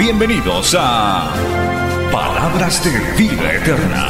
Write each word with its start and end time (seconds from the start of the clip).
Bienvenidos 0.00 0.74
a 0.78 1.30
Palabras 2.10 2.82
de 2.82 2.90
Vida 3.18 3.52
Eterna. 3.52 4.08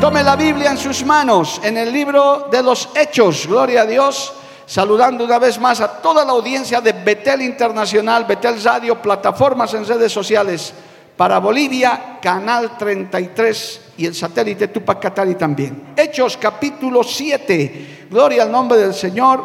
Tome 0.00 0.22
la 0.22 0.34
Biblia 0.34 0.70
en 0.70 0.78
sus 0.78 1.04
manos, 1.04 1.60
en 1.62 1.76
el 1.76 1.92
libro 1.92 2.48
de 2.50 2.62
los 2.62 2.88
Hechos, 2.94 3.46
gloria 3.46 3.82
a 3.82 3.86
Dios, 3.86 4.32
saludando 4.64 5.26
una 5.26 5.38
vez 5.38 5.60
más 5.60 5.82
a 5.82 6.00
toda 6.00 6.24
la 6.24 6.32
audiencia 6.32 6.80
de 6.80 6.92
Betel 6.92 7.42
Internacional, 7.42 8.24
Betel 8.24 8.62
Radio, 8.64 9.02
plataformas 9.02 9.74
en 9.74 9.86
redes 9.86 10.10
sociales 10.10 10.72
para 11.16 11.38
Bolivia, 11.38 12.18
Canal 12.20 12.76
33 12.76 13.80
y 13.98 14.06
el 14.06 14.14
satélite 14.14 14.68
Tupac 14.68 15.00
Katari 15.00 15.34
también. 15.34 15.94
Hechos 15.96 16.36
capítulo 16.36 17.02
7, 17.02 18.08
gloria 18.10 18.42
al 18.42 18.52
nombre 18.52 18.78
del 18.78 18.92
Señor 18.92 19.44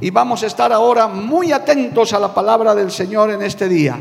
y 0.00 0.10
vamos 0.10 0.42
a 0.42 0.46
estar 0.46 0.72
ahora 0.72 1.08
muy 1.08 1.52
atentos 1.52 2.12
a 2.14 2.18
la 2.18 2.32
palabra 2.32 2.74
del 2.74 2.90
Señor 2.90 3.30
en 3.30 3.42
este 3.42 3.68
día. 3.68 3.98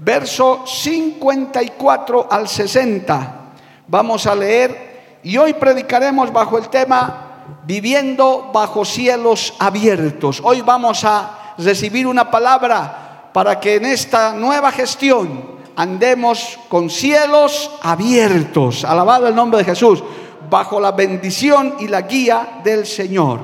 Verso 0.00 0.64
54 0.66 2.26
al 2.28 2.48
60, 2.48 3.52
vamos 3.86 4.26
a 4.26 4.34
leer 4.34 5.20
y 5.22 5.36
hoy 5.36 5.54
predicaremos 5.54 6.32
bajo 6.32 6.58
el 6.58 6.68
tema 6.68 7.28
Viviendo 7.64 8.50
bajo 8.52 8.84
cielos 8.84 9.54
abiertos. 9.58 10.40
Hoy 10.42 10.62
vamos 10.62 11.04
a 11.04 11.54
recibir 11.58 12.06
una 12.06 12.30
palabra 12.30 13.30
para 13.32 13.60
que 13.60 13.76
en 13.76 13.86
esta 13.86 14.32
nueva 14.32 14.72
gestión 14.72 15.51
andemos 15.76 16.58
con 16.68 16.90
cielos 16.90 17.70
abiertos. 17.82 18.84
Alabado 18.84 19.28
el 19.28 19.34
nombre 19.34 19.58
de 19.58 19.64
Jesús, 19.64 20.02
bajo 20.48 20.80
la 20.80 20.92
bendición 20.92 21.76
y 21.80 21.88
la 21.88 22.02
guía 22.02 22.60
del 22.64 22.86
Señor. 22.86 23.40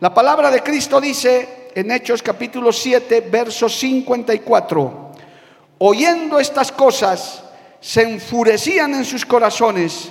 La 0.00 0.12
palabra 0.12 0.50
de 0.50 0.62
Cristo 0.62 1.00
dice 1.00 1.70
en 1.74 1.90
Hechos 1.90 2.22
capítulo 2.22 2.72
7, 2.72 3.28
verso 3.30 3.68
54, 3.68 5.12
oyendo 5.78 6.38
estas 6.38 6.72
cosas, 6.72 7.42
se 7.80 8.02
enfurecían 8.02 8.94
en 8.94 9.04
sus 9.04 9.26
corazones 9.26 10.10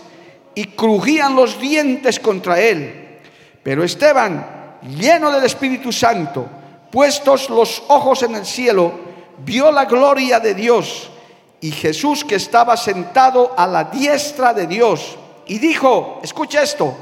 y 0.53 0.65
crujían 0.67 1.35
los 1.35 1.59
dientes 1.59 2.19
contra 2.19 2.59
él. 2.59 3.19
Pero 3.63 3.83
Esteban, 3.83 4.77
lleno 4.97 5.31
del 5.31 5.43
Espíritu 5.43 5.91
Santo, 5.91 6.45
puestos 6.91 7.49
los 7.49 7.83
ojos 7.87 8.23
en 8.23 8.35
el 8.35 8.45
cielo, 8.45 8.93
vio 9.43 9.71
la 9.71 9.85
gloria 9.85 10.39
de 10.39 10.53
Dios 10.53 11.11
y 11.65 11.71
Jesús 11.71 12.23
que 12.23 12.35
estaba 12.35 12.77
sentado 12.77 13.55
a 13.57 13.65
la 13.65 13.85
diestra 13.85 14.53
de 14.53 14.67
Dios. 14.67 15.17
Y 15.47 15.57
dijo, 15.57 16.19
escucha 16.21 16.61
esto, 16.61 16.95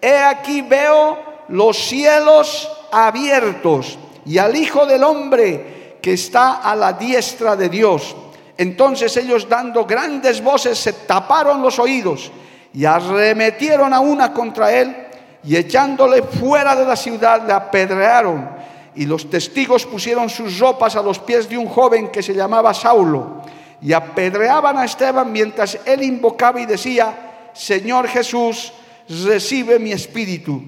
he 0.00 0.16
aquí 0.16 0.62
veo 0.62 1.18
los 1.48 1.76
cielos 1.76 2.70
abiertos 2.90 3.98
y 4.24 4.38
al 4.38 4.56
Hijo 4.56 4.86
del 4.86 5.04
Hombre 5.04 5.98
que 6.00 6.14
está 6.14 6.62
a 6.62 6.74
la 6.74 6.94
diestra 6.94 7.54
de 7.54 7.68
Dios. 7.68 8.16
Entonces 8.56 9.14
ellos 9.18 9.46
dando 9.46 9.84
grandes 9.84 10.42
voces 10.42 10.78
se 10.78 10.94
taparon 10.94 11.60
los 11.60 11.78
oídos 11.78 12.32
y 12.72 12.86
arremetieron 12.86 13.92
a 13.92 14.00
una 14.00 14.32
contra 14.32 14.72
él 14.72 14.96
y 15.44 15.54
echándole 15.54 16.22
fuera 16.22 16.74
de 16.74 16.86
la 16.86 16.96
ciudad 16.96 17.46
le 17.46 17.52
apedrearon. 17.52 18.56
Y 18.94 19.04
los 19.04 19.28
testigos 19.28 19.84
pusieron 19.84 20.30
sus 20.30 20.58
ropas 20.58 20.96
a 20.96 21.02
los 21.02 21.18
pies 21.18 21.46
de 21.46 21.58
un 21.58 21.68
joven 21.68 22.08
que 22.08 22.22
se 22.22 22.32
llamaba 22.32 22.72
Saulo 22.72 23.42
y 23.80 23.92
apedreaban 23.92 24.76
a 24.78 24.84
Esteban 24.84 25.30
mientras 25.32 25.78
él 25.84 26.02
invocaba 26.02 26.60
y 26.60 26.66
decía, 26.66 27.50
Señor 27.52 28.08
Jesús, 28.08 28.72
recibe 29.08 29.78
mi 29.78 29.92
espíritu. 29.92 30.62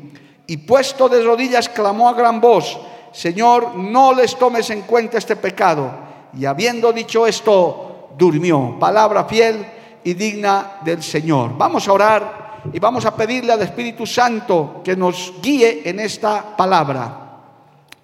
Y 0.46 0.56
puesto 0.58 1.08
de 1.08 1.22
rodillas 1.22 1.68
clamó 1.68 2.08
a 2.08 2.14
gran 2.14 2.40
voz, 2.40 2.78
Señor, 3.12 3.76
no 3.76 4.12
les 4.12 4.36
tomes 4.36 4.70
en 4.70 4.82
cuenta 4.82 5.18
este 5.18 5.36
pecado. 5.36 5.90
Y 6.38 6.44
habiendo 6.44 6.92
dicho 6.92 7.26
esto, 7.26 8.10
durmió. 8.16 8.76
Palabra 8.78 9.24
fiel 9.24 9.66
y 10.04 10.14
digna 10.14 10.78
del 10.84 11.02
Señor. 11.02 11.56
Vamos 11.56 11.86
a 11.88 11.92
orar 11.92 12.60
y 12.72 12.78
vamos 12.78 13.04
a 13.06 13.14
pedirle 13.14 13.52
al 13.52 13.62
Espíritu 13.62 14.06
Santo 14.06 14.80
que 14.84 14.96
nos 14.96 15.34
guíe 15.42 15.82
en 15.88 16.00
esta 16.00 16.56
palabra. 16.56 17.16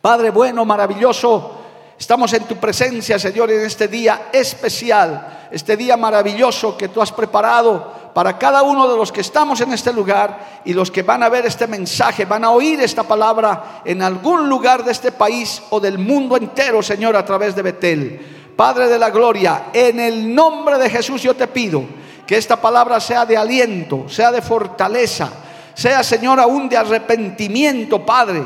Padre 0.00 0.30
bueno, 0.30 0.64
maravilloso, 0.64 1.65
estamos 1.98 2.32
en 2.32 2.44
tu 2.44 2.56
presencia, 2.56 3.18
Señor, 3.18 3.50
en 3.50 3.64
este 3.64 3.88
día 3.88 4.28
especial, 4.32 5.48
este 5.50 5.76
día 5.76 5.96
maravilloso 5.96 6.76
que 6.76 6.88
tú 6.88 7.00
has 7.00 7.12
preparado 7.12 8.06
para 8.16 8.38
cada 8.38 8.62
uno 8.62 8.88
de 8.88 8.96
los 8.96 9.12
que 9.12 9.20
estamos 9.20 9.60
en 9.60 9.72
este 9.72 9.92
lugar 9.92 10.62
y 10.64 10.72
los 10.72 10.90
que 10.90 11.02
van 11.02 11.22
a 11.22 11.28
ver 11.28 11.44
este 11.44 11.66
mensaje, 11.66 12.24
van 12.24 12.44
a 12.44 12.50
oír 12.50 12.80
esta 12.80 13.02
palabra 13.02 13.82
en 13.84 14.00
algún 14.00 14.48
lugar 14.48 14.84
de 14.84 14.92
este 14.92 15.12
país 15.12 15.62
o 15.68 15.80
del 15.80 15.98
mundo 15.98 16.36
entero, 16.36 16.82
Señor, 16.82 17.14
a 17.14 17.24
través 17.24 17.54
de 17.54 17.60
Betel. 17.62 18.52
Padre 18.56 18.88
de 18.88 18.98
la 18.98 19.10
gloria, 19.10 19.64
en 19.70 20.00
el 20.00 20.34
nombre 20.34 20.78
de 20.78 20.88
Jesús 20.88 21.20
yo 21.20 21.36
te 21.36 21.46
pido 21.46 21.84
que 22.26 22.38
esta 22.38 22.56
palabra 22.56 22.98
sea 23.00 23.26
de 23.26 23.36
aliento, 23.36 24.08
sea 24.08 24.32
de 24.32 24.40
fortaleza, 24.40 25.30
sea, 25.74 26.02
Señor, 26.02 26.40
aún 26.40 26.70
de 26.70 26.78
arrepentimiento, 26.78 28.04
Padre, 28.04 28.42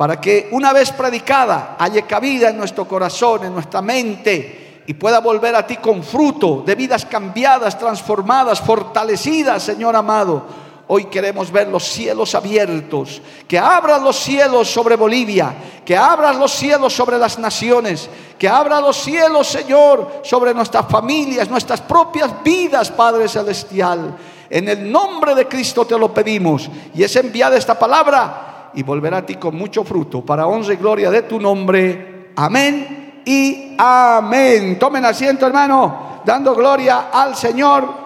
para 0.00 0.18
que 0.18 0.48
una 0.52 0.72
vez 0.72 0.92
predicada 0.92 1.76
haya 1.78 2.00
cabida 2.06 2.48
en 2.48 2.56
nuestro 2.56 2.88
corazón, 2.88 3.44
en 3.44 3.52
nuestra 3.52 3.82
mente, 3.82 4.82
y 4.86 4.94
pueda 4.94 5.20
volver 5.20 5.54
a 5.54 5.66
ti 5.66 5.76
con 5.76 6.02
fruto 6.02 6.62
de 6.64 6.74
vidas 6.74 7.04
cambiadas, 7.04 7.78
transformadas, 7.78 8.62
fortalecidas, 8.62 9.62
Señor 9.62 9.94
amado 9.94 10.42
Hoy 10.86 11.04
queremos 11.04 11.52
ver 11.52 11.68
los 11.68 11.84
cielos 11.84 12.34
abiertos, 12.34 13.20
que 13.46 13.58
abran 13.58 14.02
los 14.02 14.16
cielos 14.16 14.70
sobre 14.70 14.96
Bolivia, 14.96 15.54
que 15.84 15.94
abran 15.98 16.38
los 16.38 16.50
cielos 16.50 16.94
sobre 16.94 17.18
las 17.18 17.38
naciones, 17.38 18.08
que 18.38 18.48
abran 18.48 18.82
los 18.82 18.96
cielos, 18.96 19.48
Señor, 19.48 20.22
sobre 20.24 20.54
nuestras 20.54 20.86
familias, 20.88 21.50
nuestras 21.50 21.82
propias 21.82 22.42
vidas, 22.42 22.90
Padre 22.90 23.28
Celestial. 23.28 24.16
En 24.48 24.66
el 24.66 24.90
nombre 24.90 25.34
de 25.34 25.46
Cristo 25.46 25.84
te 25.84 25.98
lo 25.98 26.12
pedimos 26.14 26.70
y 26.94 27.02
es 27.02 27.14
enviada 27.16 27.58
esta 27.58 27.78
palabra 27.78 28.49
y 28.74 28.82
volverá 28.82 29.18
a 29.18 29.26
ti 29.26 29.36
con 29.36 29.56
mucho 29.56 29.84
fruto 29.84 30.22
para 30.22 30.46
honra 30.46 30.74
y 30.74 30.76
gloria 30.76 31.10
de 31.10 31.22
tu 31.22 31.40
nombre. 31.40 32.30
Amén 32.36 33.22
y 33.24 33.74
amén. 33.78 34.78
Tomen 34.78 35.04
asiento, 35.04 35.46
hermano, 35.46 36.20
dando 36.24 36.54
gloria 36.54 37.08
al 37.12 37.36
Señor 37.36 38.00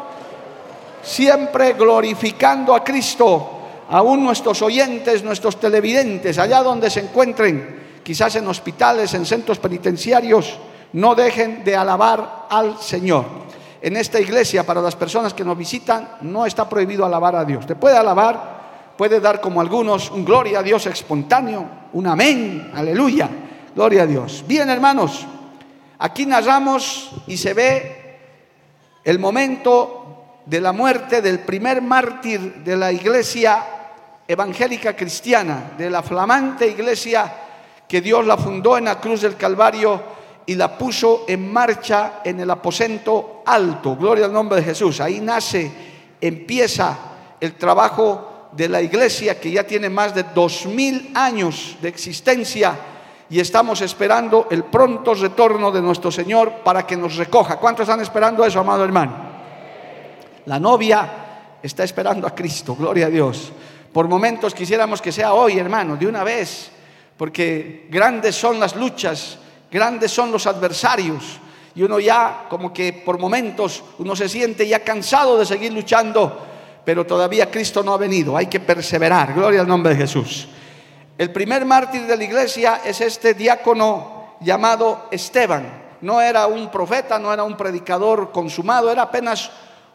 siempre 1.05 1.75
glorificando 1.75 2.75
a 2.75 2.83
Cristo, 2.83 3.51
aún 3.91 4.25
nuestros 4.25 4.63
oyentes, 4.63 5.23
nuestros 5.23 5.61
televidentes, 5.61 6.39
allá 6.39 6.63
donde 6.63 6.91
se 6.91 7.01
encuentren, 7.01 8.01
quizás 8.03 8.37
en 8.37 8.49
hospitales, 8.49 9.13
en 9.15 9.27
centros 9.27 9.59
penitenciarios, 9.59 10.59
no 10.95 11.15
dejen 11.15 11.63
de 11.63 11.77
alabar 11.77 12.47
al 12.49 12.79
Señor. 12.79 13.45
En 13.83 13.97
esta 13.97 14.19
iglesia, 14.19 14.65
para 14.65 14.81
las 14.81 14.97
personas 14.97 15.35
que 15.35 15.45
nos 15.45 15.59
visitan, 15.59 16.17
no 16.23 16.47
está 16.47 16.67
prohibido 16.67 17.05
alabar 17.05 17.37
a 17.37 17.45
Dios. 17.45 17.67
Te 17.67 17.75
puede 17.75 17.97
alabar, 17.97 18.54
puede 18.97 19.21
dar 19.21 19.41
como 19.41 19.61
algunos 19.61 20.11
un 20.11 20.25
gloria 20.25 20.61
a 20.61 20.63
Dios 20.63 20.87
espontáneo, 20.87 21.67
un 21.93 22.07
amén, 22.07 22.71
aleluya, 22.75 23.29
gloria 23.75 24.03
a 24.03 24.07
Dios. 24.07 24.45
Bien, 24.47 24.69
hermanos, 24.69 25.27
aquí 25.99 26.27
narramos 26.27 27.11
y 27.27 27.37
se 27.37 27.55
ve 27.55 28.19
el 29.05 29.19
momento 29.19 30.43
de 30.47 30.61
la 30.61 30.73
muerte 30.73 31.23
del 31.23 31.41
primer 31.41 31.83
mártir 31.83 32.63
de 32.65 32.77
la 32.77 32.93
iglesia 32.93 33.65
evangélica 34.27 34.95
cristiana, 34.95 35.73
de 35.77 35.91
la 35.91 36.03
flamante 36.03 36.67
iglesia 36.67 37.33
que 37.89 38.01
Dios 38.01 38.27
la 38.27 38.37
fundó 38.37 38.79
en 38.79 38.87
la 38.87 39.01
cruz 39.01 39.23
del 39.23 39.37
Calvario 39.37 40.03
y 40.47 40.55
la 40.55 40.77
puso 40.77 41.25
en 41.29 41.53
marcha 41.53 42.21
en 42.25 42.41
el 42.41 42.51
aposento 42.51 43.43
alto. 43.47 43.97
Gloria 43.97 44.27
al 44.27 44.33
nombre 44.33 44.59
de 44.59 44.65
Jesús. 44.65 45.01
Ahí 45.01 45.21
nace, 45.21 45.71
empieza 46.21 46.97
el 47.41 47.55
trabajo 47.55 48.34
de 48.57 48.69
la 48.69 48.81
iglesia 48.81 49.41
que 49.41 49.51
ya 49.51 49.65
tiene 49.65 49.91
más 49.91 50.15
de 50.15 50.25
dos 50.35 50.67
mil 50.67 51.11
años 51.15 51.77
de 51.81 51.89
existencia 51.89 52.77
y 53.29 53.41
estamos 53.41 53.81
esperando 53.81 54.47
el 54.51 54.65
pronto 54.65 55.15
retorno 55.15 55.73
de 55.73 55.81
nuestro 55.81 56.13
Señor 56.13 56.63
para 56.63 56.87
que 56.87 56.97
nos 56.97 57.17
recoja. 57.17 57.57
¿Cuántos 57.57 57.85
están 57.85 58.01
esperando 58.01 58.45
eso, 58.45 58.61
amado 58.61 58.85
hermano? 58.85 59.13
La 60.47 60.61
novia 60.61 61.59
está 61.63 61.85
esperando 61.85 62.27
a 62.27 62.35
Cristo, 62.35 62.77
gloria 62.77 63.07
a 63.07 63.11
Dios. 63.11 63.51
Por 63.93 64.09
momentos 64.09 64.55
quisiéramos 64.55 65.01
que 65.01 65.13
sea 65.13 65.35
hoy, 65.35 65.59
hermano, 65.59 65.97
de 65.97 66.07
una 66.07 66.23
vez, 66.23 66.71
porque 67.17 67.87
grandes 67.91 68.35
son 68.35 68.61
las 68.61 68.77
luchas, 68.77 69.39
grandes 69.71 70.11
son 70.11 70.31
los 70.31 70.47
adversarios, 70.47 71.41
y 71.75 71.83
uno 71.83 71.99
ya 71.99 72.47
como 72.49 72.73
que 72.73 72.93
por 72.93 73.19
momentos 73.19 73.83
uno 73.99 74.15
se 74.15 74.29
siente 74.29 74.69
ya 74.69 74.81
cansado 74.81 75.39
de 75.39 75.47
seguir 75.47 75.73
luchando, 75.73 76.54
pero 76.85 77.07
todavía 77.07 77.51
Cristo 77.51 77.83
no 77.83 77.95
ha 77.95 77.99
venido, 77.99 78.37
hay 78.37 78.47
que 78.47 78.61
perseverar, 78.61 79.35
gloria 79.35 79.61
al 79.61 79.69
nombre 79.69 79.95
de 79.95 80.01
Jesús. 80.01 80.49
El 81.17 81.31
primer 81.31 81.65
mártir 81.65 82.07
de 82.07 82.17
la 82.17 82.25
iglesia 82.25 82.81
es 82.85 83.01
este 83.01 83.35
diácono 83.35 84.37
llamado 84.41 85.07
Esteban. 85.11 85.83
No 86.01 86.21
era 86.21 86.47
un 86.47 86.71
profeta, 86.71 87.19
no 87.19 87.33
era 87.33 87.45
un 87.45 87.57
predicador 87.57 88.33
consumado, 88.33 88.91
era 88.91 89.03
apenas 89.03 89.51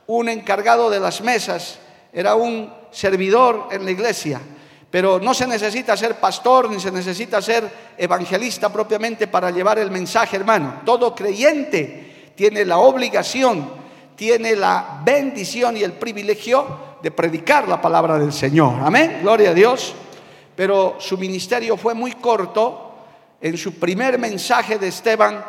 un 0.07 0.29
encargado 0.29 0.89
de 0.89 0.99
las 0.99 1.21
mesas, 1.21 1.77
era 2.11 2.35
un 2.35 2.73
servidor 2.91 3.67
en 3.71 3.85
la 3.85 3.91
iglesia. 3.91 4.41
Pero 4.89 5.19
no 5.19 5.33
se 5.33 5.45
necesita 5.45 5.95
ser 5.95 6.15
pastor 6.15 6.69
ni 6.69 6.79
se 6.79 6.91
necesita 6.91 7.41
ser 7.41 7.69
evangelista 7.97 8.73
propiamente 8.73 9.27
para 9.27 9.51
llevar 9.51 9.77
el 9.77 9.91
mensaje, 9.91 10.35
hermano. 10.35 10.81
Todo 10.83 11.13
creyente 11.13 12.31
tiene 12.35 12.65
la 12.65 12.79
obligación, 12.79 13.69
tiene 14.19 14.53
la 14.53 14.99
bendición 15.01 15.77
y 15.77 15.83
el 15.83 15.93
privilegio 15.93 16.67
de 17.01 17.09
predicar 17.09 17.69
la 17.69 17.81
palabra 17.81 18.19
del 18.19 18.33
Señor. 18.33 18.73
Amén, 18.83 19.19
gloria 19.21 19.51
a 19.51 19.53
Dios. 19.53 19.95
Pero 20.57 20.97
su 20.99 21.17
ministerio 21.17 21.77
fue 21.77 21.93
muy 21.93 22.11
corto. 22.11 22.95
En 23.39 23.57
su 23.57 23.75
primer 23.75 24.19
mensaje 24.19 24.77
de 24.77 24.89
Esteban, 24.89 25.41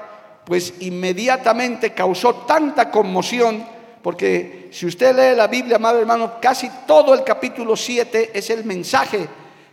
pues 0.45 0.75
inmediatamente 0.79 1.93
causó 1.95 2.33
tanta 2.47 2.93
conmoción, 2.93 3.67
porque 4.03 4.69
si 4.71 4.87
usted 4.87 5.17
lee 5.17 5.37
la 5.37 5.49
Biblia, 5.49 5.75
amado 5.75 5.99
hermano, 5.99 6.35
casi 6.41 6.71
todo 6.87 7.13
el 7.13 7.25
capítulo 7.25 7.75
7 7.75 8.31
es 8.33 8.51
el 8.51 8.65
mensaje 8.65 9.27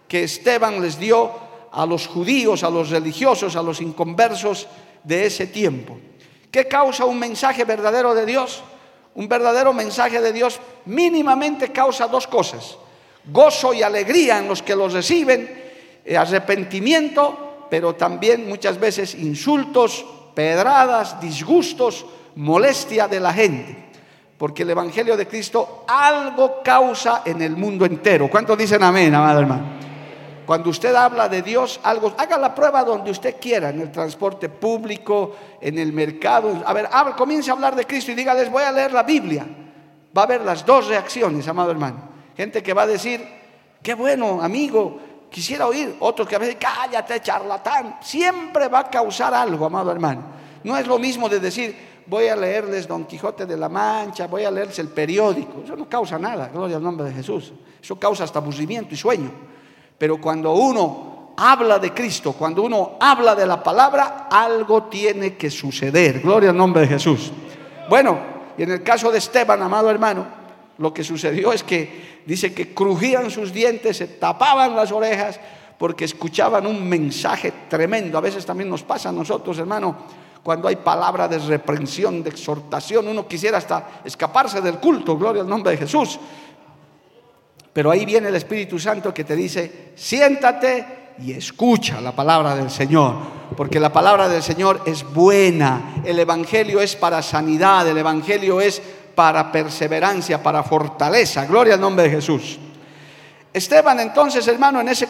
que 0.07 0.23
Esteban 0.23 0.81
les 0.81 0.97
dio 0.97 1.29
a 1.71 1.85
los 1.85 2.07
judíos, 2.07 2.63
a 2.63 2.71
los 2.71 2.89
religiosos, 2.89 3.55
a 3.55 3.61
los 3.61 3.79
inconversos 3.79 4.65
de 5.03 5.27
ese 5.27 5.45
tiempo. 5.45 5.99
¿Qué 6.49 6.67
causa 6.67 7.05
un 7.05 7.19
mensaje 7.19 7.63
verdadero 7.63 8.15
de 8.15 8.25
Dios? 8.25 8.63
Un 9.17 9.27
verdadero 9.27 9.73
mensaje 9.73 10.21
de 10.21 10.31
Dios 10.31 10.59
mínimamente 10.85 11.71
causa 11.71 12.05
dos 12.05 12.27
cosas. 12.27 12.77
Gozo 13.25 13.73
y 13.73 13.81
alegría 13.81 14.37
en 14.37 14.47
los 14.47 14.61
que 14.61 14.75
los 14.75 14.93
reciben, 14.93 15.59
eh, 16.05 16.15
arrepentimiento, 16.15 17.65
pero 17.67 17.95
también 17.95 18.47
muchas 18.47 18.79
veces 18.79 19.15
insultos, 19.15 20.05
pedradas, 20.35 21.19
disgustos, 21.19 22.05
molestia 22.35 23.07
de 23.07 23.19
la 23.19 23.33
gente. 23.33 23.89
Porque 24.37 24.61
el 24.61 24.69
Evangelio 24.69 25.17
de 25.17 25.27
Cristo 25.27 25.83
algo 25.87 26.61
causa 26.63 27.23
en 27.25 27.41
el 27.41 27.57
mundo 27.57 27.85
entero. 27.85 28.29
¿Cuántos 28.29 28.55
dicen 28.55 28.83
amén, 28.83 29.15
amado 29.15 29.39
hermano? 29.39 29.86
Cuando 30.47 30.69
usted 30.69 30.95
habla 30.95 31.27
de 31.27 31.41
Dios, 31.41 31.77
algo, 31.83 32.13
haga 32.17 32.37
la 32.37 32.55
prueba 32.55 32.81
donde 32.85 33.11
usted 33.11 33.35
quiera, 33.37 33.69
en 33.69 33.81
el 33.81 33.91
transporte 33.91 34.47
público, 34.47 35.35
en 35.59 35.77
el 35.77 35.91
mercado. 35.91 36.63
A 36.65 36.71
ver, 36.71 36.87
comience 37.17 37.49
a 37.49 37.53
hablar 37.53 37.75
de 37.75 37.85
Cristo 37.85 38.13
y 38.13 38.15
dígales, 38.15 38.49
voy 38.49 38.63
a 38.63 38.71
leer 38.71 38.93
la 38.93 39.03
Biblia. 39.03 39.45
Va 40.17 40.21
a 40.21 40.23
haber 40.23 40.41
las 40.43 40.65
dos 40.65 40.87
reacciones, 40.87 41.45
amado 41.49 41.69
hermano. 41.69 41.97
Gente 42.37 42.63
que 42.63 42.73
va 42.73 42.83
a 42.83 42.87
decir, 42.87 43.27
qué 43.83 43.93
bueno, 43.93 44.41
amigo, 44.41 44.97
quisiera 45.29 45.67
oír, 45.67 45.97
otros 45.99 46.25
que 46.25 46.37
a 46.37 46.39
veces, 46.39 46.55
cállate, 46.57 47.19
charlatán, 47.19 47.97
siempre 48.01 48.69
va 48.69 48.79
a 48.79 48.89
causar 48.89 49.33
algo, 49.33 49.65
amado 49.65 49.91
hermano. 49.91 50.23
No 50.63 50.77
es 50.77 50.87
lo 50.87 50.97
mismo 50.97 51.27
de 51.27 51.41
decir, 51.41 51.75
voy 52.05 52.29
a 52.29 52.37
leerles 52.37 52.87
Don 52.87 53.03
Quijote 53.03 53.45
de 53.45 53.57
la 53.57 53.67
Mancha, 53.67 54.27
voy 54.27 54.45
a 54.45 54.51
leerles 54.51 54.79
el 54.79 54.87
periódico, 54.87 55.63
eso 55.65 55.75
no 55.75 55.89
causa 55.89 56.17
nada, 56.17 56.47
gloria 56.47 56.77
al 56.77 56.83
nombre 56.83 57.07
de 57.07 57.13
Jesús, 57.13 57.51
eso 57.81 57.99
causa 57.99 58.23
hasta 58.23 58.39
aburrimiento 58.39 58.93
y 58.93 58.97
sueño. 58.97 59.56
Pero 59.97 60.21
cuando 60.21 60.53
uno 60.53 61.33
habla 61.37 61.79
de 61.79 61.93
Cristo, 61.93 62.33
cuando 62.33 62.63
uno 62.63 62.97
habla 62.99 63.35
de 63.35 63.45
la 63.45 63.61
palabra, 63.61 64.27
algo 64.29 64.83
tiene 64.83 65.35
que 65.35 65.49
suceder, 65.49 66.19
gloria 66.19 66.49
al 66.49 66.57
nombre 66.57 66.81
de 66.81 66.87
Jesús. 66.87 67.31
Bueno, 67.89 68.19
y 68.57 68.63
en 68.63 68.71
el 68.71 68.83
caso 68.83 69.11
de 69.11 69.19
Esteban, 69.19 69.61
amado 69.61 69.89
hermano, 69.89 70.25
lo 70.77 70.93
que 70.93 71.03
sucedió 71.03 71.53
es 71.53 71.63
que 71.63 72.21
dice 72.25 72.53
que 72.53 72.73
crujían 72.73 73.31
sus 73.31 73.53
dientes, 73.53 73.97
se 73.97 74.07
tapaban 74.07 74.75
las 74.75 74.91
orejas 74.91 75.39
porque 75.77 76.05
escuchaban 76.05 76.65
un 76.65 76.87
mensaje 76.87 77.53
tremendo. 77.69 78.17
A 78.17 78.21
veces 78.21 78.45
también 78.45 78.69
nos 78.69 78.83
pasa 78.83 79.09
a 79.09 79.11
nosotros, 79.11 79.57
hermano, 79.59 79.95
cuando 80.43 80.67
hay 80.67 80.77
palabra 80.77 81.27
de 81.27 81.39
reprensión, 81.39 82.23
de 82.23 82.29
exhortación, 82.29 83.07
uno 83.07 83.27
quisiera 83.27 83.57
hasta 83.57 84.01
escaparse 84.05 84.61
del 84.61 84.79
culto, 84.79 85.17
gloria 85.17 85.41
al 85.41 85.49
nombre 85.49 85.71
de 85.71 85.77
Jesús. 85.77 86.19
Pero 87.77 87.91
ahí 87.91 88.05
viene 88.05 88.29
el 88.29 88.35
Espíritu 88.35 88.79
Santo 88.79 89.13
que 89.13 89.23
te 89.23 89.35
dice, 89.35 89.91
siéntate 89.93 91.13
y 91.19 91.31
escucha 91.33 92.01
la 92.01 92.11
palabra 92.11 92.55
del 92.55 92.71
Señor, 92.71 93.13
porque 93.55 93.79
la 93.79 93.93
palabra 93.93 94.27
del 94.27 94.41
Señor 94.41 94.81
es 94.87 95.03
buena, 95.03 96.01
el 96.03 96.17
Evangelio 96.17 96.81
es 96.81 96.95
para 96.95 97.21
sanidad, 97.21 97.87
el 97.87 97.99
Evangelio 97.99 98.59
es 98.59 98.81
para 99.13 99.51
perseverancia, 99.51 100.41
para 100.41 100.63
fortaleza. 100.63 101.45
Gloria 101.45 101.75
al 101.75 101.79
nombre 101.79 102.05
de 102.05 102.15
Jesús. 102.15 102.57
Esteban 103.53 103.99
entonces, 103.99 104.47
hermano, 104.47 104.81
en 104.81 104.87
ese, 104.87 105.07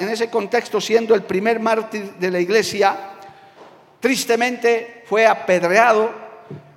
en 0.00 0.08
ese 0.08 0.28
contexto, 0.28 0.80
siendo 0.80 1.14
el 1.14 1.22
primer 1.22 1.60
mártir 1.60 2.14
de 2.14 2.30
la 2.32 2.40
iglesia, 2.40 2.96
tristemente 4.00 5.04
fue 5.06 5.28
apedreado, 5.28 6.10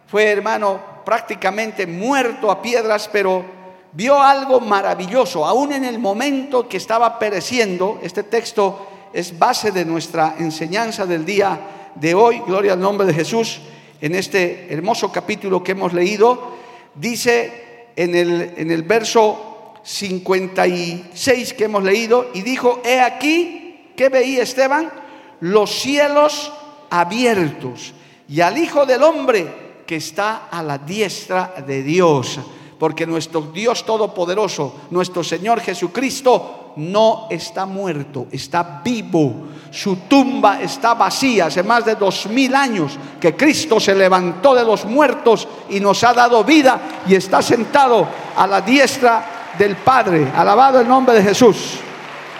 fue, 0.05 0.25
hermano, 0.25 0.79
prácticamente 1.03 1.87
muerto 1.87 2.51
a 2.51 2.61
piedras, 2.61 3.09
pero 3.11 3.62
vio 3.93 4.21
algo 4.21 4.59
maravilloso, 4.59 5.45
aún 5.45 5.73
en 5.73 5.85
el 5.85 5.99
momento 5.99 6.67
que 6.67 6.77
estaba 6.77 7.19
pereciendo. 7.19 7.99
Este 8.01 8.23
texto 8.23 8.87
es 9.13 9.37
base 9.37 9.71
de 9.71 9.85
nuestra 9.85 10.35
enseñanza 10.39 11.05
del 11.05 11.25
día 11.25 11.91
de 11.95 12.15
hoy, 12.15 12.41
gloria 12.45 12.73
al 12.73 12.79
nombre 12.79 13.05
de 13.05 13.13
Jesús, 13.13 13.61
en 14.01 14.15
este 14.15 14.73
hermoso 14.73 15.11
capítulo 15.11 15.63
que 15.63 15.73
hemos 15.73 15.93
leído 15.93 16.53
dice 16.95 17.91
en 17.95 18.15
el, 18.15 18.53
en 18.57 18.71
el 18.71 18.83
verso 18.83 19.73
56 19.83 21.53
que 21.53 21.65
hemos 21.65 21.83
leído, 21.83 22.29
y 22.33 22.41
dijo, 22.41 22.81
he 22.85 22.99
aquí, 22.99 23.91
¿qué 23.95 24.09
veía 24.09 24.43
Esteban? 24.43 24.91
Los 25.39 25.71
cielos 25.71 26.51
abiertos 26.89 27.93
y 28.29 28.41
al 28.41 28.57
Hijo 28.57 28.85
del 28.85 29.03
Hombre 29.03 29.63
que 29.85 29.97
está 29.97 30.47
a 30.49 30.63
la 30.63 30.77
diestra 30.77 31.53
de 31.67 31.83
Dios. 31.83 32.39
Porque 32.83 33.07
nuestro 33.07 33.39
Dios 33.39 33.85
Todopoderoso, 33.85 34.81
nuestro 34.89 35.23
Señor 35.23 35.61
Jesucristo, 35.61 36.73
no 36.75 37.27
está 37.29 37.65
muerto, 37.65 38.27
está 38.29 38.81
vivo. 38.83 39.47
Su 39.71 39.95
tumba 39.99 40.61
está 40.61 40.93
vacía. 40.93 41.45
Hace 41.45 41.63
más 41.63 41.85
de 41.85 41.95
dos 41.95 42.25
mil 42.25 42.53
años 42.53 42.99
que 43.21 43.37
Cristo 43.37 43.79
se 43.79 43.95
levantó 43.95 44.53
de 44.53 44.65
los 44.65 44.83
muertos 44.83 45.47
y 45.69 45.79
nos 45.79 46.03
ha 46.03 46.13
dado 46.13 46.43
vida 46.43 47.01
y 47.07 47.15
está 47.15 47.41
sentado 47.41 48.05
a 48.35 48.45
la 48.45 48.59
diestra 48.59 49.53
del 49.57 49.77
Padre. 49.77 50.33
Alabado 50.35 50.81
el 50.81 50.87
nombre 50.89 51.15
de 51.15 51.23
Jesús. 51.23 51.75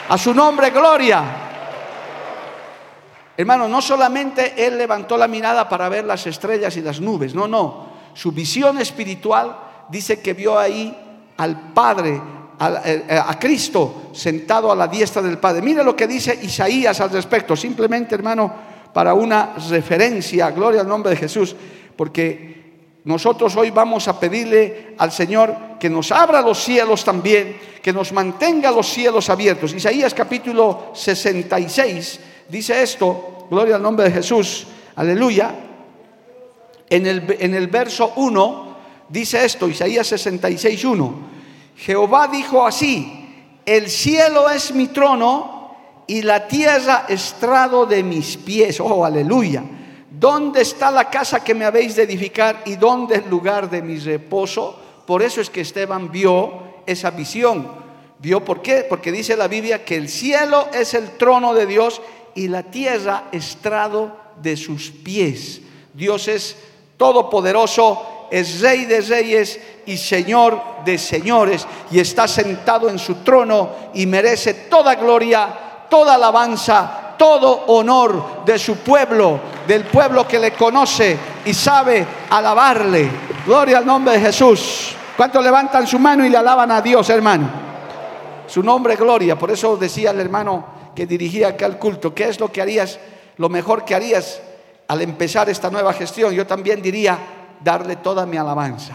A 0.10 0.18
su 0.18 0.34
nombre, 0.34 0.72
gloria. 0.72 1.24
Hermano, 3.38 3.70
no 3.70 3.82
solamente 3.82 4.56
Él 4.68 4.78
levantó 4.78 5.16
la 5.16 5.30
mirada 5.30 5.70
para 5.70 5.88
ver 5.88 6.04
las 6.04 6.28
estrellas 6.28 6.76
y 6.76 6.82
las 6.82 7.00
nubes, 7.00 7.34
no, 7.34 7.48
no. 7.48 7.94
Su 8.14 8.34
visión 8.34 8.78
espiritual 8.80 9.72
dice 9.94 10.20
que 10.20 10.34
vio 10.34 10.58
ahí 10.58 10.98
al 11.38 11.72
Padre 11.72 12.20
eh, 12.60 13.06
eh, 13.08 13.22
a, 13.24 13.38
Cristo 13.38 14.10
sentado 14.12 14.72
a 14.72 14.76
la 14.76 14.88
diestra 14.88 15.22
del 15.22 15.38
Padre. 15.38 15.62
Mire 15.62 15.84
lo 15.84 15.96
que 15.96 16.08
dice 16.08 16.38
Isaías 16.42 17.00
al 17.00 17.12
respecto, 17.12 17.56
simplemente 17.56 18.16
hermano, 18.16 18.52
para 18.92 19.14
una 19.14 19.54
referencia, 19.70 20.50
gloria 20.50 20.82
al 20.82 20.88
nombre 20.88 21.12
de 21.12 21.18
Jesús, 21.18 21.56
porque 21.96 22.64
nosotros 23.06 23.56
hoy 23.56 23.70
vamos 23.70 24.08
a 24.08 24.20
pedirle 24.20 24.96
al 24.98 25.12
Señor 25.12 25.56
que 25.80 25.90
nos 25.90 26.12
abra 26.12 26.42
los 26.42 26.58
cielos 26.64 27.04
también, 27.04 27.58
que 27.82 27.94
nos 27.94 28.12
mantenga 28.14 28.72
los 28.72 28.88
cielos 28.88 29.30
abiertos. 29.30 29.74
Isaías 29.74 30.14
capítulo 30.14 30.92
66 30.94 32.20
dice 32.50 32.82
esto, 32.82 33.48
gloria 33.50 33.76
al 33.76 33.82
nombre 33.82 34.06
de 34.06 34.12
Jesús, 34.12 34.66
aleluya. 34.96 35.54
En 36.90 37.08
el, 37.08 37.38
en 37.40 37.56
el 37.56 37.68
verso 37.68 38.14
1 38.16 38.73
dice 39.10 39.44
esto, 39.46 39.68
Isaías 39.68 40.08
66, 40.08 40.86
1. 40.86 41.14
Jehová 41.78 42.28
dijo 42.28 42.66
así, 42.66 43.24
el 43.66 43.90
cielo 43.90 44.50
es 44.50 44.74
mi 44.74 44.88
trono 44.88 45.76
y 46.08 46.22
la 46.22 46.48
tierra 46.48 47.06
estrado 47.08 47.86
de 47.86 48.04
mis 48.04 48.38
pies. 48.38 48.80
Oh, 48.80 49.06
aleluya. 49.06 49.64
¿Dónde 50.12 50.62
está 50.62 50.92
la 50.92 51.10
casa 51.10 51.44
que 51.44 51.56
me 51.56 51.66
habéis 51.66 51.96
de 51.96 52.04
edificar 52.04 52.62
y 52.66 52.76
dónde 52.76 53.16
el 53.16 53.30
lugar 53.30 53.70
de 53.70 53.82
mi 53.82 53.98
reposo? 53.98 54.80
Por 55.06 55.22
eso 55.22 55.42
es 55.42 55.50
que 55.50 55.62
Esteban 55.62 56.12
vio 56.12 56.82
esa 56.86 57.12
visión. 57.12 57.68
¿Vio 58.20 58.44
por 58.44 58.62
qué? 58.62 58.86
Porque 58.88 59.12
dice 59.12 59.36
la 59.36 59.48
Biblia 59.48 59.84
que 59.84 59.96
el 59.96 60.08
cielo 60.08 60.68
es 60.74 60.94
el 60.94 61.18
trono 61.18 61.54
de 61.54 61.66
Dios 61.66 62.02
y 62.36 62.48
la 62.48 62.64
tierra 62.64 63.26
estrado 63.32 64.16
de 64.42 64.56
sus 64.56 64.92
pies. 64.92 65.62
Dios 65.94 66.28
es 66.28 66.58
todopoderoso, 66.98 68.28
es 68.32 68.62
rey 68.62 68.86
de 68.86 69.02
reyes 69.02 69.60
y 69.86 69.98
Señor 69.98 70.60
de 70.84 70.98
señores, 70.98 71.68
y 71.92 72.00
está 72.00 72.28
sentado 72.28 72.90
en 72.90 73.00
su 73.00 73.16
trono 73.16 73.70
y 73.94 74.06
merece 74.06 74.54
toda 74.54 74.96
gloria, 74.96 75.86
toda 75.90 76.16
alabanza, 76.16 77.16
todo 77.18 77.66
honor 77.68 78.44
de 78.46 78.58
su 78.60 78.78
pueblo, 78.78 79.40
del 79.68 79.86
pueblo 79.86 80.28
que 80.28 80.40
le 80.40 80.52
conoce 80.52 81.18
y 81.46 81.54
sabe 81.54 82.06
alabarle. 82.30 83.10
Gloria 83.46 83.78
al 83.78 83.86
nombre 83.86 84.14
de 84.14 84.20
Jesús. 84.20 84.96
¿Cuántos 85.16 85.44
levantan 85.44 85.86
su 85.86 86.00
mano 86.00 86.26
y 86.26 86.30
le 86.30 86.38
alaban 86.38 86.72
a 86.72 86.82
Dios, 86.82 87.10
hermano? 87.10 87.50
Su 88.48 88.64
nombre, 88.64 88.96
gloria. 88.96 89.38
Por 89.38 89.52
eso 89.52 89.78
decía 89.78 90.12
el 90.12 90.20
hermano 90.20 90.66
que 90.96 91.06
dirigía 91.06 91.50
acá 91.50 91.66
el 91.66 91.78
culto, 91.78 92.14
¿qué 92.14 92.30
es 92.30 92.40
lo 92.40 92.52
que 92.52 92.62
harías, 92.62 93.00
lo 93.38 93.50
mejor 93.50 93.86
que 93.86 93.96
harías 93.96 94.42
al 94.88 95.02
empezar 95.02 95.50
esta 95.50 95.70
nueva 95.70 95.94
gestión? 95.94 96.34
Yo 96.34 96.46
también 96.48 96.82
diría, 96.82 97.18
darle 97.64 97.98
toda 97.98 98.26
mi 98.26 98.38
alabanza. 98.38 98.94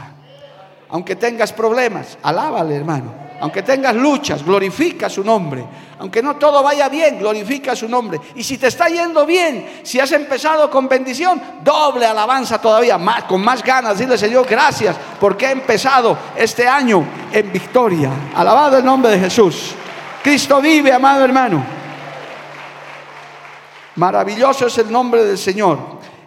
Aunque 0.91 1.17
tengas 1.17 1.53
problemas, 1.53 2.19
alábale, 2.23 2.77
hermano. 2.77 3.29
Aunque 3.41 3.63
tengas 3.63 3.95
luchas, 3.95 4.45
glorifica 4.45 5.09
su 5.09 5.23
nombre. 5.23 5.65
Aunque 6.01 6.23
no 6.23 6.37
todo 6.37 6.63
vaya 6.63 6.89
bien, 6.89 7.19
glorifica 7.19 7.77
su 7.77 7.89
nombre. 7.89 8.21
Y 8.35 8.43
si 8.43 8.59
te 8.59 8.67
está 8.67 8.89
yendo 8.89 9.25
bien, 9.25 9.81
si 9.85 10.01
has 10.01 10.11
empezado 10.13 10.69
con 10.71 10.89
bendición, 10.89 11.41
doble 11.63 12.05
alabanza 12.07 12.61
todavía, 12.61 12.99
más, 12.99 13.25
con 13.25 13.41
más 13.41 13.63
ganas. 13.63 13.99
Dile, 13.99 14.19
Señor, 14.19 14.47
gracias 14.49 14.97
porque 15.21 15.47
he 15.47 15.51
empezado 15.53 16.19
este 16.37 16.67
año 16.67 17.05
en 17.33 17.53
victoria. 17.53 18.11
Alabado 18.35 18.79
el 18.79 18.85
nombre 18.85 19.13
de 19.13 19.21
Jesús. 19.21 19.75
Cristo 20.23 20.61
vive, 20.61 20.93
amado 20.93 21.25
hermano. 21.25 21.78
Maravilloso 23.99 24.69
es 24.69 24.79
el 24.79 24.93
nombre 24.93 25.25
del 25.25 25.37
Señor. 25.37 25.77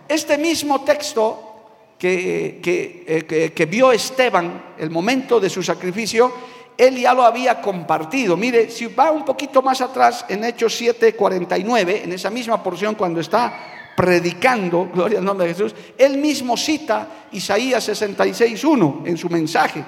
Este 0.05 0.37
mismo 0.37 0.81
texto 0.81 1.95
que, 1.97 2.59
que, 2.61 3.05
eh, 3.07 3.51
que 3.53 3.65
vio 3.65 3.93
Esteban, 3.93 4.73
el 4.77 4.89
momento 4.89 5.39
de 5.39 5.49
su 5.49 5.63
sacrificio, 5.63 6.33
él 6.77 6.97
ya 6.97 7.13
lo 7.13 7.23
había 7.23 7.61
compartido. 7.61 8.35
Mire, 8.35 8.69
si 8.69 8.87
va 8.87 9.11
un 9.11 9.23
poquito 9.23 9.61
más 9.61 9.79
atrás 9.79 10.25
en 10.27 10.43
Hechos 10.43 10.75
7, 10.75 11.13
49, 11.13 12.01
en 12.03 12.11
esa 12.11 12.29
misma 12.29 12.61
porción 12.61 12.95
cuando 12.95 13.21
está 13.21 13.93
predicando, 13.95 14.89
gloria 14.93 15.19
al 15.19 15.25
nombre 15.25 15.47
de 15.47 15.53
Jesús, 15.53 15.73
él 15.97 16.17
mismo 16.17 16.57
cita 16.57 17.27
Isaías 17.31 17.85
66, 17.85 18.65
1 18.65 19.03
en 19.05 19.17
su 19.17 19.29
mensaje. 19.29 19.81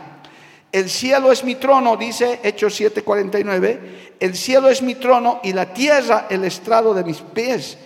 El 0.73 0.89
cielo 0.89 1.31
es 1.31 1.43
mi 1.43 1.53
trono, 1.53 1.95
dice 1.95 2.39
Hechos 2.41 2.73
7, 2.73 3.03
49, 3.03 4.15
el 4.19 4.35
cielo 4.35 4.69
es 4.69 4.81
mi 4.81 4.95
trono 4.95 5.39
y 5.43 5.53
la 5.53 5.71
tierra 5.71 6.25
el 6.31 6.43
estrado 6.43 6.95
de 6.95 7.03
mis 7.03 7.17
pies. 7.17 7.77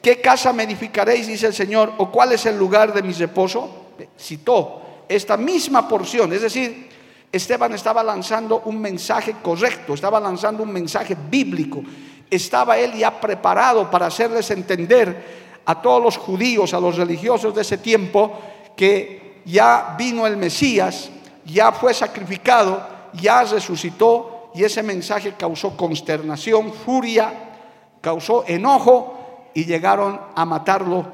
¿Qué 0.00 0.20
casa 0.20 0.52
me 0.52 0.62
edificaréis, 0.62 1.26
dice 1.26 1.48
el 1.48 1.52
Señor, 1.52 1.94
o 1.98 2.12
cuál 2.12 2.30
es 2.30 2.46
el 2.46 2.56
lugar 2.56 2.94
de 2.94 3.02
mi 3.02 3.12
reposo? 3.12 3.88
Citó 4.16 4.82
esta 5.08 5.36
misma 5.36 5.88
porción, 5.88 6.32
es 6.32 6.42
decir, 6.42 6.88
Esteban 7.32 7.74
estaba 7.74 8.04
lanzando 8.04 8.62
un 8.66 8.80
mensaje 8.80 9.34
correcto, 9.42 9.94
estaba 9.94 10.20
lanzando 10.20 10.62
un 10.62 10.72
mensaje 10.72 11.16
bíblico. 11.28 11.82
Estaba 12.30 12.78
él 12.78 12.92
ya 12.94 13.20
preparado 13.20 13.90
para 13.90 14.06
hacerles 14.06 14.48
entender 14.52 15.60
a 15.64 15.82
todos 15.82 16.00
los 16.00 16.16
judíos, 16.16 16.72
a 16.72 16.78
los 16.78 16.96
religiosos 16.96 17.52
de 17.52 17.62
ese 17.62 17.78
tiempo, 17.78 18.38
que 18.76 19.40
ya 19.44 19.96
vino 19.98 20.24
el 20.24 20.36
Mesías, 20.36 21.10
ya 21.48 21.72
fue 21.72 21.94
sacrificado, 21.94 22.86
ya 23.14 23.42
resucitó 23.42 24.50
y 24.54 24.64
ese 24.64 24.82
mensaje 24.82 25.34
causó 25.38 25.76
consternación, 25.76 26.72
furia, 26.72 27.32
causó 28.00 28.44
enojo 28.46 29.50
y 29.54 29.64
llegaron 29.64 30.20
a 30.34 30.44
matarlo 30.44 31.06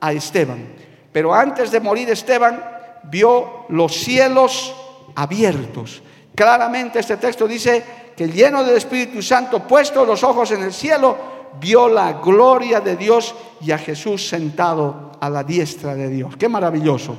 a 0.00 0.12
Esteban. 0.12 0.74
Pero 1.12 1.34
antes 1.34 1.70
de 1.70 1.80
morir 1.80 2.08
Esteban 2.10 2.62
vio 3.04 3.66
los 3.68 3.92
cielos 3.92 4.74
abiertos. 5.14 6.02
Claramente 6.34 6.98
este 6.98 7.18
texto 7.18 7.46
dice 7.46 7.84
que 8.16 8.28
lleno 8.28 8.64
del 8.64 8.76
Espíritu 8.76 9.20
Santo, 9.20 9.66
puesto 9.66 10.04
los 10.06 10.24
ojos 10.24 10.50
en 10.52 10.62
el 10.62 10.72
cielo, 10.72 11.16
vio 11.60 11.88
la 11.88 12.14
gloria 12.14 12.80
de 12.80 12.96
Dios 12.96 13.34
y 13.60 13.72
a 13.72 13.78
Jesús 13.78 14.26
sentado 14.26 15.12
a 15.20 15.28
la 15.28 15.44
diestra 15.44 15.94
de 15.94 16.08
Dios. 16.08 16.36
Qué 16.36 16.48
maravilloso. 16.48 17.14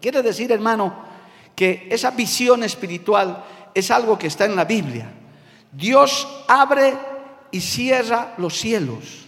Quiere 0.00 0.22
decir, 0.22 0.50
hermano, 0.50 1.13
que 1.54 1.88
esa 1.90 2.10
visión 2.10 2.64
espiritual 2.64 3.44
es 3.74 3.90
algo 3.90 4.18
que 4.18 4.26
está 4.26 4.44
en 4.44 4.56
la 4.56 4.64
Biblia. 4.64 5.12
Dios 5.72 6.28
abre 6.48 6.94
y 7.50 7.60
cierra 7.60 8.34
los 8.38 8.58
cielos. 8.58 9.26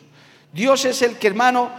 Dios 0.53 0.85
es 0.85 1.03
el 1.03 1.19
que, 1.19 1.29
hermano, 1.29 1.71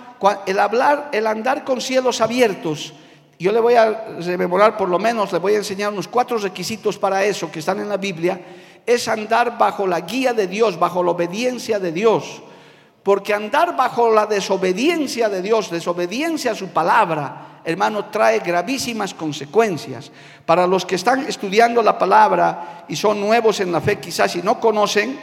el 0.46 0.60
hablar, 0.60 1.10
el 1.12 1.28
andar 1.28 1.64
con 1.64 1.82
cielos 1.82 2.22
abiertos, 2.22 2.94
yo 3.40 3.52
le 3.52 3.60
voy 3.60 3.76
a 3.76 4.18
rememorar, 4.20 4.78
por 4.78 4.90
lo 4.90 4.98
menos, 4.98 5.32
le 5.32 5.38
voy 5.38 5.54
a 5.54 5.58
enseñar 5.58 5.94
unos 5.94 6.08
cuatro 6.08 6.38
requisitos 6.38 6.98
para 6.98 7.24
eso 7.24 7.52
que 7.52 7.60
están 7.60 7.80
en 7.80 7.90
la 7.90 7.98
Biblia. 7.98 8.42
Es 8.86 9.08
andar 9.08 9.58
bajo 9.58 9.86
la 9.86 10.02
guía 10.02 10.34
de 10.34 10.48
Dios, 10.48 10.80
bajo 10.80 11.04
la 11.04 11.12
obediencia 11.12 11.80
de 11.80 11.92
Dios. 11.92 12.42
Porque 13.04 13.36
andar 13.36 13.76
bajo 13.76 14.12
la 14.12 14.26
desobediencia 14.26 15.30
de 15.30 15.44
Dios, 15.44 15.70
desobediencia 15.70 16.52
a 16.52 16.56
su 16.56 16.70
palabra, 16.70 17.57
hermano, 17.68 18.06
trae 18.06 18.40
gravísimas 18.40 19.14
consecuencias. 19.14 20.10
Para 20.46 20.66
los 20.66 20.86
que 20.86 20.96
están 20.96 21.28
estudiando 21.28 21.84
la 21.84 22.00
palabra 22.00 22.86
y 22.88 22.96
son 22.96 23.20
nuevos 23.20 23.60
en 23.60 23.74
la 23.74 23.82
fe, 23.82 24.00
quizás 24.00 24.32
si 24.32 24.42
no 24.42 24.58
conocen, 24.58 25.20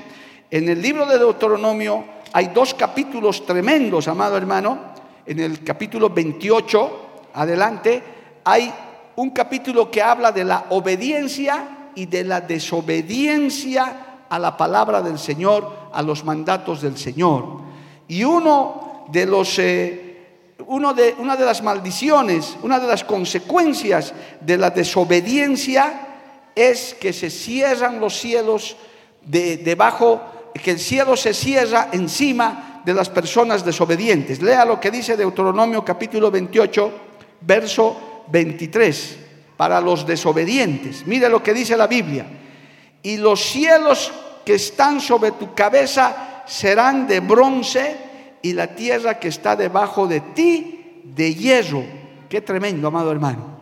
en 0.51 0.69
el 0.69 0.83
libro 0.83 1.07
de 1.07 1.19
Deuteronomio 1.19 2.05
hay 2.35 2.49
dos 2.49 2.75
capítulos 2.75 3.47
tremendos, 3.47 4.09
amado 4.09 4.37
hermano. 4.37 4.79
En 5.25 5.41
el 5.41 5.65
capítulo 5.65 6.11
28 6.11 7.01
adelante, 7.33 8.03
hay 8.45 8.71
un 9.17 9.31
capítulo 9.31 9.91
que 9.91 10.03
habla 10.03 10.31
de 10.31 10.45
la 10.45 10.67
obediencia 10.69 11.91
y 11.95 12.05
de 12.05 12.25
la 12.25 12.43
desobediencia 12.43 14.25
a 14.29 14.39
la 14.39 14.55
palabra 14.55 15.01
del 15.01 15.19
Señor, 15.19 15.89
a 15.95 16.03
los 16.03 16.25
mandatos 16.25 16.83
del 16.83 16.99
Señor. 16.99 17.61
Y 18.07 18.23
uno 18.23 19.07
de 19.09 19.25
los, 19.25 19.59
eh, 19.59 20.04
uno 20.67 20.95
de, 20.95 21.15
una 21.19 21.37
de 21.37 21.45
las 21.45 21.63
maldiciones, 21.63 22.57
una 22.63 22.79
de 22.79 22.87
las 22.87 23.05
consecuencias 23.05 24.13
de 24.41 24.57
la 24.57 24.71
desobediencia 24.71 26.09
es 26.55 26.95
que 26.95 27.13
se 27.13 27.31
cierran 27.31 28.01
los 28.01 28.19
cielos 28.19 28.77
de, 29.23 29.57
debajo, 29.57 30.23
que 30.63 30.73
el 30.73 30.79
cielo 30.79 31.17
se 31.17 31.35
cierra 31.35 31.89
encima 31.93 32.83
de 32.85 32.95
las 32.95 33.09
personas 33.09 33.65
desobedientes. 33.65 34.41
Lea 34.41 34.65
lo 34.65 34.79
que 34.79 34.91
dice 34.91 35.17
Deuteronomio 35.17 35.85
capítulo 35.85 36.31
28 36.31 36.93
verso 37.41 38.25
23, 38.29 39.17
para 39.57 39.81
los 39.81 40.07
desobedientes. 40.07 41.07
Mire 41.07 41.29
lo 41.29 41.43
que 41.43 41.55
dice 41.55 41.77
la 41.77 41.87
Biblia. 41.87 42.27
Y 43.03 43.17
los 43.17 43.41
cielos 43.41 44.13
que 44.45 44.55
están 44.55 45.01
sobre 45.01 45.33
tu 45.33 45.55
cabeza 45.55 46.43
serán 46.47 47.07
de 47.07 47.21
bronce 47.21 47.97
y 48.45 48.53
la 48.53 48.75
tierra 48.75 49.19
que 49.19 49.29
está 49.29 49.57
debajo 49.57 50.07
de 50.07 50.21
ti 50.21 51.01
de 51.03 51.35
hierro. 51.35 51.83
Qué 52.29 52.43
tremendo, 52.43 52.89
amado 52.89 53.11
hermano. 53.11 53.55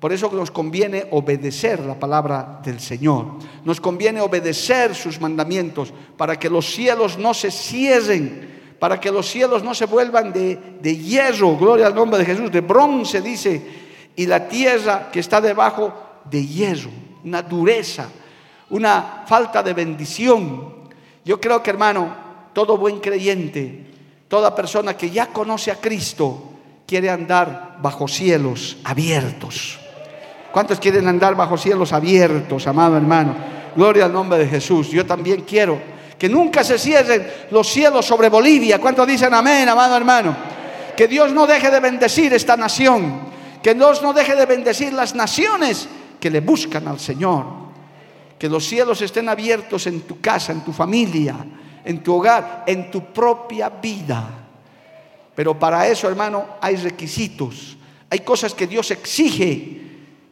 Por 0.00 0.14
eso 0.14 0.30
nos 0.32 0.50
conviene 0.50 1.06
obedecer 1.10 1.80
la 1.80 1.98
palabra 1.98 2.58
del 2.64 2.80
Señor. 2.80 3.26
Nos 3.66 3.82
conviene 3.82 4.22
obedecer 4.22 4.94
sus 4.94 5.20
mandamientos 5.20 5.92
para 6.16 6.38
que 6.38 6.48
los 6.48 6.64
cielos 6.64 7.18
no 7.18 7.34
se 7.34 7.50
cierren 7.50 8.54
para 8.78 9.00
que 9.00 9.10
los 9.10 9.26
cielos 9.26 9.62
no 9.62 9.72
se 9.74 9.86
vuelvan 9.86 10.30
de, 10.32 10.56
de 10.80 10.96
hierro, 10.96 11.56
gloria 11.56 11.86
al 11.86 11.94
nombre 11.94 12.18
de 12.18 12.26
Jesús, 12.26 12.52
de 12.52 12.60
bronce 12.60 13.22
dice, 13.22 13.62
y 14.14 14.26
la 14.26 14.46
tierra 14.46 15.10
que 15.10 15.20
está 15.20 15.40
debajo 15.40 15.94
de 16.30 16.44
hierro, 16.46 16.90
una 17.24 17.40
dureza, 17.40 18.10
una 18.68 19.24
falta 19.26 19.62
de 19.62 19.72
bendición. 19.72 20.74
Yo 21.24 21.40
creo 21.40 21.62
que 21.62 21.70
hermano, 21.70 22.14
todo 22.52 22.76
buen 22.76 23.00
creyente, 23.00 23.93
toda 24.34 24.52
persona 24.52 24.96
que 24.96 25.10
ya 25.10 25.26
conoce 25.26 25.70
a 25.70 25.76
Cristo, 25.76 26.42
quiere 26.84 27.08
andar 27.08 27.76
bajo 27.80 28.08
cielos 28.08 28.78
abiertos. 28.82 29.78
¿Cuántos 30.50 30.80
quieren 30.80 31.06
andar 31.06 31.36
bajo 31.36 31.56
cielos 31.56 31.92
abiertos, 31.92 32.66
amado 32.66 32.96
hermano? 32.96 33.36
Gloria 33.76 34.06
al 34.06 34.12
nombre 34.12 34.36
de 34.40 34.48
Jesús. 34.48 34.90
Yo 34.90 35.06
también 35.06 35.42
quiero 35.42 35.80
que 36.18 36.28
nunca 36.28 36.64
se 36.64 36.80
cierren 36.80 37.24
los 37.52 37.68
cielos 37.68 38.06
sobre 38.06 38.28
Bolivia. 38.28 38.80
¿Cuántos 38.80 39.06
dicen 39.06 39.32
amén, 39.32 39.68
amado 39.68 39.96
hermano? 39.96 40.36
Que 40.96 41.06
Dios 41.06 41.30
no 41.30 41.46
deje 41.46 41.70
de 41.70 41.78
bendecir 41.78 42.34
esta 42.34 42.56
nación. 42.56 43.20
Que 43.62 43.72
Dios 43.74 44.02
no 44.02 44.12
deje 44.12 44.34
de 44.34 44.46
bendecir 44.46 44.92
las 44.94 45.14
naciones 45.14 45.88
que 46.18 46.28
le 46.28 46.40
buscan 46.40 46.88
al 46.88 46.98
Señor. 46.98 47.44
Que 48.36 48.48
los 48.48 48.66
cielos 48.66 49.00
estén 49.00 49.28
abiertos 49.28 49.86
en 49.86 50.00
tu 50.00 50.20
casa, 50.20 50.50
en 50.50 50.62
tu 50.64 50.72
familia, 50.72 51.36
en 51.84 52.02
tu 52.02 52.14
hogar, 52.14 52.64
en 52.66 52.90
tu 52.90 53.12
propia 53.12 53.68
vida. 53.68 54.28
Pero 55.34 55.58
para 55.58 55.86
eso, 55.88 56.08
hermano, 56.08 56.46
hay 56.60 56.76
requisitos. 56.76 57.76
Hay 58.10 58.20
cosas 58.20 58.54
que 58.54 58.66
Dios 58.66 58.90
exige 58.90 59.84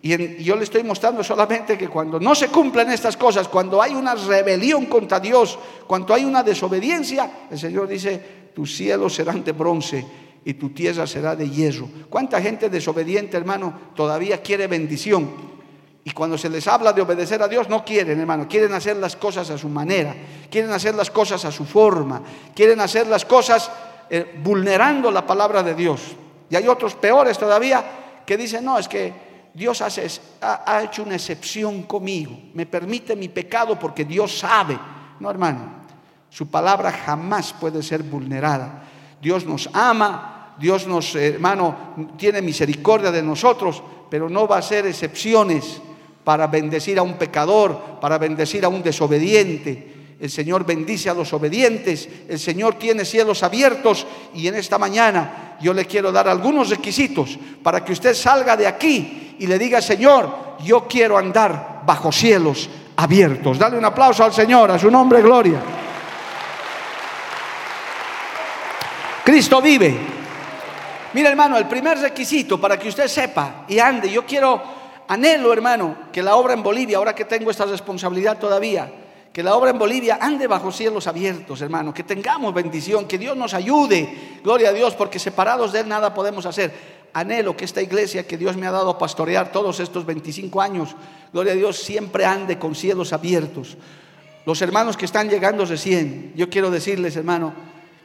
y, 0.03 0.43
yo 0.43 0.57
le 0.57 0.65
estoy 0.65 0.83
mostrando 0.83 1.23
solamente 1.23 1.79
que 1.79 1.89
cuando 1.89 2.19
no 2.19 2.35
se 2.35 2.49
cumplen 2.49 2.91
estas 2.91 3.17
cosas, 3.17 3.47
cuando 3.47 3.81
hay 3.81 3.95
una 3.95 4.17
rebelión 4.17 4.87
contra 4.87 5.21
Dios, 5.21 5.57
cuando 5.87 6.13
hay 6.13 6.25
una 6.25 6.43
desobediencia, 6.43 7.47
el 7.49 7.59
Señor 7.59 7.87
dice, 7.87 8.21
tus 8.53 8.75
cielos 8.75 9.15
serán 9.15 9.45
de 9.45 9.53
bronce 9.53 10.05
y 10.45 10.55
tu 10.55 10.71
tierra 10.71 11.07
será 11.07 11.37
de 11.37 11.49
hierro. 11.49 11.89
¿Cuánta 12.11 12.43
gente 12.43 12.69
desobediente, 12.69 13.37
hermano, 13.37 13.73
todavía 13.95 14.43
quiere 14.43 14.67
bendición? 14.67 15.52
Y 16.05 16.11
cuando 16.11 16.37
se 16.37 16.49
les 16.49 16.67
habla 16.67 16.93
de 16.93 17.03
obedecer 17.03 17.43
a 17.43 17.49
Dios, 17.49 17.69
no 17.69 17.85
quieren, 17.85 18.19
hermano, 18.19 18.49
quieren 18.49 18.73
hacer 18.75 18.97
las 18.97 19.15
cosas 19.15 19.49
a 19.51 19.59
su 19.59 19.69
manera, 19.69 20.15
quieren 20.51 20.73
hacer 20.73 20.95
las 20.95 21.11
cosas 21.11 21.45
a 21.45 21.53
su 21.53 21.65
forma, 21.65 22.23
quieren 22.55 22.81
hacer 22.81 23.07
las 23.07 23.25
cosas 23.25 23.71
eh, 24.11 24.41
vulnerando 24.43 25.11
la 25.11 25.25
palabra 25.25 25.63
de 25.63 25.75
Dios. 25.75 26.01
Y 26.51 26.57
hay 26.57 26.67
otros 26.67 26.97
peores 26.97 27.39
todavía 27.39 27.85
que 28.27 28.37
dicen, 28.37 28.65
no, 28.65 28.79
es 28.79 28.89
que 28.89 29.13
Dios 29.55 29.81
hace, 29.81 30.09
ha, 30.41 30.65
ha 30.67 30.83
hecho 30.83 31.05
una 31.05 31.15
excepción 31.15 31.85
conmigo, 31.85 32.37
me 32.55 32.67
permite 32.67 33.15
mi 33.15 33.29
pecado 33.29 33.79
porque 33.79 34.05
Dios 34.05 34.39
sabe. 34.39 34.79
No, 35.21 35.31
hermano, 35.31 35.83
su 36.31 36.49
palabra 36.49 36.91
jamás 36.91 37.53
puede 37.53 37.81
ser 37.81 38.03
vulnerada. 38.03 38.83
Dios 39.21 39.47
nos 39.47 39.71
ama, 39.73 40.55
Dios 40.59 40.87
nos, 40.87 41.15
eh, 41.15 41.29
hermano, 41.29 41.95
tiene 42.17 42.43
misericordia 42.43 43.13
de 43.13 43.23
nosotros, 43.23 43.83
pero 44.11 44.29
no 44.29 44.49
va 44.49 44.59
a 44.59 44.63
ser 44.63 44.87
excepciones 44.87 45.81
para 46.25 46.47
bendecir 46.47 46.99
a 46.99 47.03
un 47.03 47.15
pecador, 47.15 47.99
para 48.01 48.19
bendecir 48.19 48.65
a 48.65 48.69
un 48.69 48.83
desobediente. 48.83 49.93
El 50.21 50.31
Señor 50.31 50.65
bendice 50.65 51.11
a 51.11 51.15
los 51.15 51.33
obedientes, 51.33 52.09
el 52.29 52.39
Señor 52.39 52.75
tiene 52.75 53.05
cielos 53.05 53.43
abiertos 53.43 54.07
y 54.35 54.47
en 54.47 54.55
esta 54.55 54.79
mañana 54.79 55.57
yo 55.61 55.75
le 55.75 55.85
quiero 55.85 56.13
dar 56.13 56.29
algunos 56.29 56.71
requisitos 56.71 57.37
para 57.61 57.85
que 57.85 57.93
usted 57.93 58.15
salga 58.15 58.57
de 58.57 58.69
aquí 58.69 59.37
y 59.39 59.47
le 59.49 59.59
diga, 59.59 59.83
Señor, 59.83 60.57
yo 60.65 60.87
quiero 60.87 61.19
andar 61.19 61.83
bajo 61.85 62.13
cielos 62.13 62.71
abiertos. 62.95 63.59
Dale 63.59 63.77
un 63.77 63.85
aplauso 63.85 64.23
al 64.23 64.33
Señor, 64.33 64.71
a 64.71 64.79
su 64.79 64.91
nombre, 64.91 65.21
gloria. 65.23 65.61
Cristo 69.25 69.61
vive. 69.61 69.97
Mira 71.15 71.29
hermano, 71.31 71.59
el 71.59 71.67
primer 71.67 71.99
requisito 71.99 72.61
para 72.61 72.79
que 72.79 72.89
usted 72.89 73.09
sepa 73.09 73.65
y 73.69 73.79
ande, 73.79 74.11
yo 74.11 74.25
quiero 74.25 74.82
Anhelo, 75.13 75.53
hermano, 75.53 76.09
que 76.11 76.23
la 76.23 76.37
obra 76.37 76.55
en 76.55 76.63
Bolivia, 76.63 76.97
ahora 76.97 77.15
que 77.15 77.27
tengo 77.27 77.51
esta 77.51 77.67
responsabilidad 77.67 78.39
todavía, 78.39 78.91
que 79.31 79.43
la 79.43 79.55
obra 79.55 79.71
en 79.71 79.79
Bolivia 79.79 80.17
ande 80.19 80.47
bajo 80.47 80.73
cielos 80.73 81.07
abiertos, 81.07 81.61
hermano, 81.61 81.93
que 81.93 82.03
tengamos 82.03 82.55
bendición, 82.55 83.07
que 83.07 83.19
Dios 83.19 83.37
nos 83.37 83.53
ayude, 83.53 84.39
gloria 84.43 84.71
a 84.71 84.73
Dios, 84.73 84.95
porque 84.95 85.19
separados 85.19 85.71
de 85.71 85.81
Él 85.81 85.89
nada 85.89 86.15
podemos 86.15 86.47
hacer. 86.47 86.73
Anhelo 87.13 87.55
que 87.55 87.67
esta 87.67 87.83
iglesia 87.83 88.27
que 88.27 88.39
Dios 88.39 88.57
me 88.57 88.67
ha 88.67 88.71
dado 88.71 88.89
a 88.89 88.99
pastorear 88.99 89.53
todos 89.53 89.81
estos 89.81 90.07
25 90.07 90.63
años, 90.63 90.97
gloria 91.31 91.53
a 91.53 91.57
Dios, 91.57 91.77
siempre 91.77 92.25
ande 92.25 92.59
con 92.59 92.75
cielos 92.75 93.13
abiertos. 93.13 93.77
Los 94.47 94.63
hermanos 94.63 94.97
que 94.97 95.05
están 95.05 95.29
llegando 95.29 95.67
recién, 95.67 96.33
yo 96.37 96.49
quiero 96.49 96.71
decirles, 96.71 97.17
hermano, 97.17 97.53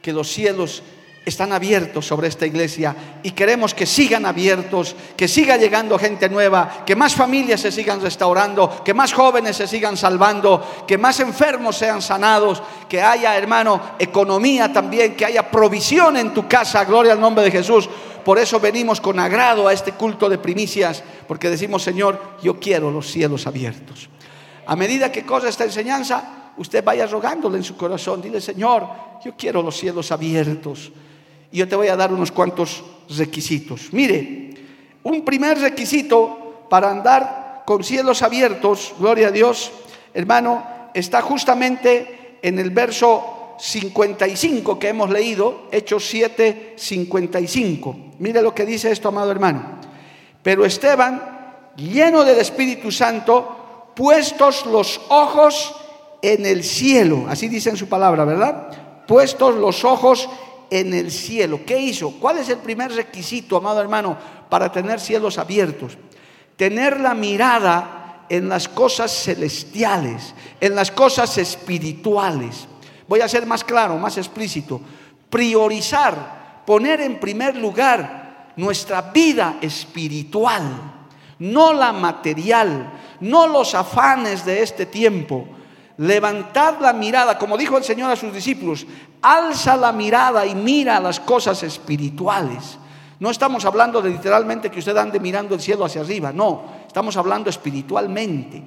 que 0.02 0.12
los 0.12 0.28
cielos 0.28 0.82
están 1.28 1.52
abiertos 1.52 2.06
sobre 2.06 2.28
esta 2.28 2.46
iglesia 2.46 2.94
y 3.22 3.32
queremos 3.32 3.74
que 3.74 3.86
sigan 3.86 4.26
abiertos, 4.26 4.94
que 5.16 5.28
siga 5.28 5.56
llegando 5.56 5.98
gente 5.98 6.28
nueva, 6.28 6.84
que 6.86 6.96
más 6.96 7.14
familias 7.14 7.60
se 7.60 7.72
sigan 7.72 8.00
restaurando, 8.00 8.82
que 8.84 8.94
más 8.94 9.12
jóvenes 9.12 9.56
se 9.56 9.66
sigan 9.66 9.96
salvando, 9.96 10.84
que 10.86 10.98
más 10.98 11.20
enfermos 11.20 11.76
sean 11.76 12.02
sanados, 12.02 12.62
que 12.88 13.02
haya, 13.02 13.36
hermano, 13.36 13.80
economía 13.98 14.72
también, 14.72 15.16
que 15.16 15.24
haya 15.24 15.50
provisión 15.50 16.16
en 16.16 16.34
tu 16.34 16.48
casa, 16.48 16.84
gloria 16.84 17.12
al 17.12 17.20
nombre 17.20 17.44
de 17.44 17.50
Jesús. 17.50 17.88
Por 18.24 18.38
eso 18.38 18.60
venimos 18.60 19.00
con 19.00 19.18
agrado 19.18 19.68
a 19.68 19.72
este 19.72 19.92
culto 19.92 20.28
de 20.28 20.38
primicias, 20.38 21.02
porque 21.26 21.48
decimos, 21.48 21.82
Señor, 21.82 22.20
yo 22.42 22.58
quiero 22.60 22.90
los 22.90 23.10
cielos 23.10 23.46
abiertos. 23.46 24.08
A 24.66 24.76
medida 24.76 25.10
que 25.10 25.24
cosa 25.24 25.48
esta 25.48 25.64
enseñanza, 25.64 26.52
usted 26.58 26.84
vaya 26.84 27.06
rogándole 27.06 27.56
en 27.56 27.64
su 27.64 27.76
corazón, 27.76 28.20
dile, 28.20 28.40
Señor, 28.40 28.86
yo 29.24 29.32
quiero 29.36 29.62
los 29.62 29.76
cielos 29.76 30.12
abiertos. 30.12 30.92
Y 31.50 31.58
yo 31.58 31.68
te 31.68 31.76
voy 31.76 31.88
a 31.88 31.96
dar 31.96 32.12
unos 32.12 32.32
cuantos 32.32 32.84
requisitos. 33.16 33.92
Mire, 33.92 34.50
un 35.02 35.24
primer 35.24 35.58
requisito 35.58 36.66
para 36.68 36.90
andar 36.90 37.62
con 37.64 37.84
cielos 37.84 38.22
abiertos, 38.22 38.94
gloria 38.98 39.28
a 39.28 39.30
Dios, 39.30 39.72
hermano, 40.14 40.64
está 40.94 41.22
justamente 41.22 42.38
en 42.42 42.58
el 42.58 42.70
verso 42.70 43.56
55 43.58 44.78
que 44.78 44.88
hemos 44.88 45.10
leído, 45.10 45.68
Hechos 45.70 46.06
7, 46.06 46.74
55. 46.76 47.96
Mire 48.18 48.42
lo 48.42 48.54
que 48.54 48.64
dice 48.64 48.90
esto, 48.90 49.08
amado 49.08 49.30
hermano. 49.30 49.80
Pero 50.42 50.64
Esteban, 50.64 51.72
lleno 51.76 52.24
del 52.24 52.38
Espíritu 52.38 52.90
Santo, 52.90 53.92
puestos 53.94 54.66
los 54.66 55.00
ojos 55.08 55.74
en 56.22 56.46
el 56.46 56.64
cielo, 56.64 57.26
así 57.28 57.48
dice 57.48 57.70
en 57.70 57.76
su 57.76 57.88
palabra, 57.88 58.24
¿verdad? 58.24 59.04
Puestos 59.06 59.54
los 59.56 59.84
ojos 59.84 60.28
en 60.28 60.47
el 60.70 61.10
cielo. 61.10 61.60
¿Qué 61.66 61.78
hizo? 61.78 62.12
¿Cuál 62.12 62.38
es 62.38 62.48
el 62.48 62.58
primer 62.58 62.92
requisito, 62.92 63.56
amado 63.56 63.80
hermano, 63.80 64.16
para 64.48 64.70
tener 64.70 65.00
cielos 65.00 65.38
abiertos? 65.38 65.96
Tener 66.56 67.00
la 67.00 67.14
mirada 67.14 68.24
en 68.28 68.48
las 68.48 68.68
cosas 68.68 69.12
celestiales, 69.12 70.34
en 70.60 70.74
las 70.74 70.90
cosas 70.90 71.38
espirituales. 71.38 72.66
Voy 73.06 73.20
a 73.20 73.28
ser 73.28 73.46
más 73.46 73.64
claro, 73.64 73.96
más 73.98 74.18
explícito. 74.18 74.80
Priorizar, 75.30 76.62
poner 76.66 77.00
en 77.00 77.18
primer 77.20 77.56
lugar 77.56 78.52
nuestra 78.56 79.02
vida 79.02 79.58
espiritual, 79.62 80.62
no 81.38 81.72
la 81.72 81.92
material, 81.92 82.92
no 83.20 83.46
los 83.46 83.74
afanes 83.74 84.44
de 84.44 84.62
este 84.62 84.86
tiempo 84.86 85.48
levantad 85.98 86.80
la 86.80 86.92
mirada, 86.92 87.38
como 87.38 87.56
dijo 87.56 87.76
el 87.76 87.84
Señor 87.84 88.10
a 88.10 88.16
sus 88.16 88.32
discípulos, 88.32 88.86
alza 89.20 89.76
la 89.76 89.92
mirada 89.92 90.46
y 90.46 90.54
mira 90.54 91.00
las 91.00 91.20
cosas 91.20 91.62
espirituales. 91.62 92.78
No 93.20 93.30
estamos 93.30 93.64
hablando 93.64 94.00
de 94.00 94.10
literalmente 94.10 94.70
que 94.70 94.78
usted 94.78 94.96
ande 94.96 95.18
mirando 95.18 95.54
el 95.54 95.60
cielo 95.60 95.84
hacia 95.84 96.02
arriba, 96.02 96.32
no, 96.32 96.62
estamos 96.86 97.16
hablando 97.16 97.50
espiritualmente. 97.50 98.62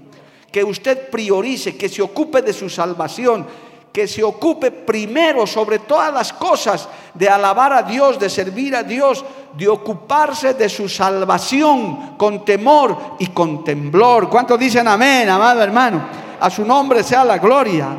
Que 0.52 0.64
usted 0.64 1.10
priorice, 1.10 1.78
que 1.78 1.88
se 1.88 2.02
ocupe 2.02 2.42
de 2.42 2.52
su 2.52 2.70
salvación, 2.70 3.48
que 3.94 4.06
se 4.08 4.22
ocupe 4.22 4.72
primero 4.72 5.48
sobre 5.48 5.80
todas 5.80 6.14
las 6.14 6.34
cosas 6.34 6.90
de 7.14 7.30
alabar 7.30 7.72
a 7.72 7.84
Dios, 7.84 8.20
de 8.20 8.30
servir 8.30 8.76
a 8.76 8.84
Dios, 8.84 9.24
de 9.58 9.70
ocuparse 9.70 10.54
de 10.54 10.68
su 10.68 10.90
salvación 10.90 12.18
con 12.18 12.44
temor 12.44 13.16
y 13.20 13.28
con 13.28 13.64
temblor. 13.64 14.30
¿Cuántos 14.30 14.60
dicen 14.60 14.90
amén, 14.90 15.30
amado 15.30 15.62
hermano? 15.62 16.31
A 16.42 16.50
su 16.50 16.66
nombre 16.66 17.04
sea 17.04 17.24
la 17.24 17.38
gloria. 17.38 17.96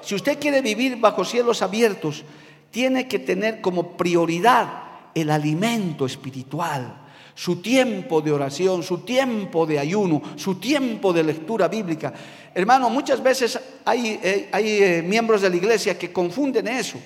Si 0.00 0.14
usted 0.14 0.38
quiere 0.38 0.62
vivir 0.62 0.96
bajo 0.96 1.24
cielos 1.24 1.60
abiertos, 1.60 2.24
tiene 2.70 3.08
que 3.08 3.18
tener 3.18 3.60
como 3.60 3.96
prioridad 3.96 4.68
el 5.12 5.30
alimento 5.30 6.06
espiritual, 6.06 7.02
su 7.34 7.56
tiempo 7.56 8.20
de 8.20 8.30
oración, 8.30 8.84
su 8.84 8.98
tiempo 8.98 9.66
de 9.66 9.80
ayuno, 9.80 10.22
su 10.36 10.60
tiempo 10.60 11.12
de 11.12 11.24
lectura 11.24 11.66
bíblica. 11.66 12.14
Hermano, 12.54 12.88
muchas 12.90 13.20
veces 13.20 13.58
hay, 13.84 14.20
eh, 14.22 14.48
hay 14.52 14.82
eh, 14.82 15.02
miembros 15.04 15.42
de 15.42 15.50
la 15.50 15.56
iglesia 15.56 15.98
que 15.98 16.12
confunden 16.12 16.68
eso. 16.68 16.98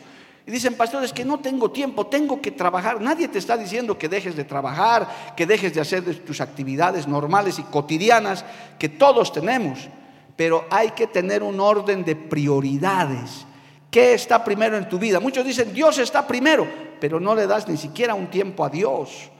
Y 0.46 0.50
dicen, 0.50 0.74
pastores, 0.74 1.14
que 1.14 1.24
no 1.24 1.38
tengo 1.38 1.70
tiempo, 1.70 2.08
tengo 2.08 2.42
que 2.42 2.50
trabajar. 2.50 3.00
Nadie 3.00 3.28
te 3.28 3.38
está 3.38 3.56
diciendo 3.56 3.96
que 3.96 4.08
dejes 4.08 4.36
de 4.36 4.44
trabajar, 4.44 5.34
que 5.34 5.46
dejes 5.46 5.72
de 5.72 5.80
hacer 5.80 6.02
tus 6.26 6.42
actividades 6.42 7.08
normales 7.08 7.58
y 7.58 7.62
cotidianas 7.62 8.44
que 8.78 8.90
todos 8.90 9.32
tenemos 9.32 9.88
pero 10.36 10.66
hay 10.70 10.90
que 10.90 11.06
tener 11.06 11.42
un 11.42 11.60
orden 11.60 12.04
de 12.04 12.16
prioridades. 12.16 13.46
¿Qué 13.90 14.14
está 14.14 14.44
primero 14.44 14.76
en 14.76 14.88
tu 14.88 14.98
vida? 14.98 15.20
Muchos 15.20 15.44
dicen, 15.44 15.72
Dios 15.72 15.98
está 15.98 16.26
primero, 16.26 16.66
pero 17.00 17.18
no 17.18 17.34
le 17.34 17.46
das 17.46 17.68
ni 17.68 17.76
siquiera 17.76 18.14
un 18.14 18.28
tiempo 18.28 18.64
a 18.64 18.68
Dios. 18.68 19.30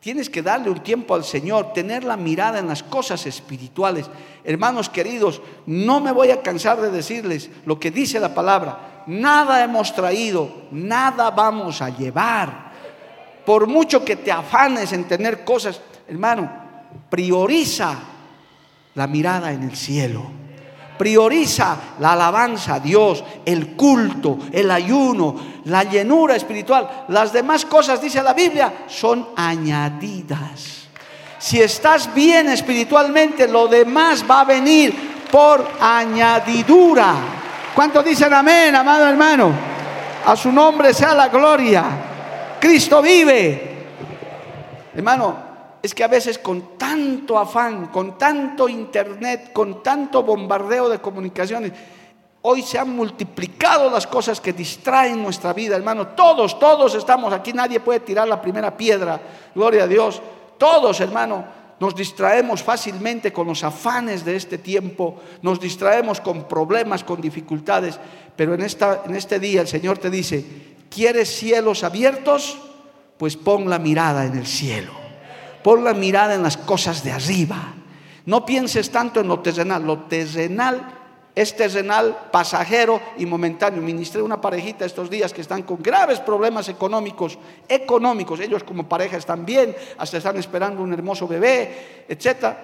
Tienes 0.00 0.30
que 0.30 0.42
darle 0.42 0.70
un 0.70 0.80
tiempo 0.80 1.14
al 1.14 1.24
Señor, 1.24 1.72
tener 1.72 2.04
la 2.04 2.16
mirada 2.16 2.58
en 2.58 2.68
las 2.68 2.82
cosas 2.82 3.26
espirituales. 3.26 4.08
Hermanos 4.44 4.88
queridos, 4.88 5.40
no 5.66 6.00
me 6.00 6.12
voy 6.12 6.30
a 6.30 6.42
cansar 6.42 6.80
de 6.80 6.90
decirles 6.90 7.50
lo 7.64 7.80
que 7.80 7.90
dice 7.90 8.20
la 8.20 8.34
palabra. 8.34 9.02
Nada 9.06 9.64
hemos 9.64 9.94
traído, 9.94 10.48
nada 10.70 11.30
vamos 11.30 11.80
a 11.80 11.88
llevar. 11.88 12.70
Por 13.44 13.66
mucho 13.66 14.04
que 14.04 14.16
te 14.16 14.30
afanes 14.30 14.92
en 14.92 15.04
tener 15.04 15.44
cosas, 15.44 15.80
hermano, 16.06 16.52
prioriza 17.08 17.98
la 18.96 19.06
mirada 19.06 19.52
en 19.52 19.62
el 19.62 19.76
cielo. 19.76 20.24
Prioriza 20.98 21.76
la 22.00 22.14
alabanza 22.14 22.74
a 22.74 22.80
Dios, 22.80 23.22
el 23.44 23.76
culto, 23.76 24.38
el 24.50 24.70
ayuno, 24.70 25.36
la 25.66 25.84
llenura 25.84 26.34
espiritual. 26.34 27.04
Las 27.08 27.32
demás 27.32 27.66
cosas, 27.66 28.00
dice 28.00 28.22
la 28.22 28.32
Biblia, 28.32 28.84
son 28.88 29.28
añadidas. 29.36 30.88
Si 31.38 31.60
estás 31.60 32.12
bien 32.14 32.48
espiritualmente, 32.48 33.46
lo 33.46 33.68
demás 33.68 34.24
va 34.28 34.40
a 34.40 34.44
venir 34.44 34.94
por 35.30 35.68
añadidura. 35.78 37.14
¿Cuántos 37.74 38.02
dicen 38.02 38.32
amén, 38.32 38.74
amado 38.74 39.06
hermano? 39.06 39.52
A 40.24 40.34
su 40.34 40.50
nombre 40.50 40.94
sea 40.94 41.14
la 41.14 41.28
gloria. 41.28 41.84
Cristo 42.58 43.02
vive. 43.02 43.76
Hermano, 44.94 45.45
es 45.86 45.94
que 45.94 46.04
a 46.04 46.08
veces 46.08 46.38
con 46.38 46.76
tanto 46.76 47.38
afán, 47.38 47.86
con 47.86 48.18
tanto 48.18 48.68
internet, 48.68 49.52
con 49.52 49.82
tanto 49.82 50.22
bombardeo 50.22 50.88
de 50.88 51.00
comunicaciones, 51.00 51.72
hoy 52.42 52.62
se 52.62 52.78
han 52.78 52.90
multiplicado 52.94 53.90
las 53.90 54.06
cosas 54.06 54.40
que 54.40 54.52
distraen 54.52 55.22
nuestra 55.22 55.52
vida, 55.52 55.76
hermano. 55.76 56.08
Todos, 56.08 56.58
todos 56.58 56.94
estamos 56.94 57.32
aquí, 57.32 57.52
nadie 57.52 57.80
puede 57.80 58.00
tirar 58.00 58.28
la 58.28 58.40
primera 58.40 58.76
piedra, 58.76 59.20
gloria 59.54 59.84
a 59.84 59.86
Dios. 59.86 60.22
Todos, 60.58 61.00
hermano, 61.00 61.44
nos 61.78 61.94
distraemos 61.94 62.62
fácilmente 62.62 63.32
con 63.32 63.46
los 63.46 63.62
afanes 63.64 64.24
de 64.24 64.36
este 64.36 64.58
tiempo, 64.58 65.20
nos 65.42 65.60
distraemos 65.60 66.20
con 66.20 66.44
problemas, 66.44 67.04
con 67.04 67.20
dificultades, 67.20 67.98
pero 68.34 68.54
en, 68.54 68.62
esta, 68.62 69.02
en 69.06 69.14
este 69.14 69.38
día 69.38 69.60
el 69.60 69.68
Señor 69.68 69.98
te 69.98 70.08
dice, 70.08 70.44
¿quieres 70.88 71.28
cielos 71.28 71.84
abiertos? 71.84 72.58
Pues 73.18 73.36
pon 73.36 73.68
la 73.68 73.78
mirada 73.78 74.24
en 74.24 74.38
el 74.38 74.46
cielo, 74.46 74.92
pon 75.66 75.82
la 75.82 75.94
mirada 75.94 76.32
en 76.32 76.44
las 76.44 76.56
cosas 76.56 77.02
de 77.02 77.10
arriba. 77.10 77.74
No 78.24 78.46
pienses 78.46 78.92
tanto 78.92 79.18
en 79.18 79.26
lo 79.26 79.40
terrenal, 79.40 79.84
lo 79.84 79.98
terrenal 80.04 80.96
es 81.34 81.56
terrenal, 81.56 82.28
pasajero 82.30 83.00
y 83.18 83.26
momentáneo. 83.26 83.82
Ministré 83.82 84.22
una 84.22 84.40
parejita 84.40 84.84
estos 84.84 85.10
días 85.10 85.32
que 85.32 85.40
están 85.40 85.64
con 85.64 85.82
graves 85.82 86.20
problemas 86.20 86.68
económicos, 86.68 87.36
económicos. 87.68 88.38
Ellos 88.38 88.62
como 88.62 88.88
pareja 88.88 89.16
están 89.16 89.44
bien, 89.44 89.74
hasta 89.98 90.18
están 90.18 90.36
esperando 90.36 90.82
un 90.82 90.92
hermoso 90.92 91.26
bebé, 91.26 92.04
etc. 92.08 92.54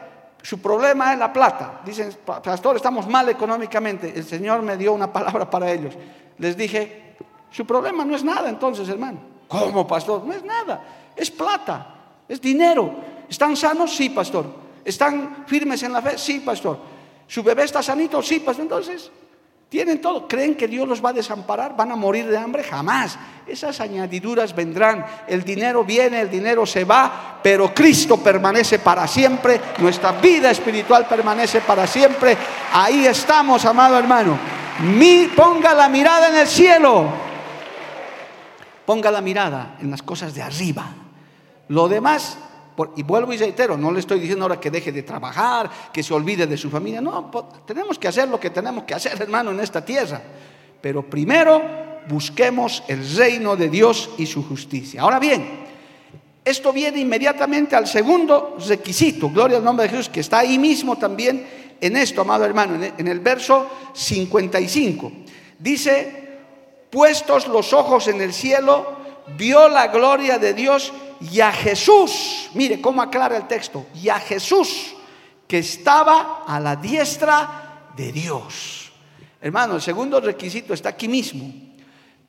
Su 0.40 0.60
problema 0.60 1.12
es 1.12 1.18
la 1.18 1.32
plata. 1.32 1.80
Dicen, 1.84 2.16
pastor, 2.24 2.76
estamos 2.76 3.08
mal 3.08 3.28
económicamente. 3.28 4.12
El 4.14 4.24
Señor 4.24 4.62
me 4.62 4.76
dio 4.76 4.92
una 4.92 5.12
palabra 5.12 5.50
para 5.50 5.72
ellos. 5.72 5.92
Les 6.38 6.56
dije, 6.56 7.16
su 7.50 7.66
problema 7.66 8.04
no 8.04 8.14
es 8.14 8.22
nada 8.22 8.48
entonces, 8.48 8.88
hermano. 8.88 9.18
¿Cómo, 9.48 9.88
pastor? 9.88 10.24
No 10.24 10.32
es 10.32 10.44
nada. 10.44 10.82
Es 11.16 11.32
plata, 11.32 12.01
es 12.28 12.40
dinero. 12.40 12.94
¿Están 13.28 13.56
sanos? 13.56 13.94
Sí, 13.94 14.11
pastor. 14.11 14.46
¿Están 14.85 15.44
firmes 15.46 15.82
en 15.82 15.92
la 15.92 16.02
fe? 16.02 16.18
Sí, 16.18 16.40
pastor. 16.40 16.78
¿Su 17.26 17.42
bebé 17.42 17.64
está 17.64 17.82
sanito? 17.82 18.22
Sí, 18.22 18.40
pues 18.40 18.58
entonces 18.58 19.11
tienen 19.72 20.02
todo. 20.02 20.28
¿Creen 20.28 20.54
que 20.54 20.68
Dios 20.68 20.87
los 20.87 21.02
va 21.02 21.08
a 21.08 21.12
desamparar? 21.14 21.74
¿Van 21.74 21.90
a 21.90 21.96
morir 21.96 22.26
de 22.26 22.37
hambre? 22.37 22.62
Jamás. 22.62 23.18
Esas 23.46 23.80
añadiduras 23.80 24.54
vendrán. 24.54 25.06
El 25.26 25.44
dinero 25.44 25.82
viene, 25.82 26.20
el 26.20 26.30
dinero 26.30 26.66
se 26.66 26.85
va, 26.85 27.40
pero 27.42 27.72
Cristo 27.72 28.18
permanece 28.18 28.80
para 28.80 29.08
siempre. 29.08 29.58
Nuestra 29.78 30.12
vida 30.12 30.50
espiritual 30.50 31.06
permanece 31.06 31.62
para 31.62 31.87
siempre. 31.87 32.37
Ahí 32.70 33.06
estamos, 33.06 33.64
amado 33.64 33.98
hermano. 33.98 34.38
ponga 35.35 35.72
la 35.72 35.88
mirada 35.88 36.28
en 36.28 36.37
el 36.37 36.46
cielo. 36.46 37.06
Ponga 38.85 39.11
la 39.11 39.22
mirada 39.22 39.78
en 39.80 39.90
las 39.90 40.02
cosas 40.02 40.35
de 40.35 40.42
arriba. 40.42 41.01
Lo 41.72 41.88
demás 41.88 42.37
y 42.96 43.02
vuelvo 43.02 43.32
y 43.32 43.38
reitero, 43.38 43.78
no 43.78 43.90
le 43.90 44.00
estoy 44.00 44.20
diciendo 44.20 44.44
ahora 44.44 44.61
que 44.61 44.70
deje 44.70 44.92
de 44.92 45.02
trabajar, 45.02 45.70
que 45.90 46.02
se 46.02 46.12
olvide 46.12 46.46
de 46.46 46.58
su 46.58 46.68
familia. 46.68 47.00
No, 47.00 47.30
tenemos 47.66 47.98
que 47.98 48.08
hacer 48.08 48.28
lo 48.28 48.38
que 48.38 48.50
tenemos 48.50 48.85
que 48.85 48.92
hacer, 48.92 49.16
hermano, 49.22 49.52
en 49.52 49.61
esta 49.61 49.82
tierra. 49.82 50.20
Pero 50.82 51.08
primero 51.08 51.62
busquemos 52.08 52.82
el 52.88 53.16
reino 53.16 53.56
de 53.56 53.70
Dios 53.70 54.11
y 54.18 54.26
su 54.26 54.46
justicia. 54.46 55.00
Ahora 55.00 55.18
bien, 55.18 55.64
esto 56.44 56.74
viene 56.74 57.00
inmediatamente 57.00 57.74
al 57.74 57.87
segundo 57.87 58.58
requisito, 58.68 59.30
gloria 59.30 59.56
al 59.56 59.64
nombre 59.64 59.85
de 59.85 59.90
Jesús, 59.90 60.11
que 60.11 60.20
está 60.20 60.40
ahí 60.40 60.58
mismo 60.58 60.98
también 60.98 61.46
en 61.80 61.96
esto, 61.96 62.20
amado 62.20 62.44
hermano, 62.44 62.74
en 62.98 63.08
el 63.08 63.20
verso 63.20 63.66
55. 63.94 65.11
Dice, 65.58 66.38
puestos 66.90 67.48
los 67.48 67.72
ojos 67.72 68.08
en 68.08 68.20
el 68.20 68.35
cielo, 68.35 69.01
vio 69.37 69.68
la 69.68 69.88
gloria 69.88 70.38
de 70.38 70.54
Dios 70.54 70.92
y 71.20 71.40
a 71.40 71.52
Jesús, 71.52 72.50
mire 72.54 72.80
cómo 72.80 73.02
aclara 73.02 73.37
el 73.37 73.46
texto, 73.46 73.87
y 73.94 74.08
a 74.08 74.18
Jesús 74.18 74.94
que 75.46 75.58
estaba 75.58 76.44
a 76.46 76.58
la 76.58 76.76
diestra 76.76 77.90
de 77.96 78.11
Dios. 78.11 78.90
Hermano, 79.40 79.76
el 79.76 79.82
segundo 79.82 80.20
requisito 80.20 80.72
está 80.72 80.90
aquí 80.90 81.08
mismo. 81.08 81.52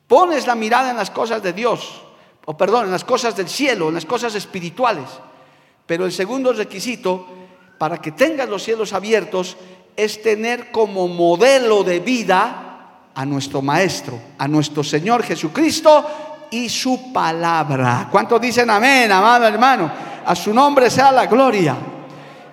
Pones 0.06 0.46
la 0.46 0.54
mirada 0.54 0.90
en 0.90 0.96
las 0.96 1.10
cosas 1.10 1.42
de 1.42 1.52
Dios, 1.52 2.02
o 2.44 2.56
perdón, 2.56 2.86
en 2.86 2.90
las 2.90 3.04
cosas 3.04 3.36
del 3.36 3.48
cielo, 3.48 3.88
en 3.88 3.94
las 3.94 4.04
cosas 4.04 4.34
espirituales. 4.34 5.08
Pero 5.86 6.04
el 6.04 6.12
segundo 6.12 6.52
requisito 6.52 7.26
para 7.78 8.00
que 8.00 8.12
tengas 8.12 8.48
los 8.48 8.62
cielos 8.62 8.92
abiertos 8.92 9.56
es 9.96 10.22
tener 10.22 10.70
como 10.70 11.08
modelo 11.08 11.84
de 11.84 12.00
vida 12.00 13.10
a 13.14 13.24
nuestro 13.24 13.62
Maestro, 13.62 14.18
a 14.38 14.48
nuestro 14.48 14.82
Señor 14.82 15.22
Jesucristo, 15.22 16.06
y 16.50 16.68
su 16.68 17.12
palabra. 17.12 18.08
¿Cuántos 18.10 18.40
dicen 18.40 18.70
amén, 18.70 19.10
amado 19.10 19.46
hermano? 19.46 19.90
A 20.24 20.34
su 20.34 20.52
nombre 20.52 20.90
sea 20.90 21.12
la 21.12 21.26
gloria. 21.26 21.76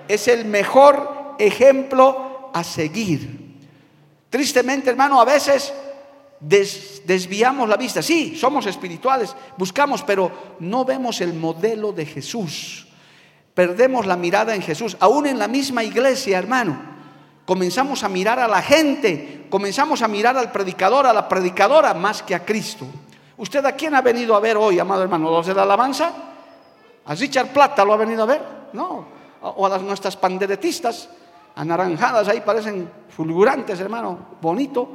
Es 0.07 0.27
el 0.27 0.45
mejor 0.45 1.35
ejemplo 1.39 2.51
a 2.53 2.63
seguir. 2.63 3.41
Tristemente, 4.29 4.89
hermano, 4.89 5.19
a 5.19 5.25
veces 5.25 5.73
desviamos 6.39 7.69
la 7.69 7.77
vista. 7.77 8.01
Sí, 8.01 8.35
somos 8.35 8.65
espirituales, 8.65 9.35
buscamos, 9.57 10.01
pero 10.03 10.55
no 10.59 10.85
vemos 10.85 11.21
el 11.21 11.33
modelo 11.33 11.91
de 11.91 12.05
Jesús. 12.05 12.87
Perdemos 13.53 14.05
la 14.05 14.15
mirada 14.15 14.55
en 14.55 14.61
Jesús. 14.61 14.97
Aún 14.99 15.27
en 15.27 15.37
la 15.37 15.47
misma 15.47 15.83
iglesia, 15.83 16.37
hermano, 16.37 16.81
comenzamos 17.45 18.03
a 18.03 18.09
mirar 18.09 18.39
a 18.39 18.47
la 18.47 18.61
gente, 18.61 19.45
comenzamos 19.49 20.01
a 20.01 20.07
mirar 20.07 20.37
al 20.37 20.51
predicador, 20.51 21.05
a 21.05 21.13
la 21.13 21.27
predicadora, 21.27 21.93
más 21.93 22.23
que 22.23 22.33
a 22.33 22.45
Cristo. 22.45 22.87
¿Usted 23.37 23.65
a 23.65 23.71
quién 23.73 23.95
ha 23.95 24.01
venido 24.01 24.35
a 24.35 24.39
ver 24.39 24.57
hoy, 24.57 24.79
amado 24.79 25.03
hermano? 25.03 25.31
¿Los 25.31 25.47
de 25.47 25.53
la 25.53 25.63
alabanza? 25.63 26.11
¿A 27.05 27.15
Richard 27.15 27.47
Plata 27.47 27.83
lo 27.83 27.93
ha 27.93 27.97
venido 27.97 28.23
a 28.23 28.25
ver? 28.25 28.41
No. 28.73 29.05
O 29.41 29.65
a 29.65 29.69
las 29.69 29.81
nuestras 29.81 30.15
panderetistas, 30.17 31.09
anaranjadas, 31.55 32.27
ahí 32.27 32.41
parecen 32.41 32.89
fulgurantes, 33.09 33.79
hermano, 33.79 34.17
bonito. 34.41 34.89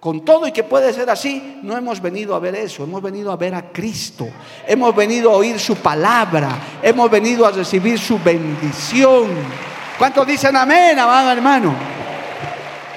Con 0.00 0.24
todo 0.24 0.46
y 0.46 0.52
que 0.52 0.64
puede 0.64 0.94
ser 0.94 1.10
así, 1.10 1.60
no 1.62 1.76
hemos 1.76 2.00
venido 2.00 2.34
a 2.34 2.38
ver 2.38 2.54
eso, 2.54 2.84
hemos 2.84 3.02
venido 3.02 3.30
a 3.30 3.36
ver 3.36 3.54
a 3.54 3.70
Cristo, 3.70 4.26
hemos 4.66 4.96
venido 4.96 5.30
a 5.30 5.36
oír 5.36 5.60
su 5.60 5.76
palabra, 5.76 6.78
hemos 6.82 7.10
venido 7.10 7.44
a 7.46 7.50
recibir 7.50 7.98
su 7.98 8.18
bendición. 8.18 9.28
¿Cuántos 9.98 10.26
dicen 10.26 10.56
amén, 10.56 10.98
amado 10.98 11.30
hermano? 11.30 11.74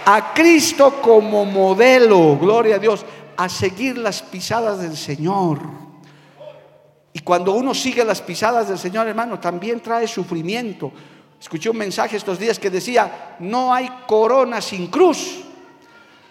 A 0.05 0.33
Cristo 0.33 1.01
como 1.01 1.43
modelo, 1.43 2.37
gloria 2.37 2.77
a 2.77 2.79
Dios 2.79 3.05
a 3.37 3.49
seguir 3.49 3.97
las 3.97 4.21
pisadas 4.21 4.79
del 4.79 4.97
Señor. 4.97 5.59
Y 7.13 7.19
cuando 7.19 7.53
uno 7.53 7.73
sigue 7.73 8.03
las 8.03 8.21
pisadas 8.21 8.67
del 8.67 8.79
Señor, 8.79 9.07
hermano, 9.07 9.39
también 9.39 9.79
trae 9.81 10.07
sufrimiento. 10.07 10.91
Escuché 11.39 11.69
un 11.69 11.77
mensaje 11.77 12.17
estos 12.17 12.39
días 12.39 12.57
que 12.57 12.69
decía, 12.69 13.35
no 13.39 13.73
hay 13.73 13.89
corona 14.07 14.61
sin 14.61 14.87
cruz. 14.87 15.43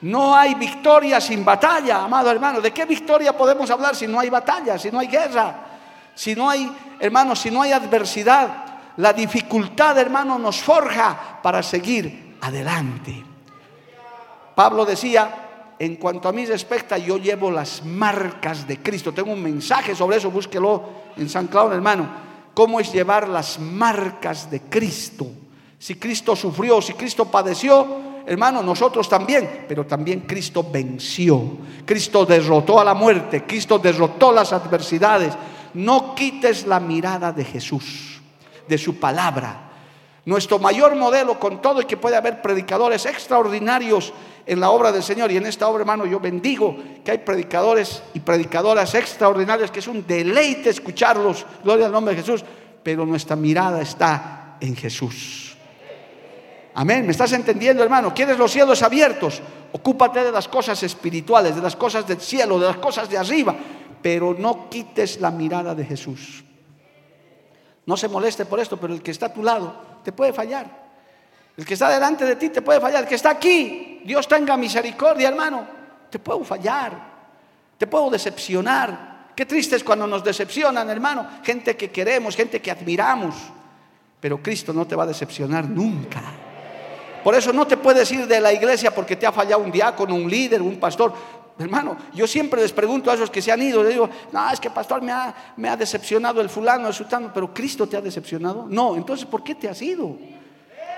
No 0.03 0.35
hay 0.35 0.55
victoria 0.55 1.21
sin 1.21 1.45
batalla, 1.45 2.03
amado 2.03 2.31
hermano. 2.31 2.61
¿De 2.61 2.73
qué 2.73 2.85
victoria 2.85 3.37
podemos 3.37 3.71
hablar 3.71 3.95
si 3.95 4.09
no 4.09 4.19
hay 4.19 4.29
batalla, 4.29 4.77
si 4.77 4.91
no 4.91 4.99
hay 4.99 5.07
guerra, 5.07 5.55
si 6.15 6.35
no 6.35 6.51
hay, 6.51 6.71
hermano, 6.99 7.37
si 7.37 7.51
no 7.53 7.63
hay 7.63 7.71
adversidad? 7.71 8.49
La 8.97 9.13
dificultad, 9.13 9.97
hermano, 9.99 10.39
nos 10.39 10.61
forja 10.61 11.39
para 11.41 11.63
seguir 11.63 12.37
adelante. 12.41 13.25
Pablo 14.57 14.85
decía, 14.85 15.42
en 15.83 15.97
cuanto 15.97 16.29
a 16.29 16.33
mí 16.33 16.47
respecta, 16.47 16.97
yo 16.97 17.19
llevo 17.19 17.51
las 17.51 17.85
marcas 17.85 18.69
de 18.69 18.79
Cristo. 18.79 19.13
Tengo 19.13 19.33
un 19.33 19.43
mensaje 19.43 19.97
sobre 19.97 20.19
eso, 20.19 20.31
búsquelo 20.31 20.81
en 21.17 21.29
San 21.29 21.49
Claudio, 21.49 21.75
hermano. 21.75 22.09
¿Cómo 22.55 22.79
es 22.79 22.93
llevar 22.93 23.27
las 23.27 23.59
marcas 23.59 24.49
de 24.49 24.61
Cristo? 24.61 25.27
Si 25.81 25.97
Cristo 25.97 26.37
sufrió, 26.37 26.81
si 26.81 26.93
Cristo 26.93 27.25
padeció, 27.25 27.85
hermano, 28.25 28.63
nosotros 28.63 29.09
también, 29.09 29.65
pero 29.67 29.85
también 29.85 30.21
Cristo 30.21 30.65
venció. 30.71 31.43
Cristo 31.85 32.25
derrotó 32.25 32.79
a 32.79 32.85
la 32.85 32.95
muerte, 32.95 33.43
Cristo 33.43 33.81
derrotó 33.81 34.31
las 34.31 34.53
adversidades. 34.53 35.35
No 35.75 36.15
quites 36.15 36.65
la 36.65 36.79
mirada 36.79 37.33
de 37.33 37.45
Jesús, 37.45 38.21
de 38.69 38.79
su 38.79 39.01
palabra. 39.01 39.73
Nuestro 40.27 40.61
mayor 40.61 40.95
modelo 40.95 41.41
con 41.41 41.61
todo 41.61 41.81
y 41.81 41.87
que 41.87 41.97
puede 41.97 42.15
haber 42.15 42.41
predicadores 42.41 43.05
extraordinarios 43.05 44.13
en 44.47 44.61
la 44.61 44.71
obra 44.71 44.93
del 44.93 45.03
Señor. 45.03 45.31
Y 45.31 45.37
en 45.37 45.47
esta 45.47 45.69
obra, 45.69 45.81
hermano, 45.81 46.07
yo 46.07 46.21
bendigo 46.21 46.77
que 47.05 47.11
hay 47.11 47.19
predicadores 47.19 48.03
y 48.15 48.21
predicadoras 48.21 48.95
extraordinarias, 48.95 49.71
que 49.71 49.81
es 49.81 49.89
un 49.89 50.07
deleite 50.07 50.71
escucharlos, 50.71 51.47
gloria 51.63 51.87
al 51.87 51.93
nombre 51.93 52.15
de 52.15 52.23
Jesús, 52.23 52.45
pero 52.83 53.07
nuestra 53.07 53.37
mirada 53.37 53.81
está 53.81 54.57
en 54.61 54.77
Jesús. 54.77 55.57
Amén, 56.75 57.05
¿me 57.05 57.13
estás 57.13 57.33
entendiendo, 57.33 57.83
hermano? 57.83 58.15
¿Quieres 58.15 58.39
los 58.39 58.51
cielos 58.51 58.83
abiertos? 58.83 59.43
Ocúpate 59.73 60.25
de 60.25 60.33
las 60.33 60.49
cosas 60.49 60.83
espirituales, 60.83 61.55
de 61.55 61.63
las 61.63 61.77
cosas 61.77 62.07
del 62.07 62.21
cielo, 62.21 62.59
de 62.59 62.67
las 62.67 62.79
cosas 62.79 63.09
de 63.11 63.19
arriba, 63.19 63.55
pero 64.01 64.35
no 64.39 64.69
quites 64.71 65.21
la 65.21 65.31
mirada 65.31 65.75
de 65.75 65.85
Jesús. 65.85 66.45
No 67.85 67.97
se 67.97 68.09
moleste 68.09 68.47
por 68.47 68.61
esto, 68.61 68.79
pero 68.79 68.95
el 68.95 69.03
que 69.03 69.11
está 69.11 69.27
a 69.27 69.33
tu 69.33 69.43
lado 69.43 69.75
te 70.03 70.13
puede 70.13 70.33
fallar. 70.33 70.82
El 71.57 71.67
que 71.67 71.75
está 71.75 71.91
delante 71.91 72.25
de 72.25 72.37
ti 72.37 72.49
te 72.49 72.63
puede 72.63 72.81
fallar. 72.81 73.03
El 73.03 73.09
que 73.09 73.15
está 73.15 73.31
aquí, 73.31 74.01
Dios 74.05 74.27
tenga 74.27 74.57
misericordia, 74.57 75.29
hermano. 75.29 75.67
Te 76.11 76.19
puedo 76.19 76.45
fallar. 76.45 76.93
Te 77.77 77.87
puedo 77.87 78.11
decepcionar. 78.11 79.13
Qué 79.35 79.47
triste 79.47 79.77
es 79.77 79.85
cuando 79.85 80.07
nos 80.07 80.25
decepcionan, 80.25 80.89
hermano. 80.91 81.27
Gente 81.43 81.77
que 81.77 81.91
queremos, 81.91 82.37
gente 82.37 82.61
que 82.61 82.71
admiramos. 82.71 83.35
Pero 84.21 84.43
Cristo 84.43 84.73
no 84.73 84.87
te 84.87 84.95
va 84.95 85.05
a 85.05 85.07
decepcionar 85.07 85.69
nunca. 85.69 86.23
Por 87.25 87.35
eso 87.35 87.53
no 87.53 87.67
te 87.67 87.77
puedes 87.77 88.11
ir 88.13 88.27
de 88.27 88.41
la 88.41 88.53
iglesia 88.53 88.95
porque 88.95 89.17
te 89.17 89.27
ha 89.27 89.33
fallado 89.33 89.63
un 89.63 89.71
diácono, 89.71 90.15
un 90.15 90.31
líder, 90.31 90.61
un 90.61 90.79
pastor. 90.79 91.13
Hermano, 91.59 91.97
yo 92.15 92.27
siempre 92.27 92.61
les 92.63 92.73
pregunto 92.73 93.11
a 93.11 93.15
esos 93.15 93.31
que 93.31 93.43
se 93.43 93.53
han 93.53 93.63
ido, 93.63 93.83
les 93.83 93.93
digo, 93.93 94.09
no, 94.33 94.51
es 94.51 94.59
que 94.59 94.71
pastor 94.71 95.03
me 95.03 95.13
ha, 95.13 95.35
me 95.57 95.69
ha 95.69 95.77
decepcionado 95.77 96.41
el 96.41 96.49
fulano, 96.49 96.89
el 96.89 96.95
sultano, 96.95 97.31
pero 97.33 97.53
Cristo 97.53 97.87
te 97.87 97.97
ha 97.97 98.01
decepcionado. 98.01 98.67
No, 98.69 98.97
entonces, 98.97 99.27
¿por 99.27 99.45
qué 99.45 99.55
te 99.55 99.69
has 99.69 99.81
ido? 99.83 100.17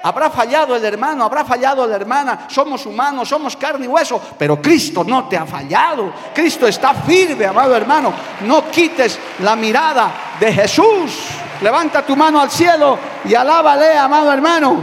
Habrá 0.06 0.28
fallado 0.28 0.76
el 0.76 0.84
hermano, 0.84 1.24
habrá 1.24 1.46
fallado 1.46 1.86
la 1.86 1.96
hermana, 1.96 2.46
somos 2.50 2.84
humanos, 2.84 3.26
somos 3.26 3.56
carne 3.56 3.86
y 3.86 3.88
hueso, 3.88 4.20
pero 4.38 4.60
Cristo 4.60 5.02
no 5.02 5.26
te 5.28 5.38
ha 5.38 5.46
fallado. 5.46 6.12
Cristo 6.34 6.66
está 6.66 6.92
firme, 6.92 7.46
amado 7.46 7.74
hermano. 7.74 8.12
No 8.42 8.70
quites 8.70 9.18
la 9.40 9.56
mirada 9.56 10.36
de 10.38 10.52
Jesús. 10.52 11.28
Levanta 11.62 12.04
tu 12.04 12.14
mano 12.16 12.38
al 12.38 12.50
cielo 12.50 12.98
y 13.24 13.34
alábale, 13.34 13.96
amado 13.96 14.30
hermano. 14.30 14.76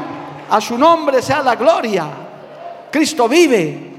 A 0.49 0.59
su 0.59 0.75
nombre 0.75 1.21
sea 1.21 1.43
la 1.43 1.53
gloria. 1.53 2.07
Cristo 2.91 3.29
vive. 3.29 3.91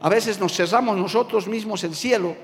A 0.00 0.08
veces 0.08 0.40
nos 0.40 0.52
cerramos 0.52 0.96
nosotros 0.96 1.46
mismos 1.46 1.84
el 1.84 1.94
cielo, 1.94 2.34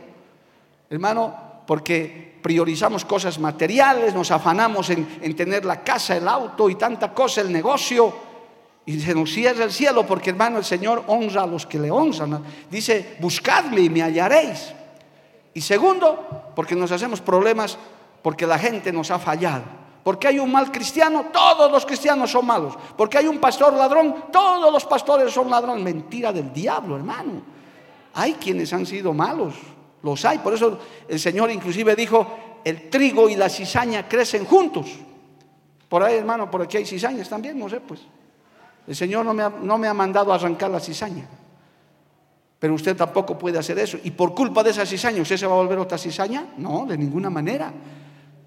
hermano, 0.89 1.35
porque 1.67 2.34
priorizamos 2.44 3.07
cosas 3.07 3.38
materiales, 3.38 4.14
nos 4.14 4.30
afanamos 4.30 4.90
en, 4.90 5.35
tener 5.35 5.64
la 5.64 5.83
casa, 5.83 6.14
el 6.14 6.28
auto 6.28 6.68
y 6.68 6.74
tanta 6.74 7.14
cosa, 7.14 7.40
el 7.40 7.50
negocio, 7.50 8.12
y 8.85 9.00
se 9.00 9.14
nos 9.14 9.33
cierra 9.33 9.64
el 9.64 9.72
cielo 9.72 10.07
porque 10.07 10.28
hermano 10.28 10.59
el 10.59 10.64
Señor 10.66 11.04
honra 11.07 11.44
a 11.44 11.46
los 11.46 11.64
que 11.64 11.78
le 11.78 11.90
honran. 11.90 12.44
Dice, 12.70 13.16
buscadme 13.18 13.80
y 13.80 13.88
me 13.88 14.02
hallaréis. 14.02 14.74
Y 15.54 15.62
segundo, 15.62 16.52
porque 16.54 16.76
nos 16.76 16.92
hacemos 16.92 17.22
problemas 17.22 17.78
porque 18.20 18.46
la 18.46 18.59
gente 18.59 18.92
nos 18.92 19.11
ha 19.11 19.18
fallado. 19.18 19.64
Porque 20.02 20.28
hay 20.28 20.38
un 20.38 20.52
mal 20.52 20.70
cristiano, 20.70 21.28
todos 21.33 21.72
los 21.72 21.87
cristianos 21.87 22.30
son 22.30 22.44
malos. 22.44 22.74
Porque 22.94 23.16
hay 23.16 23.26
un 23.26 23.38
pastor 23.38 23.72
ladrón, 23.72 24.26
todos 24.30 24.70
los 24.70 24.85
pastores 24.85 25.33
son 25.33 25.48
ladrones. 25.48 25.83
Mentira 25.83 26.30
del 26.30 26.52
diablo, 26.52 26.96
hermano. 26.96 27.40
Hay 28.12 28.35
quienes 28.35 28.70
han 28.74 28.85
sido 28.85 29.14
malos. 29.14 29.54
Los 30.05 30.25
hay. 30.27 30.38
Por 30.38 30.53
eso 30.53 30.79
el 31.09 31.19
Señor 31.19 31.51
inclusive 31.51 31.97
dijo, 31.97 32.61
el 32.62 32.90
trigo 32.90 33.29
y 33.29 33.37
la 33.37 33.49
cizaña 33.49 34.07
crecen 34.07 34.45
juntos. 34.45 34.87
Por 35.88 36.03
ahí, 36.03 36.17
hermano, 36.17 36.51
por 36.51 36.62
aquí 36.62 36.77
hay 36.77 36.85
cizañas 36.85 37.29
también, 37.29 37.59
no 37.59 37.69
sé, 37.69 37.81
pues. 37.81 38.01
El 38.87 38.95
Señor 38.95 39.25
no 39.25 39.33
me 39.33 39.43
ha, 39.43 39.49
no 39.49 39.79
me 39.79 39.88
ha 39.88 39.95
mandado 39.95 40.31
a 40.31 40.35
arrancar 40.35 40.71
la 40.71 40.79
cizaña. 40.79 41.27
Pero 42.59 42.75
usted 42.75 42.95
tampoco 42.95 43.38
puede 43.38 43.59
hacer 43.59 43.79
eso. 43.79 43.99
Y 44.05 44.11
por 44.11 44.35
culpa 44.35 44.62
de 44.62 44.71
esa 44.71 44.85
cizaña, 44.85 45.23
¿usted 45.23 45.38
se 45.38 45.47
va 45.47 45.55
a 45.55 45.57
volver 45.57 45.79
otra 45.79 45.97
cizaña? 45.97 46.49
No, 46.59 46.85
de 46.87 46.99
ninguna 46.99 47.31
manera. 47.31 47.73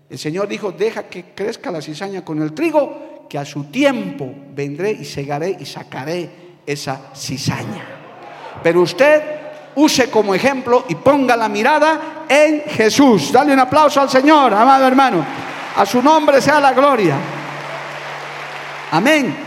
El 0.10 0.18
Señor 0.20 0.48
dijo, 0.48 0.72
deja 0.72 1.08
que 1.08 1.34
crezca 1.34 1.72
la 1.72 1.82
cizaña 1.82 2.24
con 2.24 2.40
el 2.42 2.54
trigo, 2.54 3.26
que 3.28 3.40
a 3.40 3.46
su 3.46 3.66
tiempo 3.66 4.32
vendré 4.54 4.92
y 4.92 5.06
segaré 5.06 5.58
y 5.60 5.66
sacaré 5.66 6.30
esa 6.66 7.12
cizaña. 7.16 7.84
Pero 8.62 8.82
usted 8.82 9.37
use 9.78 10.10
como 10.10 10.34
ejemplo 10.34 10.86
y 10.90 10.96
ponga 10.96 11.38
la 11.38 11.48
mirada 11.48 12.26
en 12.28 12.64
Jesús. 12.68 13.32
Dale 13.32 13.54
un 13.54 13.60
aplauso 13.60 14.02
al 14.02 14.10
Señor, 14.10 14.54
amado 14.54 14.88
hermano. 14.88 15.26
A 15.76 15.86
su 15.86 16.02
nombre 16.02 16.42
sea 16.42 16.60
la 16.60 16.74
gloria. 16.74 17.16
Amén. 18.92 19.46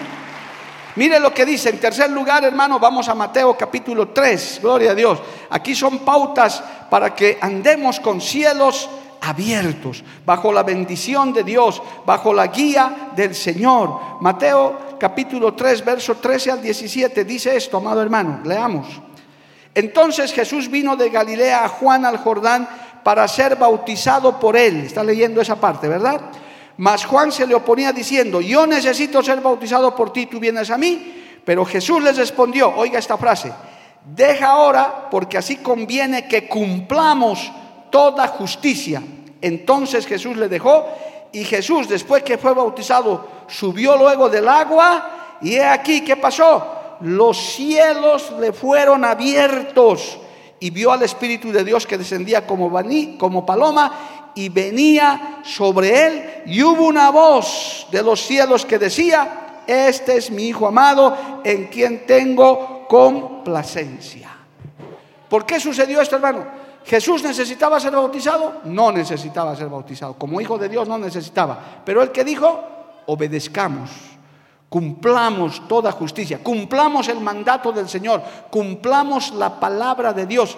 Mire 0.96 1.18
lo 1.18 1.34
que 1.34 1.44
dice. 1.44 1.70
En 1.70 1.80
tercer 1.80 2.10
lugar, 2.10 2.44
hermano, 2.44 2.78
vamos 2.78 3.08
a 3.08 3.14
Mateo 3.14 3.56
capítulo 3.56 4.08
3. 4.08 4.60
Gloria 4.62 4.92
a 4.92 4.94
Dios. 4.94 5.18
Aquí 5.50 5.74
son 5.74 6.00
pautas 6.00 6.62
para 6.88 7.14
que 7.14 7.38
andemos 7.40 7.98
con 7.98 8.20
cielos 8.20 8.88
abiertos, 9.22 10.02
bajo 10.24 10.52
la 10.52 10.62
bendición 10.62 11.32
de 11.32 11.42
Dios, 11.42 11.82
bajo 12.06 12.32
la 12.32 12.46
guía 12.46 13.10
del 13.16 13.34
Señor. 13.34 14.20
Mateo 14.20 14.96
capítulo 14.98 15.54
3, 15.54 15.84
verso 15.84 16.14
13 16.16 16.50
al 16.52 16.62
17 16.62 17.24
dice 17.24 17.56
esto, 17.56 17.78
amado 17.78 18.00
hermano. 18.00 18.40
Leamos. 18.44 19.09
Entonces 19.74 20.32
Jesús 20.32 20.70
vino 20.70 20.96
de 20.96 21.10
Galilea 21.10 21.64
a 21.64 21.68
Juan 21.68 22.04
al 22.04 22.18
Jordán 22.18 22.68
para 23.02 23.26
ser 23.28 23.56
bautizado 23.56 24.38
por 24.38 24.56
él. 24.56 24.84
Está 24.84 25.02
leyendo 25.02 25.40
esa 25.40 25.56
parte, 25.56 25.88
¿verdad? 25.88 26.20
Mas 26.76 27.04
Juan 27.04 27.30
se 27.30 27.46
le 27.46 27.54
oponía 27.54 27.92
diciendo, 27.92 28.40
yo 28.40 28.66
necesito 28.66 29.22
ser 29.22 29.40
bautizado 29.40 29.94
por 29.94 30.12
ti, 30.12 30.26
tú 30.26 30.40
vienes 30.40 30.70
a 30.70 30.78
mí. 30.78 31.40
Pero 31.44 31.64
Jesús 31.64 32.02
les 32.02 32.16
respondió, 32.16 32.74
oiga 32.74 32.98
esta 32.98 33.16
frase, 33.16 33.52
deja 34.04 34.46
ahora 34.46 35.08
porque 35.10 35.38
así 35.38 35.56
conviene 35.56 36.26
que 36.26 36.48
cumplamos 36.48 37.50
toda 37.90 38.26
justicia. 38.28 39.02
Entonces 39.40 40.06
Jesús 40.06 40.36
le 40.36 40.48
dejó 40.48 40.86
y 41.32 41.44
Jesús 41.44 41.88
después 41.88 42.22
que 42.22 42.38
fue 42.38 42.54
bautizado 42.54 43.28
subió 43.46 43.96
luego 43.96 44.28
del 44.28 44.48
agua 44.48 45.38
y 45.40 45.54
he 45.54 45.64
aquí, 45.64 46.02
¿qué 46.02 46.16
pasó? 46.16 46.79
Los 47.02 47.36
cielos 47.36 48.32
le 48.38 48.52
fueron 48.52 49.04
abiertos 49.04 50.18
y 50.58 50.70
vio 50.70 50.92
al 50.92 51.02
Espíritu 51.02 51.50
de 51.50 51.64
Dios 51.64 51.86
que 51.86 51.98
descendía 51.98 52.46
como, 52.46 53.46
paloma 53.46 54.32
y 54.34 54.48
venía 54.48 55.40
sobre 55.42 56.06
él 56.06 56.30
y 56.46 56.62
hubo 56.62 56.86
una 56.86 57.10
voz 57.10 57.86
de 57.90 58.02
los 58.02 58.20
cielos 58.20 58.66
que 58.66 58.78
decía, 58.78 59.62
este 59.66 60.16
es 60.16 60.30
mi 60.30 60.48
Hijo 60.48 60.66
amado 60.66 61.16
en 61.44 61.68
quien 61.68 62.06
tengo 62.06 62.86
complacencia. 62.88 64.28
¿Por 65.28 65.46
qué 65.46 65.60
sucedió 65.60 66.00
esto, 66.00 66.16
hermano? 66.16 66.44
¿Jesús 66.84 67.22
necesitaba 67.22 67.78
ser 67.78 67.92
bautizado? 67.92 68.62
No 68.64 68.90
necesitaba 68.90 69.54
ser 69.54 69.68
bautizado. 69.68 70.14
Como 70.14 70.40
hijo 70.40 70.58
de 70.58 70.68
Dios 70.68 70.88
no 70.88 70.98
necesitaba. 70.98 71.82
Pero 71.84 72.02
el 72.02 72.10
que 72.10 72.24
dijo, 72.24 72.60
obedezcamos 73.06 73.90
Cumplamos 74.70 75.66
toda 75.66 75.90
justicia, 75.90 76.38
cumplamos 76.42 77.08
el 77.08 77.20
mandato 77.20 77.72
del 77.72 77.88
Señor, 77.88 78.22
cumplamos 78.50 79.32
la 79.34 79.58
palabra 79.58 80.12
de 80.12 80.26
Dios. 80.26 80.56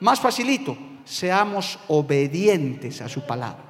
Más 0.00 0.20
facilito, 0.20 0.76
seamos 1.04 1.78
obedientes 1.88 3.00
a 3.00 3.08
su 3.08 3.22
palabra. 3.22 3.64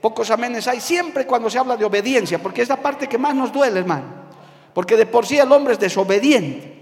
Pocos 0.00 0.30
amenes 0.30 0.66
hay 0.68 0.80
siempre 0.80 1.26
cuando 1.26 1.50
se 1.50 1.58
habla 1.58 1.76
de 1.76 1.84
obediencia, 1.84 2.42
porque 2.42 2.62
es 2.62 2.68
la 2.70 2.80
parte 2.80 3.06
que 3.06 3.18
más 3.18 3.34
nos 3.34 3.52
duele, 3.52 3.78
hermano. 3.78 4.06
Porque 4.72 4.96
de 4.96 5.04
por 5.04 5.26
sí 5.26 5.36
el 5.36 5.52
hombre 5.52 5.74
es 5.74 5.78
desobediente. 5.78 6.78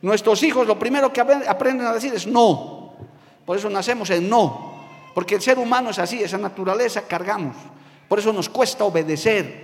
Nuestros 0.00 0.42
hijos 0.42 0.66
lo 0.66 0.78
primero 0.78 1.12
que 1.12 1.20
aprenden 1.20 1.86
a 1.86 1.92
decir 1.92 2.14
es 2.14 2.26
no. 2.26 2.94
Por 3.44 3.58
eso 3.58 3.68
nacemos 3.68 4.08
en 4.08 4.30
no. 4.30 4.72
Porque 5.14 5.34
el 5.34 5.42
ser 5.42 5.58
humano 5.58 5.90
es 5.90 5.98
así, 5.98 6.22
esa 6.22 6.38
naturaleza 6.38 7.02
cargamos. 7.02 7.56
Por 8.08 8.18
eso 8.18 8.32
nos 8.32 8.48
cuesta 8.48 8.84
obedecer. 8.84 9.63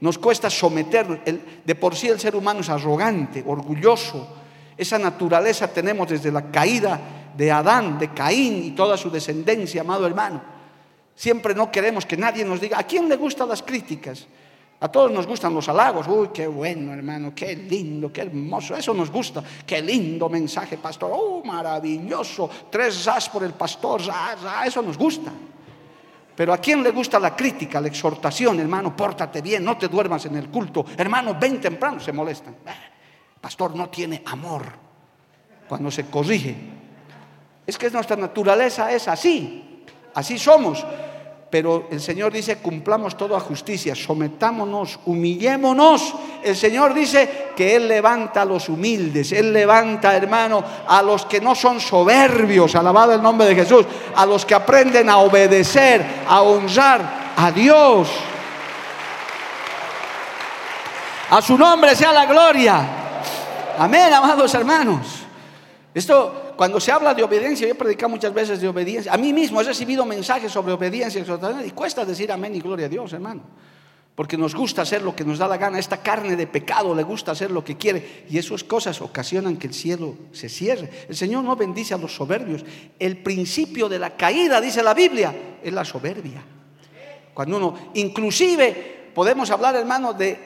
Nos 0.00 0.18
cuesta 0.18 0.48
someter, 0.48 1.24
de 1.64 1.74
por 1.74 1.96
sí 1.96 2.08
el 2.08 2.20
ser 2.20 2.36
humano 2.36 2.60
es 2.60 2.68
arrogante, 2.68 3.42
orgulloso. 3.46 4.28
Esa 4.76 4.98
naturaleza 4.98 5.66
tenemos 5.68 6.08
desde 6.08 6.30
la 6.30 6.50
caída 6.50 7.00
de 7.36 7.50
Adán, 7.50 7.98
de 7.98 8.12
Caín 8.12 8.62
y 8.64 8.70
toda 8.72 8.96
su 8.96 9.10
descendencia, 9.10 9.80
amado 9.80 10.06
hermano. 10.06 10.40
Siempre 11.14 11.54
no 11.54 11.70
queremos 11.70 12.06
que 12.06 12.16
nadie 12.16 12.44
nos 12.44 12.60
diga, 12.60 12.78
¿a 12.78 12.84
quién 12.84 13.08
le 13.08 13.16
gustan 13.16 13.48
las 13.48 13.62
críticas? 13.62 14.26
A 14.80 14.86
todos 14.86 15.10
nos 15.10 15.26
gustan 15.26 15.52
los 15.52 15.68
halagos. 15.68 16.06
Uy, 16.06 16.28
qué 16.32 16.46
bueno, 16.46 16.92
hermano, 16.92 17.34
qué 17.34 17.56
lindo, 17.56 18.12
qué 18.12 18.20
hermoso. 18.20 18.76
Eso 18.76 18.94
nos 18.94 19.10
gusta. 19.10 19.42
Qué 19.66 19.82
lindo 19.82 20.28
mensaje, 20.28 20.78
pastor. 20.78 21.10
Oh, 21.12 21.42
maravilloso. 21.44 22.48
Tres 22.70 23.08
as 23.08 23.28
por 23.28 23.42
el 23.42 23.54
pastor. 23.54 24.00
Eso 24.64 24.80
nos 24.80 24.96
gusta. 24.96 25.32
Pero 26.38 26.52
¿a 26.52 26.58
quién 26.58 26.84
le 26.84 26.92
gusta 26.92 27.18
la 27.18 27.34
crítica, 27.34 27.80
la 27.80 27.88
exhortación? 27.88 28.60
Hermano, 28.60 28.96
pórtate 28.96 29.42
bien, 29.42 29.64
no 29.64 29.76
te 29.76 29.88
duermas 29.88 30.24
en 30.26 30.36
el 30.36 30.48
culto. 30.48 30.86
Hermano, 30.96 31.34
ven 31.34 31.60
temprano, 31.60 31.98
se 31.98 32.12
molestan. 32.12 32.54
Pastor 33.40 33.74
no 33.74 33.88
tiene 33.88 34.22
amor 34.24 34.66
cuando 35.68 35.90
se 35.90 36.06
corrige. 36.06 36.54
Es 37.66 37.76
que 37.76 37.90
nuestra 37.90 38.14
naturaleza 38.14 38.92
es 38.92 39.08
así. 39.08 39.84
Así 40.14 40.38
somos. 40.38 40.86
Pero 41.50 41.88
el 41.90 42.00
Señor 42.00 42.30
dice, 42.30 42.58
cumplamos 42.58 43.16
toda 43.16 43.40
justicia, 43.40 43.94
sometámonos, 43.94 44.98
humillémonos. 45.06 46.14
El 46.44 46.54
Señor 46.54 46.92
dice 46.92 47.48
que 47.56 47.74
Él 47.74 47.88
levanta 47.88 48.42
a 48.42 48.44
los 48.44 48.68
humildes, 48.68 49.32
Él 49.32 49.52
levanta, 49.52 50.14
hermano, 50.14 50.62
a 50.86 51.00
los 51.02 51.24
que 51.24 51.40
no 51.40 51.54
son 51.54 51.80
soberbios, 51.80 52.74
alabado 52.74 53.14
el 53.14 53.22
nombre 53.22 53.46
de 53.46 53.54
Jesús, 53.54 53.86
a 54.14 54.26
los 54.26 54.44
que 54.44 54.54
aprenden 54.54 55.08
a 55.08 55.18
obedecer, 55.18 56.04
a 56.28 56.42
honrar 56.42 57.32
a 57.34 57.50
Dios. 57.50 58.10
A 61.30 61.40
su 61.40 61.56
nombre 61.56 61.96
sea 61.96 62.12
la 62.12 62.26
gloria. 62.26 62.88
Amén, 63.78 64.12
amados 64.12 64.52
hermanos. 64.52 65.06
Esto 65.94 66.47
cuando 66.58 66.80
se 66.80 66.90
habla 66.90 67.14
de 67.14 67.22
obediencia, 67.22 67.68
yo 67.68 67.72
he 67.72 67.76
predicado 67.76 68.08
muchas 68.08 68.34
veces 68.34 68.60
de 68.60 68.66
obediencia. 68.66 69.14
A 69.14 69.16
mí 69.16 69.32
mismo 69.32 69.60
he 69.60 69.64
recibido 69.64 70.04
mensajes 70.04 70.50
sobre 70.50 70.72
obediencia 70.72 71.24
y 71.64 71.70
cuesta 71.70 72.04
decir 72.04 72.32
amén 72.32 72.52
y 72.56 72.60
gloria 72.60 72.86
a 72.86 72.88
Dios, 72.88 73.12
hermano. 73.12 73.42
Porque 74.16 74.36
nos 74.36 74.56
gusta 74.56 74.82
hacer 74.82 75.02
lo 75.02 75.14
que 75.14 75.24
nos 75.24 75.38
da 75.38 75.46
la 75.46 75.56
gana. 75.56 75.78
Esta 75.78 76.02
carne 76.02 76.34
de 76.34 76.48
pecado 76.48 76.96
le 76.96 77.04
gusta 77.04 77.30
hacer 77.30 77.52
lo 77.52 77.62
que 77.62 77.76
quiere. 77.76 78.24
Y 78.28 78.38
esas 78.38 78.64
cosas 78.64 79.00
ocasionan 79.00 79.56
que 79.56 79.68
el 79.68 79.72
cielo 79.72 80.16
se 80.32 80.48
cierre. 80.48 80.90
El 81.08 81.14
Señor 81.14 81.44
no 81.44 81.54
bendice 81.54 81.94
a 81.94 81.96
los 81.96 82.12
soberbios. 82.16 82.64
El 82.98 83.18
principio 83.18 83.88
de 83.88 84.00
la 84.00 84.16
caída, 84.16 84.60
dice 84.60 84.82
la 84.82 84.94
Biblia, 84.94 85.32
es 85.62 85.72
la 85.72 85.84
soberbia. 85.84 86.42
Cuando 87.34 87.56
uno, 87.56 87.78
inclusive, 87.94 89.12
podemos 89.14 89.48
hablar, 89.52 89.76
hermano, 89.76 90.12
de, 90.12 90.36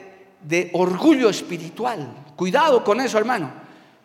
de 0.43 0.69
orgullo 0.73 1.29
espiritual. 1.29 2.07
Cuidado 2.35 2.83
con 2.83 3.01
eso, 3.01 3.17
hermano. 3.17 3.51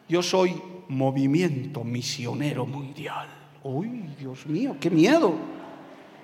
Yo 0.08 0.22
soy 0.22 0.58
movimiento 0.88 1.85
misionero 1.85 2.66
mundial. 2.66 3.29
Uy, 3.62 4.14
Dios 4.18 4.46
mío, 4.46 4.77
qué 4.81 4.90
miedo. 4.90 5.35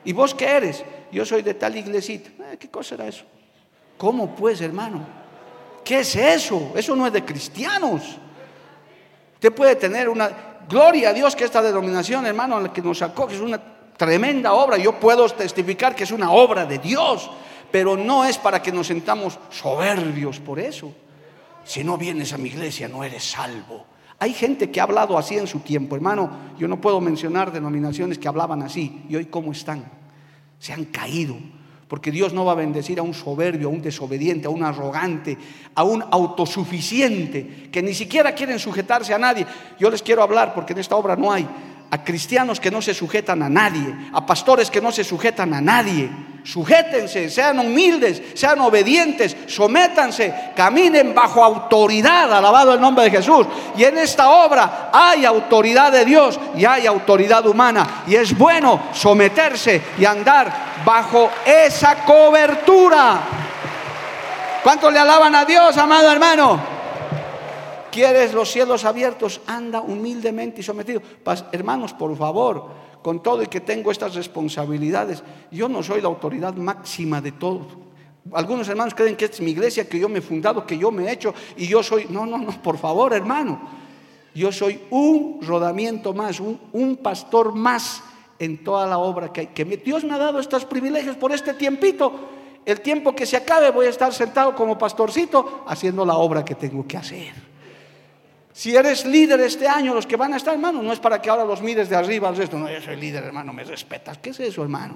¿Y 0.05 0.13
vos 0.13 0.35
qué 0.35 0.47
eres? 0.47 0.85
Yo 1.13 1.25
soy 1.25 1.43
de 1.43 1.55
tal 1.55 1.77
iglesita. 1.77 2.31
Eh, 2.53 2.57
¿Qué 2.59 2.69
cosa 2.69 2.95
era 2.95 3.07
eso? 3.07 3.25
¿Cómo 3.97 4.35
pues, 4.35 4.61
hermano? 4.61 5.05
¿Qué 5.85 6.01
es 6.01 6.17
eso? 6.17 6.73
Eso 6.75 6.97
no 6.97 7.07
es 7.07 7.13
de 7.13 7.25
cristianos. 7.25 8.03
Usted 9.35 9.53
puede 9.53 9.77
tener 9.77 10.09
una 10.09 10.31
gloria 10.69 11.11
a 11.11 11.13
Dios 11.13 11.37
que 11.37 11.45
esta 11.45 11.63
denominación, 11.63 12.27
hermano, 12.27 12.61
la 12.61 12.73
que 12.73 12.83
nos 12.83 12.99
sacó, 12.99 13.27
que 13.27 13.35
es 13.35 13.41
una 13.41 13.61
tremenda 13.97 14.53
obra. 14.53 14.77
Yo 14.79 14.99
puedo 14.99 15.29
testificar 15.29 15.95
que 15.95 16.05
es 16.05 16.11
una 16.11 16.31
obra 16.31 16.65
de 16.65 16.79
Dios, 16.79 17.31
pero 17.71 17.97
no 17.97 18.25
es 18.25 18.39
para 18.39 18.63
que 18.63 18.73
nos 18.73 18.87
sentamos 18.87 19.39
soberbios 19.51 20.41
por 20.41 20.59
eso. 20.59 20.93
Si 21.65 21.85
no 21.85 21.97
vienes 21.97 22.33
a 22.33 22.39
mi 22.39 22.49
iglesia, 22.49 22.89
no 22.89 23.05
eres 23.05 23.25
salvo. 23.25 23.87
Hay 24.19 24.33
gente 24.33 24.71
que 24.71 24.81
ha 24.81 24.85
hablado 24.85 25.19
así 25.19 25.37
en 25.37 25.47
su 25.47 25.61
tiempo, 25.61 25.97
hermano. 25.97 26.31
Yo 26.59 26.69
no 26.69 26.81
puedo 26.81 27.01
mencionar 27.01 27.53
denominaciones 27.53 28.19
que 28.19 28.29
hablaban 28.29 28.63
así. 28.63 29.03
¿Y 29.09 29.17
hoy 29.17 29.27
cómo 29.27 29.53
están? 29.53 29.85
Se 30.59 30.73
han 30.73 30.85
caído. 30.87 31.37
Porque 31.89 32.11
Dios 32.11 32.33
no 32.33 32.45
va 32.45 32.53
a 32.53 32.57
bendecir 32.57 32.99
a 32.99 33.03
un 33.03 33.13
soberbio, 33.13 33.69
a 33.69 33.71
un 33.71 33.83
desobediente, 33.83 34.47
a 34.47 34.51
un 34.51 34.65
arrogante, 34.65 35.37
a 35.75 35.85
un 35.85 36.03
autosuficiente, 36.11 37.69
que 37.71 37.83
ni 37.83 37.93
siquiera 37.93 38.35
quieren 38.35 38.59
sujetarse 38.59 39.13
a 39.13 39.19
nadie. 39.19 39.47
Yo 39.79 39.91
les 39.91 40.03
quiero 40.03 40.23
hablar 40.23 40.55
porque 40.55 40.73
en 40.73 40.79
esta 40.79 40.97
obra 40.97 41.15
no 41.15 41.31
hay 41.31 41.47
a 41.91 42.03
cristianos 42.03 42.59
que 42.59 42.71
no 42.71 42.83
se 42.83 42.95
sujetan 42.95 43.43
a 43.43 43.49
nadie, 43.49 43.95
a 44.13 44.27
pastores 44.27 44.71
que 44.71 44.81
no 44.81 44.91
se 44.91 45.05
sujetan 45.05 45.55
a 45.55 45.61
nadie. 45.61 46.11
Sujétense, 46.45 47.31
sean 47.31 47.59
humildes, 47.59 48.21
sean 48.35 48.61
obedientes, 48.61 49.35
sométanse, 49.47 50.53
caminen 50.55 51.15
bajo 51.15 51.43
autoridad, 51.43 52.31
alabado 52.33 52.75
el 52.75 52.81
nombre 52.81 53.05
de 53.05 53.13
Jesús. 53.13 53.47
Y 53.77 53.85
en 53.85 53.97
esta 53.97 54.29
obra 54.29 54.91
hay 54.93 55.25
autoridad 55.25 55.91
de 55.91 56.05
Dios 56.05 56.39
y 56.55 56.65
hay 56.67 56.87
autoridad 56.87 57.47
humana. 57.47 58.03
Y 58.07 58.15
es 58.15 58.37
bueno 58.37 58.89
someterse 58.93 59.81
y 59.97 60.05
andar 60.05 60.53
bajo 60.85 61.31
esa 61.47 62.05
cobertura. 62.05 63.21
¿Cuánto 64.63 64.91
le 64.91 64.99
alaban 64.99 65.35
a 65.35 65.45
Dios, 65.45 65.77
amado 65.79 66.11
hermano? 66.11 66.74
¿Quieres 67.95 68.35
los 68.35 68.51
cielos 68.51 68.85
abiertos? 68.85 69.41
Anda 69.47 69.81
humildemente 69.81 70.63
y 70.63 70.65
sometido. 70.65 71.01
hermanos, 71.53 71.93
por 71.93 72.17
favor, 72.17 72.67
con 73.01 73.23
todo 73.23 73.41
y 73.41 73.47
que 73.47 73.61
tengo 73.61 73.93
estas 73.93 74.17
responsabilidades, 74.17 75.23
yo 75.53 75.69
no 75.69 75.81
soy 75.81 76.01
la 76.01 76.09
autoridad 76.09 76.55
máxima 76.55 77.21
de 77.21 77.31
todo. 77.31 77.69
Algunos 78.33 78.69
hermanos 78.69 78.95
creen 78.97 79.15
que 79.15 79.27
es 79.27 79.41
mi 79.41 79.53
iglesia, 79.53 79.89
que 79.89 80.01
yo 80.01 80.09
me 80.09 80.19
he 80.19 80.23
fundado, 80.23 80.67
que 80.67 80.77
yo 80.77 80.91
me 80.91 81.05
he 81.05 81.13
hecho 81.13 81.33
y 81.57 81.69
yo 81.69 81.85
soy... 81.85 82.07
No, 82.11 82.27
no, 82.27 82.37
no, 82.37 82.51
por 82.61 82.79
favor, 82.79 83.13
hermano. 83.13 83.61
Yo 84.35 84.51
soy 84.51 84.81
un 84.91 85.39
rodamiento 85.41 86.13
más, 86.13 86.41
un, 86.41 86.99
pastor 87.01 87.55
más 87.55 88.03
en 88.41 88.65
toda 88.65 88.89
la 88.89 88.99
obra 88.99 89.33
que, 89.33 89.51
que 89.51 89.65
Dios 89.65 90.03
me 90.03 90.15
ha 90.15 90.19
dado 90.19 90.41
estos 90.41 90.65
privilegios 90.65 91.15
por 91.15 91.31
este 91.31 91.55
tiempito. 91.55 92.13
El 92.67 92.81
tiempo 92.81 93.15
que 93.15 93.25
se 93.25 93.37
acabe 93.37 93.71
voy 93.71 93.87
a 93.87 93.91
estar 93.91 94.13
sentado 94.13 94.53
como 94.57 94.77
pastorcito 94.77 95.63
haciendo 95.69 96.05
la 96.05 96.17
obra 96.17 96.45
que 96.45 96.57
tengo 96.57 96.85
que 96.89 96.97
hacer. 96.97 97.54
Si 98.55 98.77
eres 98.77 99.05
líder 99.05 99.41
este 99.41 99.67
año, 99.67 99.93
los 99.93 100.07
que 100.07 100.17
van 100.17 100.33
a 100.33 100.37
estar, 100.37 100.55
hermano, 100.55 100.81
no 100.81 100.93
es 100.93 101.01
para 101.01 101.21
que 101.21 101.29
ahora 101.29 101.45
los 101.45 101.61
mires 101.61 101.89
de 101.89 101.97
arriba 101.97 102.29
al 102.29 102.37
resto. 102.37 102.57
No, 102.57 102.71
yo 102.71 102.81
soy 102.81 102.95
líder, 102.95 103.25
hermano, 103.25 103.53
me 103.53 103.65
respetas. 103.65 104.19
¿Qué 104.19 104.31
es 104.31 104.39
eso, 104.39 104.63
hermano? 104.63 104.95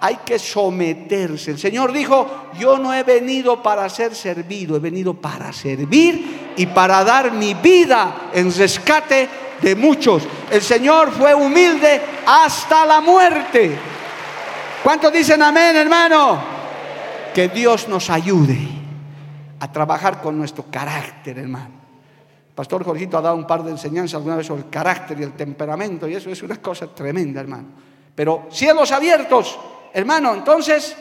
Hay 0.00 0.16
que 0.24 0.38
someterse. 0.38 1.50
El 1.50 1.58
Señor 1.58 1.92
dijo, 1.92 2.48
yo 2.58 2.78
no 2.78 2.94
he 2.94 3.02
venido 3.02 3.62
para 3.62 3.86
ser 3.90 4.14
servido, 4.14 4.76
he 4.76 4.78
venido 4.78 5.12
para 5.12 5.52
servir 5.52 6.54
y 6.56 6.64
para 6.64 7.04
dar 7.04 7.32
mi 7.32 7.52
vida 7.52 8.30
en 8.32 8.50
rescate 8.56 9.28
de 9.60 9.76
muchos. 9.76 10.22
El 10.50 10.62
Señor 10.62 11.12
fue 11.12 11.34
humilde 11.34 12.00
hasta 12.26 12.86
la 12.86 13.02
muerte. 13.02 13.76
¿Cuántos 14.82 15.12
dicen 15.12 15.42
amén, 15.42 15.76
hermano? 15.76 16.40
Que 17.34 17.50
Dios 17.50 17.88
nos 17.88 18.08
ayude 18.08 18.58
a 19.60 19.70
trabajar 19.70 20.22
con 20.22 20.38
nuestro 20.38 20.64
carácter, 20.70 21.40
hermano. 21.40 21.77
Pastor 22.58 22.82
Jorgito 22.82 23.16
ha 23.16 23.22
dado 23.22 23.36
un 23.36 23.46
par 23.46 23.62
de 23.62 23.70
enseñanzas 23.70 24.16
alguna 24.16 24.34
vez 24.34 24.48
sobre 24.48 24.62
el 24.62 24.68
carácter 24.68 25.20
y 25.20 25.22
el 25.22 25.34
temperamento 25.34 26.08
y 26.08 26.16
eso 26.16 26.28
es 26.28 26.42
una 26.42 26.60
cosa 26.60 26.92
tremenda, 26.92 27.40
hermano. 27.40 27.68
Pero 28.16 28.48
cielos 28.50 28.90
abiertos, 28.90 29.56
hermano, 29.94 30.34
entonces 30.34 30.96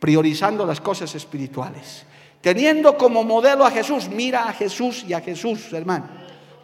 priorizando 0.00 0.66
las 0.66 0.80
cosas 0.80 1.14
espirituales. 1.14 2.04
Teniendo 2.40 2.98
como 2.98 3.22
modelo 3.22 3.64
a 3.64 3.70
Jesús, 3.70 4.08
mira 4.08 4.48
a 4.48 4.52
Jesús 4.52 5.04
y 5.06 5.12
a 5.12 5.20
Jesús, 5.20 5.72
hermano. 5.72 6.08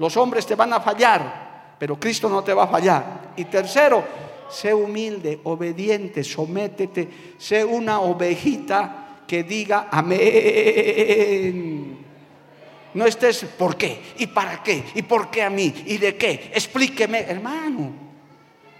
Los 0.01 0.17
hombres 0.17 0.47
te 0.47 0.57
van 0.57 0.73
a 0.73 0.81
fallar, 0.81 1.77
pero 1.79 1.95
Cristo 1.95 2.29
no 2.29 2.43
te 2.43 2.53
va 2.53 2.65
a 2.65 2.67
fallar. 2.67 3.35
Y 3.37 3.45
tercero, 3.45 4.03
sé 4.51 4.75
humilde, 4.75 5.43
obediente, 5.45 6.25
sométete, 6.25 7.37
sé 7.39 7.65
una 7.65 8.01
ovejita 8.01 9.21
que 9.29 9.45
diga 9.45 9.87
amén. 9.93 12.02
No 12.95 13.07
estés 13.07 13.45
por 13.59 13.77
qué 13.77 14.01
y 14.19 14.27
para 14.27 14.63
qué 14.63 14.85
y 14.95 15.03
por 15.03 15.31
qué 15.31 15.43
a 15.43 15.51
mí 15.51 15.73
y 15.87 15.99
de 15.99 16.17
qué. 16.17 16.51
Explíqueme, 16.55 17.21
hermano. 17.21 17.93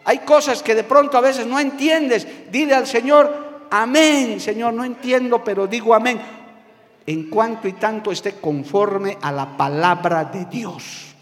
Hay 0.05 0.19
cosas 0.19 0.63
que 0.63 0.75
de 0.75 0.85
pronto 0.85 1.17
a 1.17 1.21
veces 1.21 1.47
no 1.47 1.59
entiendes. 1.59 2.27
Dile 2.51 2.75
al 2.75 2.87
Señor, 2.87 3.69
amén, 3.71 4.41
Señor, 4.41 4.75
no 4.75 4.85
entiendo, 4.85 5.43
pero 5.43 5.67
digo 5.67 5.95
amén. 5.95 6.21
En 7.07 7.31
cuanto 7.31 7.69
y 7.69 7.73
tanto 7.73 8.13
esté 8.13 8.35
conforme 8.35 9.17
a 9.23 9.33
la 9.33 9.57
palabra 9.57 10.25
de 10.25 10.45
Dios. 10.45 11.15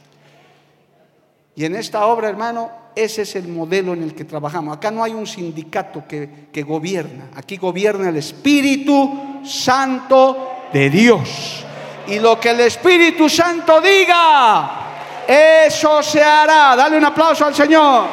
Y 1.55 1.64
en 1.64 1.76
esta 1.76 2.07
obra, 2.07 2.29
hermano, 2.29 2.70
ese 2.96 3.22
es 3.22 3.37
el 3.37 3.48
modelo 3.48 3.92
en 3.92 4.03
el 4.03 4.14
que 4.14 4.24
trabajamos. 4.24 4.76
Acá 4.76 4.90
no 4.90 5.05
hay 5.05 5.12
un 5.12 5.26
sindicato 5.26 6.05
que, 6.09 6.48
que 6.53 6.62
gobierna. 6.62 7.31
Aquí 7.37 7.57
gobierna 7.57 8.09
el 8.09 8.16
Espíritu 8.16 9.42
Santo 9.44 10.68
de 10.72 10.90
Dios. 10.90 11.66
Y 12.07 12.19
lo 12.19 12.41
que 12.41 12.51
el 12.51 12.61
Espíritu 12.61 13.29
Santo 13.29 13.81
diga, 13.81 14.81
eso 15.27 16.03
se 16.03 16.23
hará. 16.23 16.75
Dale 16.75 16.97
un 16.97 17.05
aplauso 17.05 17.45
al 17.45 17.55
Señor. 17.55 18.07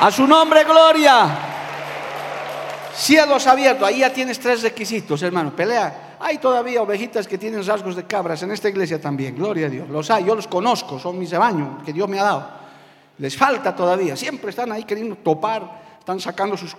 A 0.00 0.10
su 0.10 0.26
nombre, 0.26 0.64
gloria. 0.64 1.28
Cielos 2.94 3.46
abiertos. 3.46 3.88
Ahí 3.88 3.98
ya 3.98 4.12
tienes 4.12 4.38
tres 4.38 4.62
requisitos, 4.62 5.22
hermano. 5.22 5.54
Pelea. 5.54 6.16
Hay 6.20 6.38
todavía 6.38 6.82
ovejitas 6.82 7.26
que 7.26 7.36
tienen 7.36 7.66
rasgos 7.66 7.96
de 7.96 8.04
cabras 8.04 8.42
en 8.42 8.52
esta 8.52 8.68
iglesia 8.68 9.00
también. 9.00 9.34
Gloria 9.34 9.66
a 9.66 9.70
Dios. 9.70 9.88
Los 9.88 10.10
hay, 10.10 10.24
yo 10.24 10.34
los 10.34 10.46
conozco, 10.46 10.98
son 10.98 11.18
mis 11.18 11.30
rebaños 11.30 11.82
que 11.84 11.92
Dios 11.92 12.08
me 12.08 12.18
ha 12.18 12.24
dado. 12.24 12.48
Les 13.18 13.36
falta 13.36 13.74
todavía. 13.74 14.16
Siempre 14.16 14.50
están 14.50 14.70
ahí 14.72 14.84
queriendo 14.84 15.16
topar. 15.16 15.82
Están 15.98 16.20
sacando 16.20 16.56
sus 16.56 16.76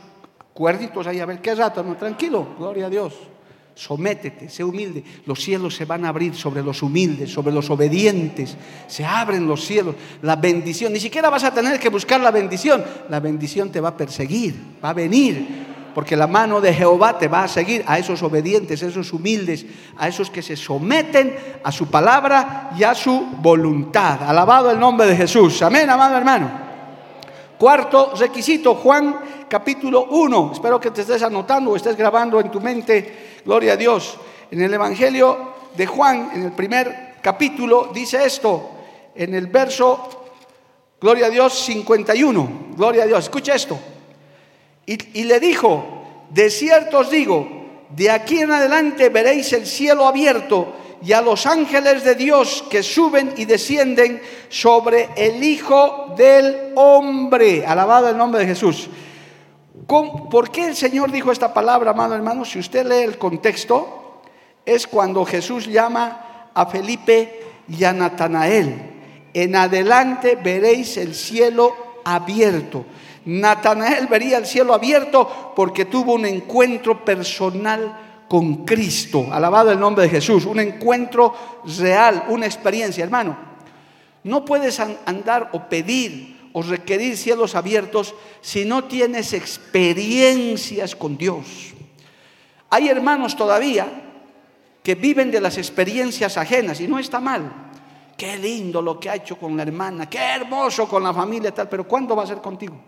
cuerditos 0.54 1.06
ahí 1.08 1.20
a 1.20 1.26
ver 1.26 1.42
qué 1.42 1.54
rato. 1.56 1.84
No, 1.84 1.96
tranquilo. 1.96 2.56
Gloria 2.58 2.86
a 2.86 2.90
Dios 2.90 3.35
sométete, 3.76 4.50
sé 4.50 4.64
humilde. 4.64 5.04
Los 5.26 5.42
cielos 5.42 5.76
se 5.76 5.86
van 5.86 6.06
a 6.06 6.10
abrir 6.10 6.34
sobre 6.34 6.64
los 6.64 6.82
humildes, 6.82 7.32
sobre 7.32 7.54
los 7.54 7.70
obedientes. 7.70 8.56
Se 8.88 9.06
abren 9.06 9.48
los 9.48 9.64
cielos. 9.64 9.96
La 10.22 10.38
bendición, 10.38 10.94
ni 10.94 11.00
siquiera 11.00 11.30
vas 11.30 11.44
a 11.44 11.54
tener 11.54 11.80
que 11.80 11.90
buscar 11.90 12.22
la 12.22 12.32
bendición. 12.32 12.84
La 13.10 13.20
bendición 13.20 13.72
te 13.72 13.82
va 13.82 13.90
a 13.90 13.98
perseguir, 13.98 14.56
va 14.84 14.90
a 14.90 14.94
venir. 14.94 15.76
Porque 15.94 16.16
la 16.16 16.28
mano 16.28 16.60
de 16.60 16.74
Jehová 16.74 17.18
te 17.18 17.28
va 17.28 17.44
a 17.44 17.48
seguir 17.48 17.84
a 17.88 18.00
esos 18.00 18.22
obedientes, 18.24 18.82
a 18.84 18.88
esos 18.88 19.14
humildes, 19.14 19.66
a 19.98 20.08
esos 20.08 20.30
que 20.30 20.42
se 20.42 20.58
someten 20.58 21.36
a 21.64 21.72
su 21.72 21.88
palabra 21.88 22.72
y 22.78 22.84
a 22.84 22.96
su 22.96 23.28
voluntad. 23.38 24.24
Alabado 24.24 24.72
el 24.72 24.80
nombre 24.80 25.08
de 25.08 25.16
Jesús. 25.16 25.62
Amén, 25.62 25.90
amado 25.90 26.18
hermano. 26.18 26.66
Cuarto 27.58 28.14
requisito, 28.18 28.76
Juan 28.76 29.16
capítulo 29.48 30.08
1. 30.10 30.52
Espero 30.54 30.80
que 30.80 30.92
te 30.92 31.02
estés 31.02 31.24
anotando 31.24 31.72
o 31.72 31.76
estés 31.76 31.96
grabando 31.96 32.42
en 32.42 32.52
tu 32.52 32.60
mente 32.60 33.35
Gloria 33.46 33.74
a 33.74 33.78
Dios. 33.78 34.18
En 34.50 34.62
el 34.62 34.74
Evangelio 34.74 35.54
de 35.78 35.86
Juan, 35.86 36.32
en 36.34 36.44
el 36.44 36.52
primer 36.52 37.16
capítulo, 37.22 37.92
dice 37.94 38.26
esto, 38.26 38.72
en 39.14 39.36
el 39.36 39.48
verso, 39.48 40.24
Gloria 41.00 41.28
a 41.28 41.30
Dios, 41.30 41.54
51. 41.66 42.50
Gloria 42.76 43.04
a 43.04 43.06
Dios. 43.06 43.26
Escucha 43.26 43.54
esto. 43.54 43.78
Y, 44.88 45.20
y 45.20 45.24
le 45.26 45.40
dijo, 45.40 46.26
de 46.32 46.50
cierto 46.50 47.00
os 47.00 47.12
digo, 47.12 47.48
de 47.90 48.10
aquí 48.10 48.40
en 48.40 48.52
adelante 48.52 49.10
veréis 49.10 49.54
el 49.54 49.68
cielo 49.68 50.08
abierto 50.08 50.74
y 51.04 51.14
a 51.14 51.22
los 51.22 51.46
ángeles 51.46 52.04
de 52.04 52.16
Dios 52.16 52.64
que 52.70 52.82
suben 52.82 53.34
y 53.38 53.46
descienden 53.46 54.22
sobre 54.50 55.10
el 55.16 55.44
Hijo 55.44 56.16
del 56.18 56.72
Hombre. 56.76 57.66
Alabado 57.66 58.10
el 58.10 58.18
nombre 58.18 58.42
de 58.42 58.48
Jesús. 58.48 58.90
¿Por 59.88 60.52
qué 60.52 60.68
el 60.68 60.76
Señor 60.76 61.12
dijo 61.12 61.32
esta 61.32 61.54
palabra, 61.54 61.92
amado 61.92 62.16
hermano? 62.16 62.46
Si 62.46 62.60
usted 62.60 62.86
lee 62.86 63.04
el 63.04 63.18
contexto, 63.18 64.22
es 64.66 64.88
cuando 64.88 65.26
Jesús 65.26 65.68
llama 65.68 66.50
a 66.54 66.66
Felipe 66.66 67.42
y 67.68 67.84
a 67.84 67.94
Natanael. 67.94 68.94
En 69.34 69.56
adelante 69.56 70.36
veréis 70.36 70.98
el 70.98 71.14
cielo 71.14 71.76
abierto. 72.04 72.86
Natanael 73.26 74.08
vería 74.08 74.38
el 74.38 74.46
cielo 74.46 74.74
abierto 74.74 75.54
porque 75.56 75.86
tuvo 75.86 76.14
un 76.14 76.26
encuentro 76.26 77.04
personal 77.04 78.24
con 78.28 78.66
Cristo. 78.66 79.28
Alabado 79.32 79.72
el 79.72 79.80
nombre 79.80 80.06
de 80.06 80.10
Jesús. 80.10 80.46
Un 80.46 80.60
encuentro 80.60 81.34
real, 81.80 82.26
una 82.30 82.46
experiencia, 82.46 83.04
hermano. 83.04 83.38
No 84.24 84.46
puedes 84.46 84.80
andar 84.80 85.50
o 85.54 85.70
pedir 85.70 86.35
o 86.58 86.62
requerir 86.62 87.18
cielos 87.18 87.54
abiertos 87.54 88.16
si 88.40 88.64
no 88.64 88.86
tienes 88.86 89.34
experiencias 89.34 90.96
con 90.96 91.18
Dios. 91.18 91.74
Hay 92.70 92.88
hermanos 92.88 93.36
todavía 93.36 93.86
que 94.82 94.96
viven 94.96 95.32
de 95.32 95.42
las 95.42 95.58
experiencias 95.58 96.38
ajenas 96.38 96.80
y 96.80 96.88
no 96.88 96.98
está 96.98 97.20
mal. 97.20 97.52
Qué 98.16 98.38
lindo 98.38 98.82
lo 98.82 98.98
que 98.98 99.10
ha 99.10 99.16
hecho 99.16 99.38
con 99.38 99.58
la 99.58 99.64
hermana, 99.64 100.10
qué 100.10 100.18
hermoso 100.18 100.88
con 100.88 101.04
la 101.04 101.14
familia 101.14 101.54
tal, 101.54 101.68
pero 101.68 101.86
¿cuándo 101.86 102.16
va 102.16 102.24
a 102.24 102.28
ser 102.28 102.38
contigo? 102.38 102.80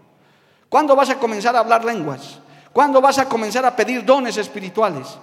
¿Cuándo 0.70 0.96
vas 0.96 1.10
a 1.10 1.20
comenzar 1.20 1.54
a 1.58 1.60
hablar 1.60 1.84
lenguas? 1.84 2.40
¿Cuándo 2.72 3.02
vas 3.02 3.20
a 3.20 3.28
comenzar 3.28 3.66
a 3.66 3.76
pedir 3.76 4.06
dones 4.06 4.38
espirituales? 4.38 5.20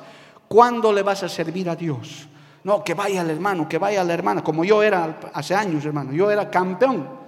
¿Cuándo 0.49 0.92
le 0.92 1.01
vas 1.01 1.22
a 1.22 1.30
servir 1.30 1.70
a 1.70 1.76
Dios? 1.76 2.28
No, 2.62 2.84
que 2.84 2.92
vaya 2.92 3.22
el 3.22 3.30
hermano, 3.30 3.66
que 3.66 3.78
vaya 3.78 4.05
la 4.05 4.12
hermana, 4.12 4.45
como 4.45 4.66
yo 4.66 4.82
era 4.82 5.18
hace 5.32 5.55
años, 5.55 5.86
hermano. 5.86 6.12
Yo 6.12 6.30
era 6.30 6.51
campeón. 6.51 7.24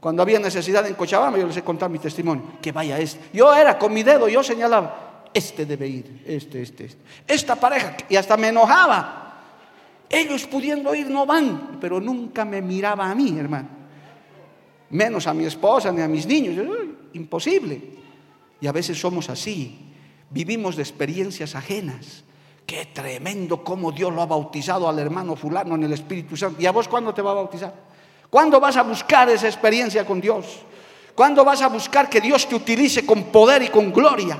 Cuando 0.00 0.22
había 0.22 0.38
necesidad 0.38 0.86
en 0.86 0.94
Cochabamba, 0.94 1.38
yo 1.38 1.46
les 1.46 1.56
he 1.56 1.62
contado 1.62 1.90
mi 1.90 1.98
testimonio. 1.98 2.44
Que 2.60 2.72
vaya 2.72 2.98
este. 2.98 3.30
Yo 3.32 3.54
era 3.54 3.78
con 3.78 3.92
mi 3.92 4.02
dedo, 4.02 4.28
yo 4.28 4.42
señalaba, 4.42 5.30
este 5.32 5.66
debe 5.66 5.88
ir, 5.88 6.22
este, 6.26 6.62
este, 6.62 6.84
este. 6.86 7.02
Esta 7.26 7.56
pareja, 7.56 7.96
y 8.08 8.16
hasta 8.16 8.36
me 8.36 8.48
enojaba. 8.48 9.22
Ellos 10.08 10.46
pudiendo 10.46 10.94
ir 10.94 11.10
no 11.10 11.26
van, 11.26 11.78
pero 11.80 12.00
nunca 12.00 12.44
me 12.44 12.62
miraba 12.62 13.10
a 13.10 13.14
mí, 13.14 13.36
hermano. 13.38 13.68
Menos 14.90 15.26
a 15.26 15.34
mi 15.34 15.44
esposa 15.44 15.90
ni 15.90 16.00
a 16.00 16.08
mis 16.08 16.26
niños. 16.26 16.64
Imposible. 17.14 17.82
Y 18.60 18.66
a 18.66 18.72
veces 18.72 19.00
somos 19.00 19.28
así. 19.28 19.92
Vivimos 20.30 20.76
de 20.76 20.82
experiencias 20.82 21.54
ajenas. 21.54 22.24
Qué 22.64 22.86
tremendo 22.92 23.62
cómo 23.62 23.92
Dios 23.92 24.12
lo 24.12 24.22
ha 24.22 24.26
bautizado 24.26 24.88
al 24.88 24.98
hermano 24.98 25.36
fulano 25.36 25.74
en 25.74 25.84
el 25.84 25.92
Espíritu 25.92 26.36
Santo. 26.36 26.60
¿Y 26.60 26.66
a 26.66 26.72
vos 26.72 26.88
cuándo 26.88 27.12
te 27.14 27.22
va 27.22 27.32
a 27.32 27.34
bautizar? 27.34 27.74
¿Cuándo 28.30 28.60
vas 28.60 28.76
a 28.76 28.82
buscar 28.82 29.28
esa 29.28 29.46
experiencia 29.46 30.04
con 30.04 30.20
Dios? 30.20 30.60
¿Cuándo 31.14 31.44
vas 31.44 31.62
a 31.62 31.68
buscar 31.68 32.08
que 32.08 32.20
Dios 32.20 32.48
te 32.48 32.54
utilice 32.54 33.06
con 33.06 33.24
poder 33.24 33.62
y 33.62 33.68
con 33.68 33.92
gloria? 33.92 34.38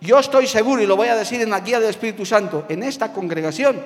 Yo 0.00 0.18
estoy 0.18 0.46
seguro, 0.46 0.82
y 0.82 0.86
lo 0.86 0.96
voy 0.96 1.08
a 1.08 1.16
decir 1.16 1.40
en 1.40 1.50
la 1.50 1.60
guía 1.60 1.80
del 1.80 1.90
Espíritu 1.90 2.24
Santo, 2.24 2.66
en 2.68 2.82
esta 2.82 3.12
congregación 3.12 3.80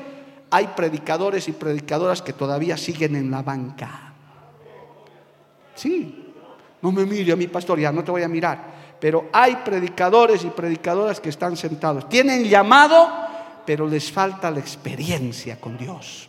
hay 0.50 0.68
predicadores 0.68 1.48
y 1.48 1.52
predicadoras 1.52 2.22
que 2.22 2.32
todavía 2.32 2.76
siguen 2.76 3.16
en 3.16 3.30
la 3.30 3.42
banca. 3.42 4.12
Sí, 5.74 6.32
no 6.82 6.92
me 6.92 7.04
mire 7.04 7.32
a 7.32 7.36
mi 7.36 7.48
pastor, 7.48 7.80
ya 7.80 7.90
no 7.90 8.04
te 8.04 8.10
voy 8.10 8.22
a 8.22 8.28
mirar. 8.28 8.74
Pero 9.00 9.28
hay 9.32 9.56
predicadores 9.56 10.44
y 10.44 10.50
predicadoras 10.50 11.20
que 11.20 11.28
están 11.28 11.56
sentados. 11.56 12.08
Tienen 12.08 12.44
llamado 12.44 13.24
pero 13.64 13.88
les 13.88 14.10
falta 14.12 14.50
la 14.50 14.60
experiencia 14.60 15.60
con 15.60 15.76
Dios. 15.76 16.28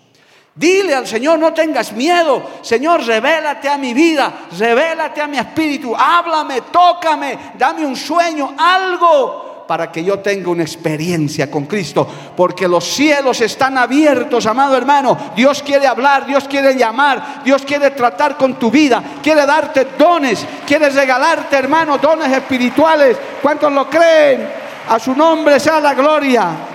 Dile 0.55 0.95
al 0.95 1.05
Señor, 1.05 1.37
no 1.37 1.53
tengas 1.53 1.91
miedo. 1.91 2.41
Señor, 2.61 3.05
revélate 3.05 3.67
a 3.67 3.77
mi 3.77 3.93
vida, 3.93 4.47
revélate 4.57 5.21
a 5.21 5.27
mi 5.27 5.37
espíritu, 5.37 5.93
háblame, 5.93 6.61
tócame, 6.71 7.37
dame 7.57 7.85
un 7.85 7.97
sueño, 7.97 8.53
algo 8.57 9.65
para 9.67 9.91
que 9.91 10.01
yo 10.01 10.19
tenga 10.19 10.49
una 10.49 10.63
experiencia 10.63 11.51
con 11.51 11.65
Cristo. 11.65 12.07
Porque 12.37 12.69
los 12.69 12.85
cielos 12.85 13.41
están 13.41 13.77
abiertos, 13.77 14.45
amado 14.45 14.77
hermano. 14.77 15.17
Dios 15.35 15.61
quiere 15.61 15.87
hablar, 15.87 16.25
Dios 16.25 16.47
quiere 16.47 16.75
llamar, 16.75 17.43
Dios 17.43 17.63
quiere 17.63 17.91
tratar 17.91 18.37
con 18.37 18.57
tu 18.57 18.71
vida, 18.71 19.03
quiere 19.21 19.45
darte 19.45 19.85
dones, 19.97 20.45
quiere 20.65 20.89
regalarte, 20.89 21.57
hermano, 21.57 21.97
dones 21.97 22.31
espirituales. 22.31 23.17
¿Cuántos 23.41 23.73
lo 23.73 23.89
creen? 23.89 24.47
A 24.87 24.99
su 24.99 25.13
nombre 25.13 25.59
sea 25.59 25.81
la 25.81 25.93
gloria. 25.93 26.74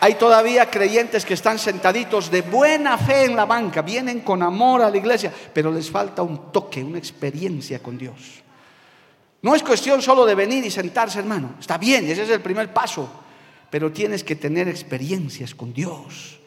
Hay 0.00 0.14
todavía 0.14 0.70
creyentes 0.70 1.24
que 1.24 1.34
están 1.34 1.58
sentaditos 1.58 2.30
de 2.30 2.42
buena 2.42 2.96
fe 2.96 3.24
en 3.24 3.34
la 3.34 3.46
banca, 3.46 3.82
vienen 3.82 4.20
con 4.20 4.42
amor 4.42 4.82
a 4.82 4.90
la 4.90 4.96
iglesia, 4.96 5.32
pero 5.52 5.72
les 5.72 5.90
falta 5.90 6.22
un 6.22 6.52
toque, 6.52 6.84
una 6.84 6.98
experiencia 6.98 7.80
con 7.80 7.98
Dios. 7.98 8.42
No 9.42 9.54
es 9.54 9.62
cuestión 9.62 10.00
solo 10.00 10.24
de 10.24 10.34
venir 10.34 10.64
y 10.64 10.70
sentarse, 10.70 11.18
hermano. 11.18 11.54
Está 11.58 11.78
bien, 11.78 12.08
ese 12.08 12.22
es 12.22 12.30
el 12.30 12.40
primer 12.40 12.72
paso, 12.72 13.08
pero 13.70 13.90
tienes 13.90 14.22
que 14.22 14.36
tener 14.36 14.68
experiencias 14.68 15.54
con 15.54 15.72
Dios. 15.72 16.38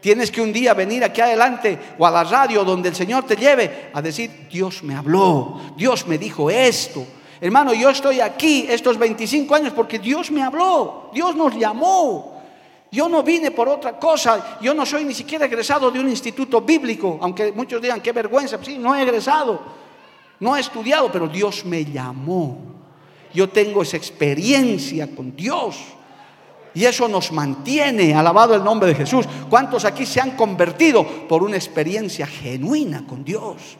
Tienes 0.00 0.30
que 0.30 0.40
un 0.40 0.52
día 0.52 0.72
venir 0.74 1.04
aquí 1.04 1.20
adelante 1.20 1.78
o 1.98 2.06
a 2.06 2.10
la 2.10 2.24
radio 2.24 2.64
donde 2.64 2.88
el 2.88 2.94
Señor 2.94 3.26
te 3.26 3.36
lleve 3.36 3.90
a 3.92 4.00
decir, 4.00 4.48
Dios 4.50 4.82
me 4.82 4.94
habló, 4.94 5.60
Dios 5.76 6.06
me 6.06 6.16
dijo 6.16 6.50
esto. 6.50 7.06
Hermano, 7.40 7.72
yo 7.72 7.90
estoy 7.90 8.20
aquí 8.20 8.66
estos 8.68 8.98
25 8.98 9.54
años 9.54 9.72
porque 9.74 9.98
Dios 9.98 10.30
me 10.30 10.42
habló, 10.42 11.10
Dios 11.14 11.34
nos 11.34 11.54
llamó. 11.54 12.39
Yo 12.92 13.08
no 13.08 13.22
vine 13.22 13.52
por 13.52 13.68
otra 13.68 13.98
cosa, 13.98 14.58
yo 14.60 14.74
no 14.74 14.84
soy 14.84 15.04
ni 15.04 15.14
siquiera 15.14 15.46
egresado 15.46 15.90
de 15.90 16.00
un 16.00 16.08
instituto 16.08 16.60
bíblico, 16.60 17.18
aunque 17.22 17.52
muchos 17.52 17.80
digan 17.80 18.00
qué 18.00 18.12
vergüenza, 18.12 18.58
sí, 18.62 18.78
no 18.78 18.96
he 18.96 19.02
egresado, 19.02 19.60
no 20.40 20.56
he 20.56 20.60
estudiado, 20.60 21.10
pero 21.12 21.28
Dios 21.28 21.64
me 21.64 21.84
llamó. 21.84 22.58
Yo 23.32 23.48
tengo 23.48 23.82
esa 23.82 23.96
experiencia 23.96 25.14
con 25.14 25.36
Dios. 25.36 25.76
Y 26.74 26.84
eso 26.84 27.08
nos 27.08 27.32
mantiene, 27.32 28.14
alabado 28.14 28.54
el 28.54 28.62
nombre 28.62 28.88
de 28.88 28.94
Jesús. 28.94 29.26
¿Cuántos 29.48 29.84
aquí 29.84 30.06
se 30.06 30.20
han 30.20 30.32
convertido 30.32 31.04
por 31.28 31.42
una 31.42 31.56
experiencia 31.56 32.26
genuina 32.26 33.04
con 33.06 33.24
Dios? 33.24 33.76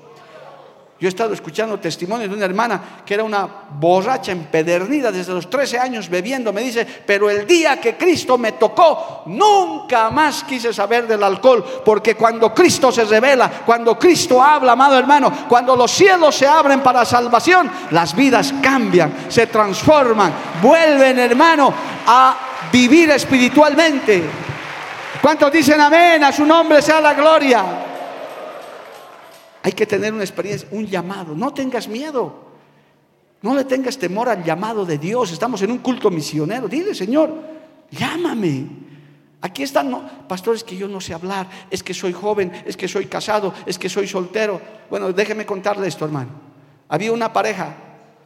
Yo 1.01 1.09
he 1.09 1.09
estado 1.09 1.33
escuchando 1.33 1.81
testimonios 1.81 2.29
de 2.29 2.37
una 2.37 2.45
hermana 2.45 3.03
que 3.07 3.15
era 3.15 3.25
una 3.25 3.49
borracha 3.71 4.33
empedernida 4.33 5.11
desde 5.11 5.33
los 5.33 5.49
13 5.49 5.79
años 5.79 6.11
bebiendo. 6.11 6.53
Me 6.53 6.61
dice, 6.61 6.87
pero 7.07 7.31
el 7.31 7.47
día 7.47 7.81
que 7.81 7.97
Cristo 7.97 8.37
me 8.37 8.53
tocó, 8.53 9.23
nunca 9.25 10.11
más 10.11 10.45
quise 10.45 10.75
saber 10.75 11.07
del 11.07 11.23
alcohol, 11.23 11.65
porque 11.83 12.15
cuando 12.15 12.53
Cristo 12.53 12.93
se 12.93 13.07
revela, 13.07 13.51
cuando 13.65 13.99
Cristo 13.99 14.43
habla, 14.43 14.73
amado 14.73 14.99
hermano, 14.99 15.47
cuando 15.49 15.75
los 15.75 15.91
cielos 15.91 16.35
se 16.35 16.47
abren 16.47 16.81
para 16.81 17.07
salvación, 17.07 17.71
las 17.93 18.15
vidas 18.15 18.53
cambian, 18.63 19.25
se 19.31 19.47
transforman, 19.47 20.35
vuelven, 20.61 21.19
hermano, 21.19 21.73
a 22.07 22.37
vivir 22.71 23.09
espiritualmente. 23.09 24.23
¿Cuántos 25.23 25.51
dicen 25.51 25.81
amén? 25.81 26.23
A 26.25 26.31
su 26.31 26.45
nombre 26.45 26.83
sea 26.83 27.01
la 27.01 27.15
gloria. 27.15 27.90
Hay 29.63 29.73
que 29.73 29.87
tener 29.87 30.13
una 30.13 30.23
experiencia, 30.23 30.69
un 30.73 30.87
llamado. 30.87 31.35
No 31.35 31.53
tengas 31.53 31.89
miedo. 31.89 32.51
No 33.43 33.55
le 33.55 33.65
tengas 33.65 33.99
temor 33.99 34.29
al 34.29 34.45
llamado 34.45 34.85
de 34.85 34.99
Dios. 34.99 35.33
Estamos 35.33 35.63
en 35.63 35.71
un 35.71 35.79
culto 35.79 36.11
misionero. 36.11 36.69
Dile, 36.69 36.95
Señor, 36.95 37.33
llámame. 37.91 38.67
Aquí 39.43 39.63
están, 39.63 39.91
no, 39.91 40.03
pastores, 40.29 40.63
que 40.63 40.77
yo 40.77 40.87
no 40.87 41.01
sé 41.01 41.15
hablar, 41.15 41.49
es 41.71 41.83
que 41.83 41.95
soy 41.95 42.13
joven, 42.13 42.53
es 42.67 42.77
que 42.77 42.87
soy 42.87 43.07
casado, 43.07 43.55
es 43.65 43.79
que 43.79 43.89
soy 43.89 44.07
soltero. 44.07 44.61
Bueno, 44.91 45.13
déjeme 45.13 45.47
contarle 45.47 45.89
esto, 45.89 46.05
hermano. 46.05 46.31
Había 46.89 47.13
una 47.13 47.33
pareja, 47.33 47.75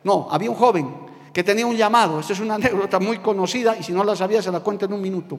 no, 0.03 0.27
había 0.31 0.51
un 0.51 0.57
joven 0.57 0.93
que 1.33 1.45
tenía 1.45 1.67
un 1.67 1.77
llamado. 1.77 2.19
Esta 2.19 2.33
es 2.33 2.41
una 2.41 2.55
anécdota 2.55 2.99
muy 2.99 3.19
conocida 3.19 3.77
y 3.77 3.83
si 3.85 3.93
no 3.93 4.03
la 4.03 4.17
sabía 4.17 4.43
se 4.43 4.51
la 4.51 4.61
cuento 4.61 4.87
en 4.87 4.93
un 4.93 5.01
minuto. 5.01 5.39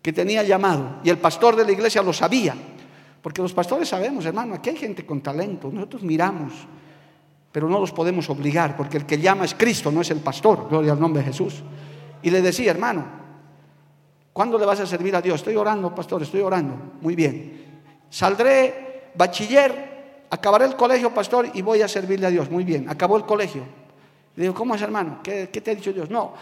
Que 0.00 0.12
tenía 0.12 0.42
llamado 0.42 1.00
y 1.02 1.10
el 1.10 1.18
pastor 1.18 1.56
de 1.56 1.64
la 1.64 1.72
iglesia 1.72 2.02
lo 2.02 2.12
sabía. 2.12 2.54
Porque 3.24 3.40
los 3.40 3.54
pastores 3.54 3.88
sabemos, 3.88 4.26
hermano, 4.26 4.52
aquí 4.52 4.68
hay 4.68 4.76
gente 4.76 5.06
con 5.06 5.22
talento, 5.22 5.70
nosotros 5.72 6.02
miramos, 6.02 6.52
pero 7.50 7.70
no 7.70 7.80
los 7.80 7.90
podemos 7.90 8.28
obligar, 8.28 8.76
porque 8.76 8.98
el 8.98 9.06
que 9.06 9.18
llama 9.18 9.46
es 9.46 9.54
Cristo, 9.54 9.90
no 9.90 10.02
es 10.02 10.10
el 10.10 10.18
pastor, 10.18 10.68
gloria 10.68 10.92
al 10.92 11.00
nombre 11.00 11.22
de 11.22 11.28
Jesús. 11.28 11.62
Y 12.20 12.28
le 12.28 12.42
decía, 12.42 12.70
hermano, 12.70 13.02
¿cuándo 14.30 14.58
le 14.58 14.66
vas 14.66 14.80
a 14.80 14.86
servir 14.86 15.16
a 15.16 15.22
Dios? 15.22 15.36
Estoy 15.36 15.56
orando, 15.56 15.94
pastor, 15.94 16.20
estoy 16.20 16.42
orando. 16.42 16.76
Muy 17.00 17.14
bien. 17.16 17.80
Saldré 18.10 19.12
bachiller, 19.14 20.26
acabaré 20.28 20.66
el 20.66 20.76
colegio, 20.76 21.14
pastor, 21.14 21.48
y 21.54 21.62
voy 21.62 21.80
a 21.80 21.88
servirle 21.88 22.26
a 22.26 22.30
Dios. 22.30 22.50
Muy 22.50 22.64
bien, 22.64 22.90
acabó 22.90 23.16
el 23.16 23.24
colegio. 23.24 23.62
Le 24.36 24.42
digo, 24.42 24.54
¿cómo 24.54 24.74
es, 24.74 24.82
hermano? 24.82 25.20
¿Qué, 25.22 25.48
qué 25.50 25.62
te 25.62 25.70
ha 25.70 25.74
dicho 25.74 25.94
Dios? 25.94 26.10
No, 26.10 26.34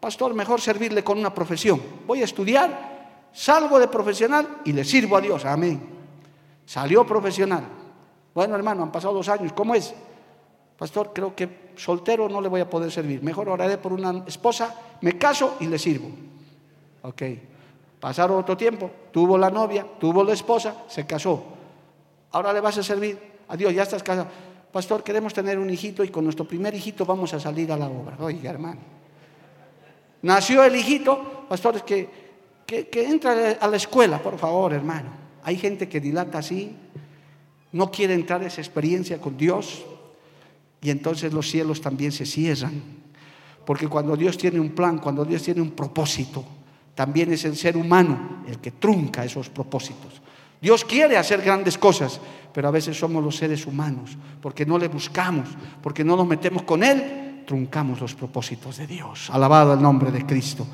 pastor, 0.00 0.34
mejor 0.34 0.60
servirle 0.60 1.04
con 1.04 1.18
una 1.20 1.32
profesión. 1.32 1.80
Voy 2.04 2.22
a 2.22 2.24
estudiar, 2.24 3.28
salgo 3.32 3.78
de 3.78 3.86
profesional 3.86 4.62
y 4.64 4.72
le 4.72 4.82
sirvo 4.82 5.16
a 5.16 5.20
Dios. 5.20 5.44
Amén. 5.44 5.94
Salió 6.66 7.06
profesional. 7.06 7.64
Bueno, 8.34 8.56
hermano, 8.56 8.82
han 8.82 8.92
pasado 8.92 9.14
dos 9.14 9.28
años. 9.28 9.52
¿Cómo 9.54 9.74
es? 9.74 9.94
Pastor, 10.76 11.12
creo 11.14 11.34
que 11.34 11.70
soltero 11.76 12.28
no 12.28 12.40
le 12.40 12.48
voy 12.48 12.60
a 12.60 12.68
poder 12.68 12.90
servir. 12.90 13.22
Mejor 13.22 13.48
oraré 13.48 13.78
por 13.78 13.92
una 13.92 14.24
esposa, 14.26 14.74
me 15.00 15.16
caso 15.16 15.56
y 15.60 15.66
le 15.66 15.78
sirvo. 15.78 16.08
Ok. 17.02 17.22
Pasaron 18.00 18.38
otro 18.38 18.56
tiempo, 18.56 18.90
tuvo 19.10 19.38
la 19.38 19.48
novia, 19.48 19.86
tuvo 19.98 20.22
la 20.22 20.34
esposa, 20.34 20.84
se 20.86 21.06
casó. 21.06 21.42
Ahora 22.32 22.52
le 22.52 22.60
vas 22.60 22.76
a 22.76 22.82
servir. 22.82 23.18
Adiós, 23.48 23.72
ya 23.72 23.84
estás 23.84 24.02
casado. 24.02 24.28
Pastor, 24.70 25.02
queremos 25.02 25.32
tener 25.32 25.58
un 25.58 25.70
hijito 25.70 26.04
y 26.04 26.08
con 26.08 26.24
nuestro 26.24 26.46
primer 26.46 26.74
hijito 26.74 27.06
vamos 27.06 27.32
a 27.32 27.40
salir 27.40 27.72
a 27.72 27.76
la 27.76 27.86
obra. 27.86 28.16
Oiga, 28.20 28.50
hermano. 28.50 28.80
Nació 30.22 30.64
el 30.64 30.76
hijito, 30.76 31.46
pastor, 31.48 31.82
que, 31.84 32.10
que, 32.66 32.88
que 32.88 33.08
entra 33.08 33.56
a 33.58 33.68
la 33.68 33.76
escuela, 33.76 34.18
por 34.18 34.36
favor, 34.36 34.74
hermano. 34.74 35.25
Hay 35.46 35.58
gente 35.58 35.88
que 35.88 36.00
dilata 36.00 36.38
así, 36.38 36.74
no 37.70 37.92
quiere 37.92 38.14
entrar 38.14 38.42
a 38.42 38.48
esa 38.48 38.60
experiencia 38.60 39.20
con 39.20 39.36
Dios 39.36 39.84
y 40.82 40.90
entonces 40.90 41.32
los 41.32 41.48
cielos 41.48 41.80
también 41.80 42.10
se 42.10 42.26
cierran. 42.26 42.82
Porque 43.64 43.86
cuando 43.86 44.16
Dios 44.16 44.36
tiene 44.36 44.58
un 44.58 44.70
plan, 44.70 44.98
cuando 44.98 45.24
Dios 45.24 45.44
tiene 45.44 45.60
un 45.60 45.70
propósito, 45.70 46.44
también 46.96 47.32
es 47.32 47.44
el 47.44 47.56
ser 47.56 47.76
humano 47.76 48.42
el 48.48 48.58
que 48.58 48.72
trunca 48.72 49.24
esos 49.24 49.48
propósitos. 49.48 50.20
Dios 50.60 50.84
quiere 50.84 51.16
hacer 51.16 51.42
grandes 51.42 51.78
cosas, 51.78 52.20
pero 52.52 52.66
a 52.66 52.72
veces 52.72 52.98
somos 52.98 53.22
los 53.22 53.36
seres 53.36 53.68
humanos, 53.68 54.18
porque 54.42 54.66
no 54.66 54.78
le 54.78 54.88
buscamos, 54.88 55.48
porque 55.80 56.02
no 56.02 56.16
nos 56.16 56.26
metemos 56.26 56.64
con 56.64 56.82
Él, 56.82 57.44
truncamos 57.46 58.00
los 58.00 58.16
propósitos 58.16 58.78
de 58.78 58.88
Dios. 58.88 59.30
Alabado 59.30 59.74
el 59.74 59.80
nombre 59.80 60.10
de 60.10 60.26
Cristo. 60.26 60.66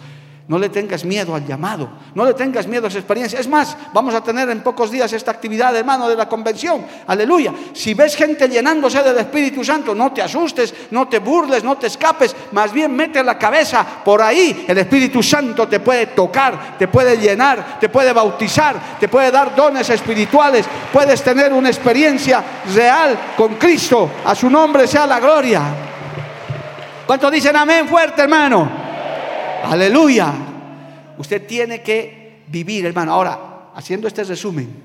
No 0.53 0.59
le 0.59 0.69
tengas 0.69 1.03
miedo 1.07 1.35
al 1.35 1.47
llamado, 1.47 1.89
no 2.15 2.27
le 2.27 2.35
tengas 2.35 2.67
miedo 2.67 2.85
a 2.85 2.89
esa 2.91 2.99
experiencia. 2.99 3.41
Es 3.41 3.49
más, 3.49 3.75
vamos 3.95 4.15
a 4.15 4.23
tener 4.23 4.51
en 4.51 4.63
pocos 4.63 4.91
días 4.91 5.11
esta 5.15 5.31
actividad, 5.31 5.75
hermano, 5.75 6.11
de 6.11 6.15
la 6.15 6.29
convención. 6.29 6.85
Aleluya. 7.07 7.55
Si 7.73 7.95
ves 7.95 8.15
gente 8.15 8.47
llenándose 8.47 9.03
del 9.03 9.17
Espíritu 9.17 9.65
Santo, 9.65 9.95
no 9.95 10.13
te 10.13 10.21
asustes, 10.21 10.75
no 10.91 11.09
te 11.09 11.21
burles, 11.21 11.65
no 11.65 11.79
te 11.79 11.87
escapes. 11.87 12.37
Más 12.51 12.71
bien 12.71 12.95
mete 12.95 13.23
la 13.23 13.39
cabeza 13.39 13.83
por 14.05 14.21
ahí. 14.21 14.67
El 14.69 14.77
Espíritu 14.77 15.23
Santo 15.23 15.67
te 15.67 15.81
puede 15.81 16.09
tocar, 16.09 16.77
te 16.77 16.87
puede 16.87 17.17
llenar, 17.17 17.79
te 17.81 17.89
puede 17.89 18.13
bautizar, 18.13 18.99
te 19.01 19.09
puede 19.09 19.31
dar 19.31 19.57
dones 19.57 19.89
espirituales. 19.89 20.67
Puedes 20.93 21.23
tener 21.23 21.51
una 21.55 21.71
experiencia 21.71 22.45
real 22.75 23.19
con 23.39 23.55
Cristo. 23.55 24.11
A 24.27 24.35
su 24.35 24.51
nombre 24.51 24.87
sea 24.87 25.07
la 25.07 25.19
gloria. 25.19 25.63
¿Cuántos 27.07 27.33
dicen 27.33 27.57
amén 27.57 27.89
fuerte, 27.89 28.21
hermano? 28.21 28.82
Aleluya. 29.63 30.33
Usted 31.19 31.47
tiene 31.47 31.83
que 31.83 32.43
vivir, 32.49 32.87
hermano. 32.87 33.13
Ahora, 33.13 33.71
haciendo 33.75 34.09
este 34.09 34.25
resumen, 34.25 34.83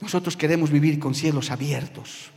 nosotros 0.00 0.36
queremos 0.36 0.70
vivir 0.70 0.98
con 0.98 1.14
cielos 1.14 1.50
abiertos. 1.50 2.30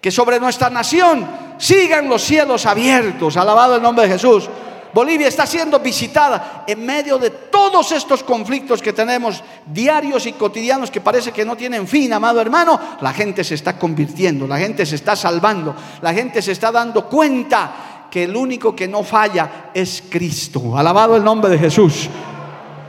Que 0.00 0.10
sobre 0.10 0.38
nuestra 0.38 0.70
nación 0.70 1.26
sigan 1.58 2.08
los 2.08 2.22
cielos 2.22 2.66
abiertos. 2.66 3.36
Alabado 3.36 3.76
el 3.76 3.82
nombre 3.82 4.06
de 4.06 4.12
Jesús. 4.12 4.48
Bolivia 4.94 5.28
está 5.28 5.46
siendo 5.46 5.78
visitada 5.80 6.64
en 6.66 6.86
medio 6.86 7.18
de 7.18 7.28
todos 7.28 7.92
estos 7.92 8.22
conflictos 8.22 8.80
que 8.80 8.94
tenemos 8.94 9.44
diarios 9.66 10.24
y 10.24 10.32
cotidianos 10.32 10.90
que 10.90 11.02
parece 11.02 11.32
que 11.32 11.44
no 11.44 11.54
tienen 11.54 11.86
fin, 11.86 12.14
amado 12.14 12.40
hermano. 12.40 12.80
La 13.02 13.12
gente 13.12 13.44
se 13.44 13.56
está 13.56 13.78
convirtiendo, 13.78 14.46
la 14.46 14.56
gente 14.56 14.86
se 14.86 14.94
está 14.94 15.14
salvando, 15.14 15.76
la 16.00 16.14
gente 16.14 16.40
se 16.40 16.52
está 16.52 16.72
dando 16.72 17.10
cuenta 17.10 17.95
que 18.10 18.24
el 18.24 18.36
único 18.36 18.74
que 18.74 18.88
no 18.88 19.02
falla 19.02 19.70
es 19.74 20.02
Cristo. 20.08 20.76
Alabado 20.76 21.16
el 21.16 21.24
nombre 21.24 21.50
de 21.50 21.58
Jesús. 21.58 22.08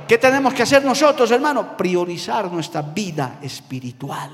¿Qué 0.08 0.18
tenemos 0.18 0.54
que 0.54 0.64
hacer 0.64 0.86
nosotros, 0.86 1.30
hermano? 1.32 1.76
Priorizar 1.76 2.52
nuestra 2.52 2.82
vida 2.82 3.40
espiritual. 3.42 4.32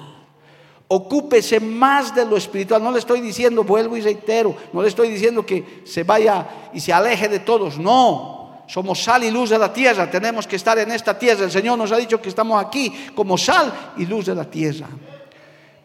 Ocúpese 0.88 1.60
más 1.60 2.14
de 2.14 2.26
lo 2.26 2.38
espiritual. 2.38 2.84
No 2.84 2.92
le 2.92 3.00
estoy 3.00 3.22
diciendo, 3.22 3.64
vuelvo 3.64 3.98
y 3.98 4.02
reitero, 4.02 4.56
no 4.72 4.84
le 4.84 4.90
estoy 4.90 5.10
diciendo 5.10 5.44
que 5.44 5.82
se 5.86 6.04
vaya 6.04 6.48
y 6.74 6.80
se 6.80 6.94
aleje 6.94 7.28
de 7.28 7.40
todos. 7.40 7.80
No, 7.80 8.66
somos 8.68 9.04
sal 9.04 9.24
y 9.24 9.32
luz 9.32 9.50
de 9.50 9.58
la 9.58 9.74
tierra. 9.74 10.12
Tenemos 10.12 10.46
que 10.46 10.58
estar 10.58 10.78
en 10.78 10.92
esta 10.92 11.18
tierra. 11.18 11.44
El 11.44 11.52
Señor 11.52 11.78
nos 11.78 11.92
ha 11.92 11.98
dicho 11.98 12.22
que 12.22 12.30
estamos 12.30 12.64
aquí 12.64 12.94
como 13.16 13.38
sal 13.38 13.94
y 13.98 14.06
luz 14.06 14.28
de 14.28 14.36
la 14.36 14.46
tierra. 14.46 14.88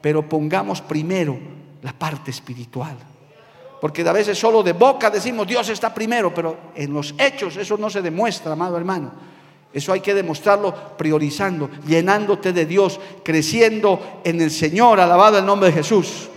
Pero 0.02 0.28
pongamos 0.28 0.82
primero 0.82 1.38
la 1.80 1.92
parte 1.92 2.30
espiritual. 2.30 2.96
Porque 3.80 4.06
a 4.08 4.12
veces 4.12 4.38
solo 4.38 4.62
de 4.62 4.72
boca 4.72 5.10
decimos 5.10 5.46
Dios 5.46 5.68
está 5.68 5.94
primero, 5.94 6.34
pero 6.34 6.56
en 6.74 6.92
los 6.92 7.14
hechos 7.18 7.56
eso 7.56 7.76
no 7.76 7.88
se 7.88 8.02
demuestra, 8.02 8.52
amado 8.52 8.76
hermano. 8.76 9.12
Eso 9.72 9.92
hay 9.92 10.00
que 10.00 10.14
demostrarlo 10.14 10.74
priorizando, 10.96 11.70
llenándote 11.86 12.52
de 12.52 12.64
Dios, 12.64 12.98
creciendo 13.22 14.20
en 14.24 14.40
el 14.40 14.50
Señor, 14.50 14.98
alabado 14.98 15.38
el 15.38 15.46
nombre 15.46 15.68
de 15.68 15.76
Jesús. 15.76 16.28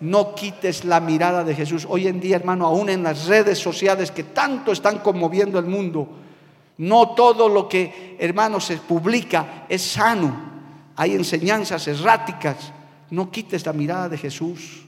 No 0.00 0.34
quites 0.34 0.84
la 0.84 1.00
mirada 1.00 1.44
de 1.44 1.54
Jesús. 1.54 1.86
Hoy 1.88 2.06
en 2.06 2.20
día, 2.20 2.36
hermano, 2.36 2.66
aún 2.66 2.88
en 2.88 3.02
las 3.02 3.26
redes 3.26 3.58
sociales 3.58 4.10
que 4.10 4.24
tanto 4.24 4.72
están 4.72 4.98
conmoviendo 4.98 5.58
el 5.58 5.66
mundo, 5.66 6.08
no 6.78 7.10
todo 7.14 7.48
lo 7.48 7.68
que, 7.68 8.16
hermano, 8.18 8.58
se 8.60 8.78
publica 8.78 9.64
es 9.68 9.82
sano. 9.82 10.34
Hay 10.96 11.14
enseñanzas 11.14 11.86
erráticas. 11.88 12.72
No 13.10 13.30
quites 13.30 13.64
la 13.64 13.72
mirada 13.72 14.08
de 14.08 14.18
Jesús. 14.18 14.85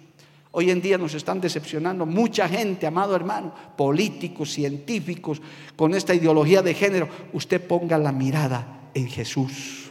Hoy 0.51 0.71
en 0.71 0.81
día 0.81 0.97
nos 0.97 1.15
están 1.15 1.41
decepcionando 1.41 2.07
mucha 2.07 2.49
gente, 2.49 2.87
amado 2.87 3.15
hermano, 3.15 3.53
políticos, 3.77 4.51
científicos, 4.51 5.43
con 5.77 5.95
esta 5.95 6.15
ideología 6.15 6.63
de 6.63 6.75
género. 6.75 7.09
Usted 7.33 7.67
ponga 7.67 7.99
la 7.99 8.13
mirada 8.13 8.91
en 8.95 9.09
Jesús. 9.09 9.91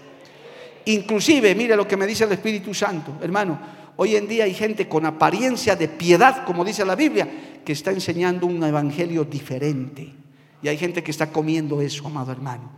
Inclusive, 0.85 1.53
mire 1.53 1.75
lo 1.75 1.87
que 1.87 1.97
me 1.97 2.07
dice 2.07 2.23
el 2.23 2.31
Espíritu 2.31 2.73
Santo, 2.73 3.17
hermano, 3.21 3.59
hoy 3.97 4.15
en 4.15 4.27
día 4.27 4.45
hay 4.45 4.53
gente 4.53 4.87
con 4.87 5.05
apariencia 5.05 5.75
de 5.75 5.89
piedad, 5.89 6.43
como 6.45 6.65
dice 6.65 6.85
la 6.85 6.95
Biblia, 6.95 7.27
que 7.63 7.73
está 7.73 7.91
enseñando 7.91 8.47
un 8.47 8.63
evangelio 8.63 9.25
diferente. 9.25 10.13
Y 10.63 10.67
hay 10.67 10.77
gente 10.77 11.03
que 11.03 11.11
está 11.11 11.31
comiendo 11.31 11.81
eso, 11.81 12.07
amado 12.07 12.31
hermano. 12.31 12.71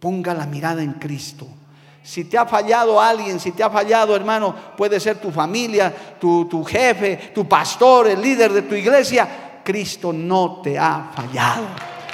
Ponga 0.00 0.34
la 0.34 0.46
mirada 0.46 0.82
en 0.82 0.94
Cristo. 0.94 1.46
Si 2.04 2.24
te 2.24 2.36
ha 2.36 2.44
fallado 2.44 3.00
alguien, 3.00 3.40
si 3.40 3.52
te 3.52 3.62
ha 3.62 3.70
fallado, 3.70 4.14
hermano, 4.14 4.54
puede 4.76 5.00
ser 5.00 5.16
tu 5.16 5.30
familia, 5.30 5.92
tu, 6.20 6.44
tu, 6.44 6.62
jefe, 6.62 7.32
tu 7.34 7.48
pastor, 7.48 8.08
el 8.08 8.20
líder 8.20 8.52
de 8.52 8.62
tu 8.62 8.74
iglesia. 8.74 9.62
Cristo 9.64 10.12
no 10.12 10.60
te 10.62 10.78
ha 10.78 11.10
fallado. 11.14 11.64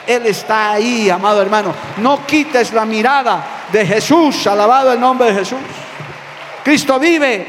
Él 0.07 0.26
está 0.26 0.70
ahí, 0.70 1.11
amado 1.11 1.43
hermano. 1.43 1.74
No 1.97 2.24
quites 2.24 2.72
la 2.72 2.84
mirada 2.84 3.66
de 3.72 3.84
Jesús. 3.84 4.47
Alabado 4.47 4.93
el 4.93 5.01
nombre 5.01 5.32
de 5.32 5.41
Jesús. 5.41 5.59
Cristo 6.62 7.01
vive. 7.01 7.49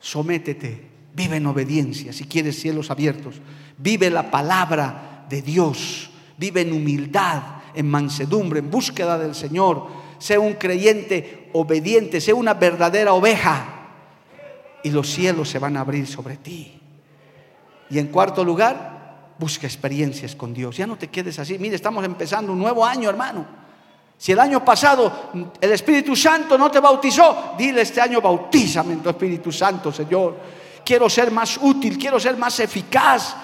Sométete. 0.00 0.90
Vive 1.12 1.36
en 1.36 1.46
obediencia 1.46 2.12
si 2.12 2.24
quieres 2.24 2.60
cielos 2.60 2.90
abiertos. 2.90 3.36
Vive 3.78 4.10
la 4.10 4.28
palabra 4.28 5.24
de 5.28 5.40
Dios. 5.40 6.10
Vive 6.36 6.62
en 6.62 6.72
humildad, 6.72 7.42
en 7.74 7.88
mansedumbre, 7.88 8.58
en 8.58 8.70
búsqueda 8.70 9.16
del 9.16 9.36
Señor 9.36 9.99
sea 10.20 10.38
un 10.38 10.54
creyente 10.54 11.50
obediente, 11.54 12.20
sea 12.20 12.36
una 12.36 12.54
verdadera 12.54 13.14
oveja. 13.14 13.66
Y 14.84 14.90
los 14.90 15.08
cielos 15.08 15.48
se 15.48 15.58
van 15.58 15.76
a 15.76 15.80
abrir 15.80 16.06
sobre 16.06 16.36
ti. 16.36 16.80
Y 17.90 17.98
en 17.98 18.06
cuarto 18.06 18.44
lugar, 18.44 19.34
busca 19.38 19.66
experiencias 19.66 20.36
con 20.36 20.54
Dios. 20.54 20.76
Ya 20.76 20.86
no 20.86 20.96
te 20.96 21.08
quedes 21.08 21.38
así. 21.38 21.58
Mire, 21.58 21.74
estamos 21.74 22.04
empezando 22.04 22.52
un 22.52 22.58
nuevo 22.58 22.86
año, 22.86 23.10
hermano. 23.10 23.44
Si 24.16 24.32
el 24.32 24.38
año 24.38 24.62
pasado 24.62 25.30
el 25.58 25.72
Espíritu 25.72 26.14
Santo 26.14 26.58
no 26.58 26.70
te 26.70 26.78
bautizó, 26.78 27.54
dile 27.56 27.80
este 27.80 28.02
año 28.02 28.20
bautízame 28.20 28.92
en 28.92 29.00
tu 29.00 29.08
Espíritu 29.08 29.50
Santo, 29.50 29.90
Señor. 29.90 30.36
Quiero 30.84 31.08
ser 31.08 31.30
más 31.30 31.58
útil, 31.60 31.96
quiero 31.96 32.20
ser 32.20 32.36
más 32.36 32.60
eficaz. 32.60 33.34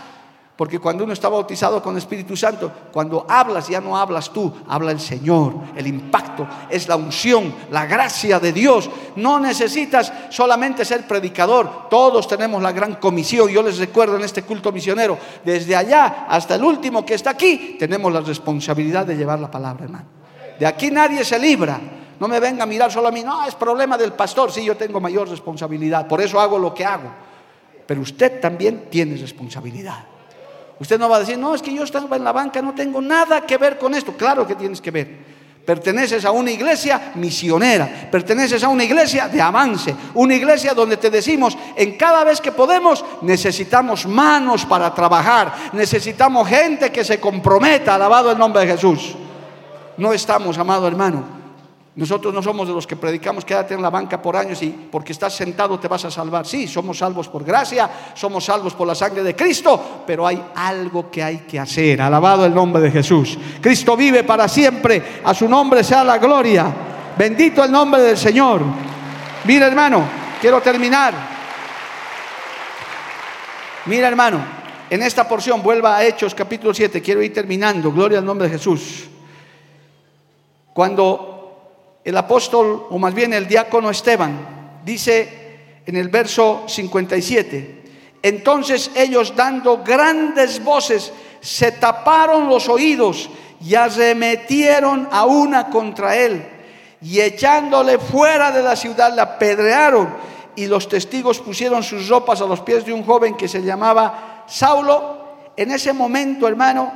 Porque 0.57 0.79
cuando 0.79 1.05
uno 1.05 1.13
está 1.13 1.29
bautizado 1.29 1.83
con 1.83 1.99
Espíritu 1.99 2.35
Santo, 2.35 2.73
cuando 2.91 3.27
hablas 3.29 3.69
ya 3.69 3.79
no 3.79 3.95
hablas 3.95 4.31
tú, 4.31 4.51
habla 4.67 4.91
el 4.91 5.01
Señor. 5.01 5.55
El 5.77 5.87
impacto 5.87 6.47
es 6.71 6.89
la 6.89 6.97
unción, 6.97 7.55
la 7.71 7.85
gracia 7.85 8.41
de 8.41 8.55
Dios. 8.55 8.89
No 9.17 9.39
necesitas 9.39 10.11
solamente 10.31 10.87
ser 10.87 11.07
predicador. 11.07 11.91
Todos 11.91 12.27
tenemos 12.27 12.63
la 12.63 12.73
gran 12.73 12.95
comisión. 12.95 13.51
Yo 13.51 13.63
les 13.63 13.77
recuerdo 13.77 14.17
en 14.17 14.25
este 14.25 14.45
culto 14.45 14.73
misionero, 14.73 15.19
desde 15.45 15.77
allá 15.77 16.27
hasta 16.27 16.55
el 16.55 16.65
último 16.65 17.05
que 17.05 17.15
está 17.15 17.31
aquí, 17.31 17.77
tenemos 17.79 18.11
la 18.11 18.23
responsabilidad 18.23 19.05
de 19.05 19.17
llevar 19.17 19.39
la 19.39 19.51
palabra, 19.51 19.85
hermano. 19.85 20.07
De 20.59 20.65
aquí 20.65 20.91
nadie 20.91 21.23
se 21.23 21.39
libra. 21.39 21.79
No 22.19 22.29
me 22.29 22.41
venga 22.41 22.63
a 22.63 22.67
mirar 22.67 22.91
solo 22.91 23.09
a 23.09 23.13
mí. 23.13 23.23
No, 23.23 23.45
es 23.45 23.55
problema 23.55 23.99
del 23.99 24.15
pastor. 24.15 24.51
Sí, 24.51 24.65
yo 24.65 24.75
tengo 24.75 25.01
mayor 25.01 25.29
responsabilidad. 25.29 26.09
Por 26.09 26.23
eso 26.23 26.41
hago 26.41 26.59
lo 26.59 26.73
que 26.73 26.83
hago. 26.83 27.11
Pero 27.87 28.01
usted 28.01 28.41
también 28.41 28.87
tiene 28.89 29.17
responsabilidad. 29.19 30.16
Usted 30.79 30.99
no 30.99 31.09
va 31.09 31.17
a 31.17 31.21
decir, 31.21 31.39
no, 31.39 31.55
es 31.55 31.63
que 31.63 31.73
yo 31.73 31.85
estaba 31.85 32.17
en 32.17 32.25
la 32.25 32.33
banca, 32.33 32.61
no 32.61 32.75
tengo 32.75 33.01
nada 33.01 33.41
que 33.43 33.57
ver 33.57 33.79
con 33.79 33.95
esto. 33.95 34.13
Claro 34.13 34.47
que 34.47 34.55
tienes 34.55 34.81
que 34.81 34.91
ver. 34.91 35.37
Perteneces 35.65 36.25
a 36.25 36.31
una 36.31 36.53
iglesia 36.53 37.13
misionera, 37.17 38.09
perteneces 38.09 38.63
a 38.63 38.69
una 38.69 38.85
iglesia 38.85 39.27
de 39.27 39.41
avance, 39.43 39.97
una 40.15 40.35
iglesia 40.35 40.75
donde 40.75 40.97
te 40.97 41.11
decimos, 41.11 41.59
en 41.75 41.97
cada 41.97 42.23
vez 42.23 42.41
que 42.41 42.53
podemos 42.53 43.05
necesitamos 43.23 44.07
manos 44.07 44.65
para 44.65 44.95
trabajar, 44.95 45.53
necesitamos 45.73 46.47
gente 46.47 46.93
que 46.93 47.03
se 47.03 47.19
comprometa, 47.19 47.97
alabado 47.97 48.31
el 48.31 48.39
nombre 48.39 48.65
de 48.65 48.75
Jesús. 48.75 49.17
No 49.97 50.13
estamos, 50.13 50.57
amado 50.57 50.87
hermano, 50.87 51.25
nosotros 51.97 52.33
no 52.35 52.43
somos 52.43 52.69
de 52.69 52.75
los 52.75 52.87
que 52.87 52.95
predicamos 52.95 53.43
quédate 53.43 53.73
en 53.73 53.81
la 53.81 53.89
banca 53.89 54.21
por 54.21 54.37
años 54.37 54.63
y 54.63 54.69
porque 54.69 55.13
estás 55.13 55.35
sentado 55.35 55.81
te 55.81 55.89
vas 55.89 56.05
a 56.05 56.11
salvar. 56.11 56.47
Sí, 56.47 56.69
somos 56.69 56.99
salvos 56.99 57.27
por 57.27 57.43
gracia, 57.43 57.89
somos 58.15 58.45
salvos 58.45 58.75
por 58.75 58.87
la 58.87 58.95
sangre 58.95 59.23
de 59.23 59.35
Cristo, 59.35 60.03
pero 60.07 60.27
hay 60.27 60.43
algo 60.55 61.11
que 61.11 61.23
hay 61.23 61.39
que 61.39 61.59
hacer. 61.59 62.03
Alabado 62.03 62.45
el 62.45 62.55
nombre 62.55 62.83
de 62.83 62.91
Jesús. 62.91 63.39
Cristo 63.63 63.97
vive 63.97 64.25
para 64.25 64.47
siempre, 64.47 65.21
a 65.25 65.33
su 65.33 65.49
nombre 65.49 65.83
sea 65.83 66.05
la 66.05 66.19
gloria. 66.19 66.67
Bendito 67.17 67.65
el 67.65 67.73
nombre 67.73 68.03
del 68.03 68.19
Señor. 68.19 68.61
Mira 69.47 69.67
hermano, 69.67 70.05
quiero 70.39 70.61
terminar. 70.61 71.15
Mira 73.87 74.09
hermano, 74.09 74.45
en 74.91 75.03
esta 75.03 75.27
porción 75.27 75.63
vuelva 75.63 75.97
a 75.97 76.05
Hechos 76.05 76.35
capítulo 76.35 76.75
7, 76.75 77.01
quiero 77.01 77.23
ir 77.23 77.33
terminando. 77.33 77.91
Gloria 77.91 78.19
al 78.19 78.25
nombre 78.27 78.49
de 78.49 78.53
Jesús. 78.53 79.05
Cuando 80.75 81.36
el 82.07 82.17
apóstol, 82.17 82.87
o 82.89 82.99
más 82.99 83.13
bien 83.13 83.33
el 83.33 83.49
diácono 83.49 83.91
Esteban, 83.91 84.81
dice 84.85 85.83
en 85.85 85.97
el 85.97 86.09
verso 86.09 86.63
57, 86.69 87.83
Entonces 88.23 88.93
ellos 88.95 89.35
dando 89.35 89.83
grandes 89.83 90.63
voces 90.63 91.13
se 91.41 91.73
taparon 91.73 92.49
los 92.49 92.69
oídos 92.69 93.29
y 93.61 93.75
arremetieron 93.75 95.09
a 95.11 95.25
una 95.25 95.69
contra 95.69 96.17
él 96.17 96.47
y 97.03 97.21
echándole 97.21 97.99
fuera 97.99 98.53
de 98.53 98.63
la 98.63 98.77
ciudad 98.77 99.13
la 99.13 99.23
apedrearon 99.23 100.09
y 100.55 100.67
los 100.67 100.89
testigos 100.89 101.41
pusieron 101.41 101.83
sus 101.83 102.09
ropas 102.09 102.41
a 102.41 102.47
los 102.47 102.61
pies 102.61 102.87
de 102.87 102.93
un 102.93 103.05
joven 103.05 103.35
que 103.37 103.49
se 103.49 103.63
llamaba 103.63 104.45
Saulo. 104.47 105.27
En 105.57 105.73
ese 105.73 105.93
momento, 105.93 106.47
hermano, 106.47 106.93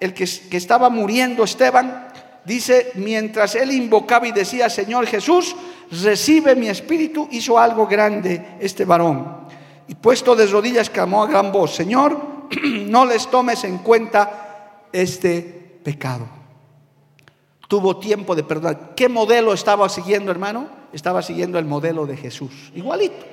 el 0.00 0.12
que, 0.12 0.28
que 0.50 0.56
estaba 0.56 0.90
muriendo, 0.90 1.44
Esteban, 1.44 2.07
dice, 2.48 2.90
mientras 2.94 3.54
él 3.54 3.70
invocaba 3.70 4.26
y 4.26 4.32
decía, 4.32 4.68
Señor 4.68 5.06
Jesús, 5.06 5.54
recibe 6.02 6.56
mi 6.56 6.68
espíritu, 6.68 7.28
hizo 7.30 7.58
algo 7.58 7.86
grande 7.86 8.56
este 8.58 8.84
varón. 8.84 9.46
Y 9.86 9.94
puesto 9.94 10.34
de 10.34 10.46
rodillas 10.46 10.90
clamó 10.90 11.22
a 11.22 11.28
gran 11.28 11.52
voz, 11.52 11.74
Señor, 11.74 12.20
no 12.64 13.04
les 13.04 13.28
tomes 13.28 13.62
en 13.64 13.78
cuenta 13.78 14.86
este 14.92 15.80
pecado. 15.84 16.26
Tuvo 17.68 17.98
tiempo 17.98 18.34
de 18.34 18.42
perdonar. 18.42 18.94
¿Qué 18.96 19.08
modelo 19.08 19.52
estaba 19.52 19.88
siguiendo, 19.88 20.30
hermano? 20.30 20.68
Estaba 20.92 21.20
siguiendo 21.20 21.58
el 21.58 21.66
modelo 21.66 22.06
de 22.06 22.16
Jesús. 22.16 22.72
Igualito. 22.74 23.26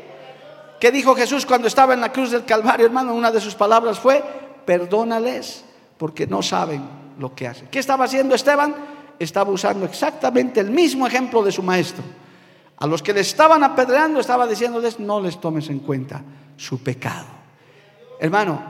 ¿Qué 0.80 0.92
dijo 0.92 1.16
Jesús 1.16 1.46
cuando 1.46 1.70
estaba 1.70 1.94
en 1.94 2.02
la 2.02 2.12
cruz 2.12 2.32
del 2.32 2.44
Calvario, 2.44 2.86
hermano? 2.86 3.16
Una 3.16 3.32
de 3.32 3.40
sus 3.40 3.56
palabras 3.56 3.98
fue, 3.98 4.22
perdónales 4.66 5.64
porque 5.98 6.28
no 6.28 6.42
saben 6.44 6.84
lo 7.18 7.34
que 7.34 7.48
hacen. 7.48 7.70
¿Qué 7.72 7.80
estaba 7.80 8.06
haciendo 8.06 8.36
Esteban? 8.36 8.76
Estaba 9.20 9.52
usando 9.52 9.86
exactamente 9.86 10.60
el 10.60 10.72
mismo 10.72 11.08
ejemplo 11.08 11.44
de 11.44 11.52
su 11.52 11.64
maestro. 11.64 12.04
A 12.78 12.88
los 12.88 13.02
que 13.02 13.14
le 13.14 13.22
estaban 13.22 13.64
apedreando 13.64 14.20
estaba 14.20 14.46
diciéndoles, 14.46 15.00
no 15.00 15.22
les 15.22 15.40
tomes 15.40 15.70
en 15.70 15.80
cuenta 15.80 16.22
su 16.58 16.84
pecado. 16.84 17.28
Hermano, 18.20 18.62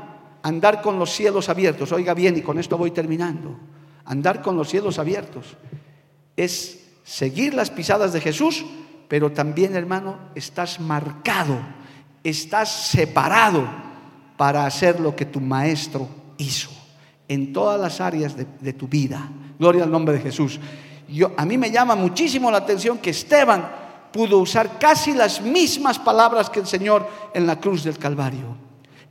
andar 0.43 0.81
con 0.81 0.99
los 0.99 1.11
cielos 1.11 1.49
abiertos, 1.49 1.91
oiga 1.91 2.13
bien, 2.13 2.37
y 2.37 2.41
con 2.41 2.59
esto 2.59 2.77
voy 2.77 2.91
terminando, 2.91 3.57
andar 4.05 4.41
con 4.41 4.55
los 4.55 4.69
cielos 4.69 4.99
abiertos 4.99 5.57
es 6.37 6.83
seguir 7.03 7.53
las 7.53 7.71
pisadas 7.71 8.13
de 8.13 8.21
Jesús, 8.21 8.65
pero 9.07 9.31
también, 9.31 9.75
hermano, 9.75 10.17
estás 10.35 10.79
marcado, 10.79 11.57
estás 12.23 12.89
separado 12.89 13.67
para 14.37 14.65
hacer 14.65 14.99
lo 14.99 15.15
que 15.15 15.25
tu 15.25 15.39
maestro 15.39 16.07
hizo 16.37 16.84
en 17.28 17.53
todas 17.53 17.80
las 17.80 18.01
áreas 18.01 18.36
de, 18.36 18.73
tu 18.73 18.88
vida. 18.88 19.30
Gloria 19.57 19.84
al 19.84 19.91
nombre 19.91 20.15
de 20.15 20.21
Jesús. 20.21 20.59
Yo, 21.07 21.32
a 21.38 21.45
mí 21.45 21.57
me 21.57 21.71
llama 21.71 21.95
muchísimo 21.95 22.51
la 22.51 22.57
atención 22.57 22.97
que 22.97 23.11
Esteban 23.11 23.69
pudo 24.11 24.39
usar 24.39 24.80
casi 24.80 25.13
las 25.13 25.41
mismas 25.41 25.99
palabras 25.99 26.49
que 26.49 26.59
el 26.59 26.67
Señor 26.67 27.07
en 27.34 27.45
la 27.45 27.59
cruz 27.59 27.84
del 27.84 27.97
Calvario. 27.97 28.55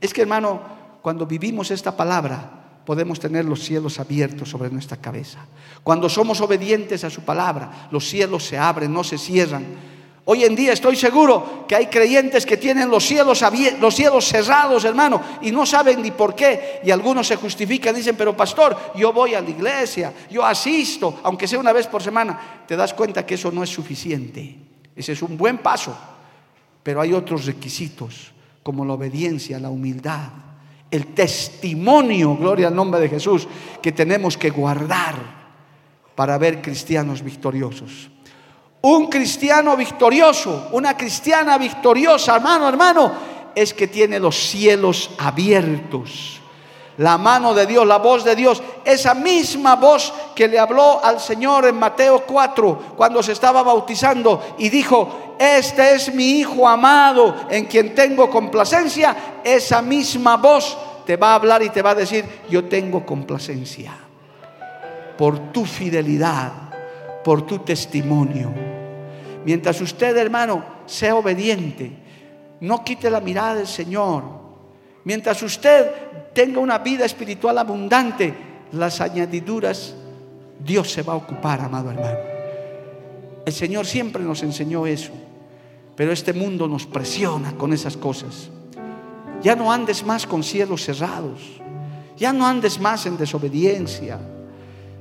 Es 0.01 0.13
que 0.13 0.21
hermano, 0.21 0.61
cuando 1.01 1.25
vivimos 1.25 1.71
esta 1.71 1.95
palabra, 1.95 2.81
podemos 2.85 3.19
tener 3.19 3.45
los 3.45 3.63
cielos 3.63 3.99
abiertos 3.99 4.49
sobre 4.49 4.69
nuestra 4.69 4.97
cabeza. 4.97 5.45
Cuando 5.83 6.09
somos 6.09 6.41
obedientes 6.41 7.03
a 7.03 7.09
su 7.09 7.21
palabra, 7.21 7.87
los 7.91 8.07
cielos 8.07 8.43
se 8.45 8.57
abren, 8.57 8.93
no 8.93 9.03
se 9.03 9.17
cierran. 9.17 9.65
Hoy 10.27 10.43
en 10.43 10.55
día 10.55 10.73
estoy 10.73 10.95
seguro 10.95 11.65
que 11.67 11.75
hay 11.75 11.85
creyentes 11.85 12.47
que 12.47 12.57
tienen 12.57 12.89
los 12.89 13.05
cielos, 13.05 13.43
los 13.79 13.95
cielos 13.95 14.25
cerrados, 14.25 14.83
hermano, 14.83 15.21
y 15.43 15.51
no 15.51 15.67
saben 15.67 16.01
ni 16.01 16.09
por 16.09 16.33
qué. 16.33 16.81
Y 16.83 16.89
algunos 16.89 17.27
se 17.27 17.35
justifican, 17.35 17.93
dicen, 17.93 18.15
pero 18.15 18.35
pastor, 18.35 18.75
yo 18.95 19.13
voy 19.13 19.35
a 19.35 19.41
la 19.41 19.49
iglesia, 19.51 20.11
yo 20.31 20.43
asisto, 20.43 21.19
aunque 21.21 21.47
sea 21.47 21.59
una 21.59 21.71
vez 21.71 21.85
por 21.85 22.01
semana. 22.01 22.63
Te 22.67 22.75
das 22.75 22.95
cuenta 22.95 23.23
que 23.23 23.35
eso 23.35 23.51
no 23.51 23.61
es 23.61 23.69
suficiente. 23.69 24.55
Ese 24.95 25.11
es 25.11 25.21
un 25.21 25.37
buen 25.37 25.59
paso, 25.59 25.95
pero 26.81 27.01
hay 27.01 27.13
otros 27.13 27.45
requisitos, 27.45 28.31
como 28.63 28.83
la 28.83 28.93
obediencia, 28.93 29.59
la 29.59 29.69
humildad, 29.69 30.29
el 30.89 31.13
testimonio, 31.13 32.35
gloria 32.35 32.69
al 32.69 32.75
nombre 32.75 32.99
de 32.99 33.09
Jesús, 33.09 33.47
que 33.79 33.91
tenemos 33.91 34.39
que 34.39 34.49
guardar 34.49 35.15
para 36.15 36.39
ver 36.39 36.63
cristianos 36.63 37.21
victoriosos. 37.21 38.09
Un 38.85 39.07
cristiano 39.07 39.75
victorioso, 39.75 40.67
una 40.71 40.95
cristiana 40.95 41.57
victoriosa, 41.57 42.35
hermano, 42.35 42.69
hermano, 42.69 43.11
es 43.55 43.73
que 43.73 43.87
tiene 43.87 44.19
los 44.19 44.35
cielos 44.35 45.09
abiertos 45.17 46.35
la 46.97 47.17
mano 47.17 47.53
de 47.53 47.65
Dios, 47.65 47.85
la 47.85 47.97
voz 47.97 48.23
de 48.23 48.35
Dios, 48.35 48.61
esa 48.85 49.13
misma 49.13 49.75
voz 49.75 50.13
que 50.33 50.47
le 50.47 50.57
habló 50.57 51.03
al 51.03 51.19
Señor 51.19 51.65
en 51.65 51.75
Mateo 51.75 52.23
4 52.25 52.93
cuando 52.95 53.21
se 53.21 53.33
estaba 53.33 53.63
bautizando 53.63 54.55
y 54.57 54.69
dijo, 54.69 55.35
este 55.37 55.95
es 55.95 56.13
mi 56.13 56.39
Hijo 56.39 56.67
amado 56.67 57.35
en 57.49 57.65
quien 57.65 57.93
tengo 57.93 58.29
complacencia, 58.29 59.41
esa 59.43 59.81
misma 59.81 60.37
voz 60.37 60.77
te 61.05 61.17
va 61.17 61.31
a 61.31 61.35
hablar 61.35 61.63
y 61.63 61.69
te 61.69 61.81
va 61.81 61.91
a 61.91 61.95
decir, 61.95 62.25
yo 62.49 62.65
tengo 62.65 63.05
complacencia 63.05 63.93
por 65.17 65.51
tu 65.51 65.65
fidelidad, 65.65 66.51
por 67.23 67.45
tu 67.45 67.59
testimonio. 67.59 68.74
Mientras 69.45 69.79
usted, 69.79 70.17
hermano, 70.17 70.65
sea 70.87 71.15
obediente, 71.15 71.91
no 72.61 72.83
quite 72.83 73.09
la 73.11 73.21
mirada 73.21 73.55
del 73.55 73.67
Señor. 73.67 74.23
Mientras 75.03 75.41
usted 75.43 75.91
tenga 76.33 76.59
una 76.59 76.79
vida 76.79 77.05
espiritual 77.05 77.57
abundante, 77.59 78.33
las 78.71 78.99
añadiduras, 79.01 79.93
Dios 80.59 80.91
se 80.91 81.03
va 81.03 81.13
a 81.13 81.17
ocupar, 81.17 81.61
amado 81.61 81.91
hermano. 81.91 82.17
El 83.45 83.53
Señor 83.53 83.85
siempre 83.85 84.23
nos 84.23 84.41
enseñó 84.41 84.87
eso, 84.87 85.11
pero 85.95 86.11
este 86.11 86.33
mundo 86.33 86.67
nos 86.67 86.87
presiona 86.87 87.55
con 87.55 87.71
esas 87.71 87.95
cosas. 87.95 88.49
Ya 89.43 89.55
no 89.55 89.71
andes 89.71 90.03
más 90.03 90.25
con 90.25 90.43
cielos 90.43 90.83
cerrados, 90.83 91.39
ya 92.17 92.33
no 92.33 92.47
andes 92.47 92.79
más 92.79 93.05
en 93.05 93.15
desobediencia. 93.15 94.17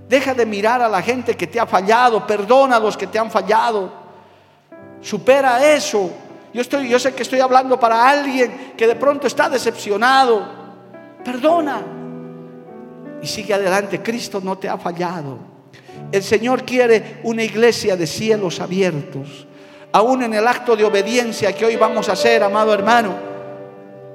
Deja 0.06 0.34
de 0.34 0.44
mirar 0.44 0.82
a 0.82 0.88
la 0.88 1.00
gente 1.00 1.34
que 1.34 1.46
te 1.46 1.58
ha 1.58 1.66
fallado, 1.66 2.26
perdona 2.26 2.76
a 2.76 2.80
los 2.80 2.94
que 2.94 3.06
te 3.06 3.18
han 3.18 3.30
fallado. 3.30 4.03
Supera 5.04 5.72
eso. 5.72 6.10
Yo, 6.52 6.60
estoy, 6.60 6.88
yo 6.88 6.98
sé 6.98 7.12
que 7.14 7.22
estoy 7.22 7.40
hablando 7.40 7.78
para 7.78 8.08
alguien 8.08 8.72
que 8.76 8.86
de 8.86 8.96
pronto 8.96 9.26
está 9.26 9.48
decepcionado 9.48 10.64
Perdona. 11.24 11.82
Y 13.22 13.26
sigue 13.26 13.54
adelante. 13.54 14.02
Cristo 14.02 14.40
no 14.44 14.58
te 14.58 14.68
ha 14.68 14.76
fallado. 14.76 15.38
El 16.12 16.22
Señor 16.22 16.64
quiere 16.64 17.20
una 17.24 17.42
iglesia 17.42 17.96
de 17.96 18.06
cielos 18.06 18.60
abiertos. 18.60 19.46
Aún 19.90 20.22
en 20.22 20.34
el 20.34 20.46
acto 20.46 20.76
de 20.76 20.84
obediencia 20.84 21.52
que 21.54 21.64
hoy 21.64 21.76
vamos 21.76 22.08
a 22.08 22.12
hacer, 22.12 22.42
amado 22.42 22.74
hermano, 22.74 23.14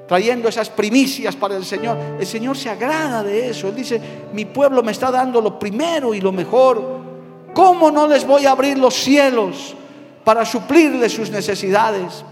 trayendo 0.06 0.48
esas 0.48 0.70
primicias 0.70 1.34
para 1.34 1.56
el 1.56 1.64
Señor. 1.64 1.96
El 2.20 2.26
Señor 2.26 2.56
se 2.56 2.70
agrada 2.70 3.24
de 3.24 3.48
eso. 3.48 3.68
Él 3.68 3.74
dice, 3.74 4.00
mi 4.32 4.44
pueblo 4.44 4.82
me 4.82 4.92
está 4.92 5.10
dando 5.10 5.40
lo 5.40 5.58
primero 5.58 6.14
y 6.14 6.20
lo 6.20 6.32
mejor. 6.32 7.00
¿Cómo 7.52 7.90
no 7.90 8.06
les 8.06 8.24
voy 8.24 8.46
a 8.46 8.52
abrir 8.52 8.78
los 8.78 8.94
cielos 8.94 9.74
para 10.24 10.44
suplirle 10.44 11.08
sus 11.08 11.30
necesidades? 11.30 12.24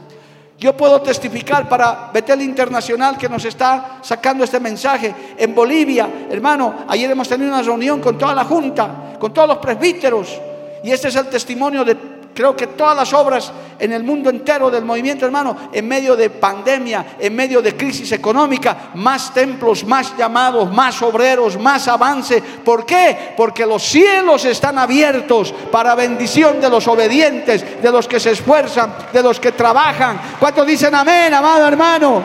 Yo 0.58 0.76
puedo 0.76 1.00
testificar 1.00 1.68
para 1.68 2.10
Betel 2.12 2.42
Internacional 2.42 3.16
que 3.16 3.28
nos 3.28 3.44
está 3.44 3.98
sacando 4.02 4.42
este 4.42 4.58
mensaje. 4.58 5.14
En 5.36 5.54
Bolivia, 5.54 6.26
hermano, 6.28 6.84
ayer 6.88 7.08
hemos 7.08 7.28
tenido 7.28 7.52
una 7.52 7.62
reunión 7.62 8.00
con 8.00 8.18
toda 8.18 8.34
la 8.34 8.44
Junta, 8.44 9.14
con 9.20 9.32
todos 9.32 9.46
los 9.46 9.58
presbíteros. 9.58 10.40
Y 10.82 10.90
este 10.90 11.08
es 11.08 11.16
el 11.16 11.28
testimonio 11.28 11.84
de 11.84 12.17
Creo 12.38 12.54
que 12.54 12.68
todas 12.68 12.96
las 12.96 13.12
obras 13.14 13.50
en 13.80 13.92
el 13.92 14.04
mundo 14.04 14.30
entero 14.30 14.70
del 14.70 14.84
movimiento, 14.84 15.26
hermano, 15.26 15.70
en 15.72 15.88
medio 15.88 16.14
de 16.14 16.30
pandemia, 16.30 17.16
en 17.18 17.34
medio 17.34 17.60
de 17.60 17.76
crisis 17.76 18.12
económica, 18.12 18.90
más 18.94 19.34
templos, 19.34 19.82
más 19.84 20.16
llamados, 20.16 20.72
más 20.72 21.02
obreros, 21.02 21.58
más 21.58 21.88
avance. 21.88 22.40
¿Por 22.40 22.86
qué? 22.86 23.34
Porque 23.36 23.66
los 23.66 23.82
cielos 23.82 24.44
están 24.44 24.78
abiertos 24.78 25.52
para 25.72 25.96
bendición 25.96 26.60
de 26.60 26.70
los 26.70 26.86
obedientes, 26.86 27.82
de 27.82 27.90
los 27.90 28.06
que 28.06 28.20
se 28.20 28.30
esfuerzan, 28.30 28.94
de 29.12 29.20
los 29.20 29.40
que 29.40 29.50
trabajan. 29.50 30.20
¿Cuántos 30.38 30.64
dicen 30.64 30.94
amén, 30.94 31.34
amado 31.34 31.66
hermano? 31.66 32.22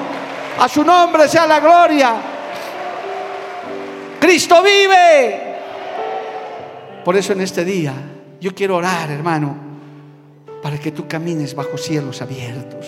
A 0.60 0.70
su 0.70 0.84
nombre 0.84 1.28
sea 1.28 1.48
la 1.48 1.60
gloria. 1.60 2.14
Cristo 4.20 4.62
vive. 4.62 5.56
Por 7.04 7.18
eso 7.18 7.34
en 7.34 7.42
este 7.42 7.66
día 7.66 7.94
yo 8.40 8.54
quiero 8.54 8.76
orar, 8.76 9.10
hermano 9.10 9.63
para 10.64 10.80
que 10.80 10.94
tú 10.94 11.10
camines 11.10 11.54
bajo 11.54 11.78
cielos 11.78 12.22
abiertos. 12.22 12.88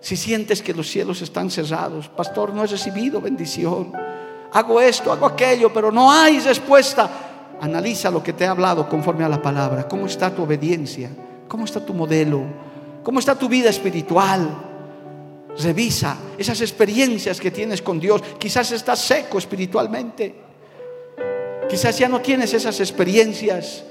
Si 0.00 0.16
sientes 0.16 0.62
que 0.62 0.72
los 0.72 0.88
cielos 0.88 1.20
están 1.20 1.50
cerrados, 1.50 2.08
pastor, 2.08 2.54
no 2.54 2.62
he 2.62 2.68
recibido 2.68 3.20
bendición. 3.20 3.92
Hago 4.52 4.80
esto, 4.80 5.10
hago 5.10 5.26
aquello, 5.26 5.72
pero 5.74 5.90
no 5.90 6.12
hay 6.12 6.38
respuesta. 6.38 7.10
Analiza 7.60 8.08
lo 8.08 8.22
que 8.22 8.32
te 8.32 8.44
he 8.44 8.46
hablado 8.46 8.88
conforme 8.88 9.24
a 9.24 9.28
la 9.28 9.42
palabra. 9.42 9.88
¿Cómo 9.88 10.06
está 10.06 10.32
tu 10.32 10.44
obediencia? 10.44 11.10
¿Cómo 11.48 11.64
está 11.64 11.84
tu 11.84 11.92
modelo? 11.92 12.42
¿Cómo 13.02 13.18
está 13.18 13.34
tu 13.34 13.48
vida 13.48 13.68
espiritual? 13.68 14.48
Revisa 15.58 16.16
esas 16.38 16.60
experiencias 16.60 17.40
que 17.40 17.50
tienes 17.50 17.82
con 17.82 17.98
Dios. 17.98 18.22
Quizás 18.38 18.70
estás 18.70 19.00
seco 19.00 19.38
espiritualmente. 19.38 20.36
Quizás 21.68 21.98
ya 21.98 22.08
no 22.08 22.20
tienes 22.20 22.54
esas 22.54 22.78
experiencias. 22.78 23.82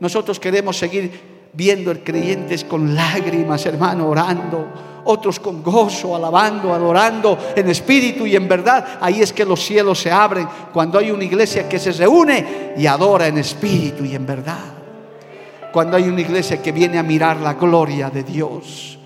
Nosotros 0.00 0.40
queremos 0.40 0.78
seguir 0.78 1.31
viendo 1.52 1.90
el 1.90 2.02
creyentes 2.02 2.64
con 2.64 2.94
lágrimas, 2.94 3.66
hermano, 3.66 4.08
orando, 4.08 4.68
otros 5.04 5.40
con 5.40 5.62
gozo, 5.62 6.14
alabando, 6.14 6.72
adorando 6.72 7.38
en 7.54 7.68
espíritu 7.68 8.26
y 8.26 8.36
en 8.36 8.48
verdad. 8.48 8.98
Ahí 9.00 9.20
es 9.20 9.32
que 9.32 9.44
los 9.44 9.60
cielos 9.64 10.00
se 10.00 10.10
abren 10.10 10.48
cuando 10.72 10.98
hay 10.98 11.10
una 11.10 11.24
iglesia 11.24 11.68
que 11.68 11.78
se 11.78 11.92
reúne 11.92 12.74
y 12.76 12.86
adora 12.86 13.26
en 13.26 13.38
espíritu 13.38 14.04
y 14.04 14.14
en 14.14 14.26
verdad. 14.26 14.64
Cuando 15.72 15.96
hay 15.96 16.04
una 16.04 16.20
iglesia 16.20 16.62
que 16.62 16.72
viene 16.72 16.98
a 16.98 17.02
mirar 17.02 17.38
la 17.38 17.54
gloria 17.54 18.10
de 18.10 18.22
Dios. 18.22 18.98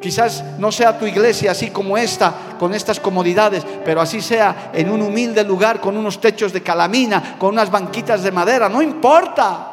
Quizás 0.00 0.44
no 0.58 0.72
sea 0.72 0.98
tu 0.98 1.06
iglesia 1.06 1.52
así 1.52 1.70
como 1.70 1.96
esta, 1.96 2.34
con 2.58 2.74
estas 2.74 2.98
comodidades, 2.98 3.64
pero 3.84 4.00
así 4.00 4.20
sea 4.20 4.72
en 4.74 4.90
un 4.90 5.00
humilde 5.00 5.44
lugar 5.44 5.80
con 5.80 5.96
unos 5.96 6.20
techos 6.20 6.52
de 6.52 6.60
calamina, 6.60 7.36
con 7.38 7.50
unas 7.50 7.70
banquitas 7.70 8.22
de 8.22 8.32
madera, 8.32 8.68
no 8.68 8.82
importa. 8.82 9.71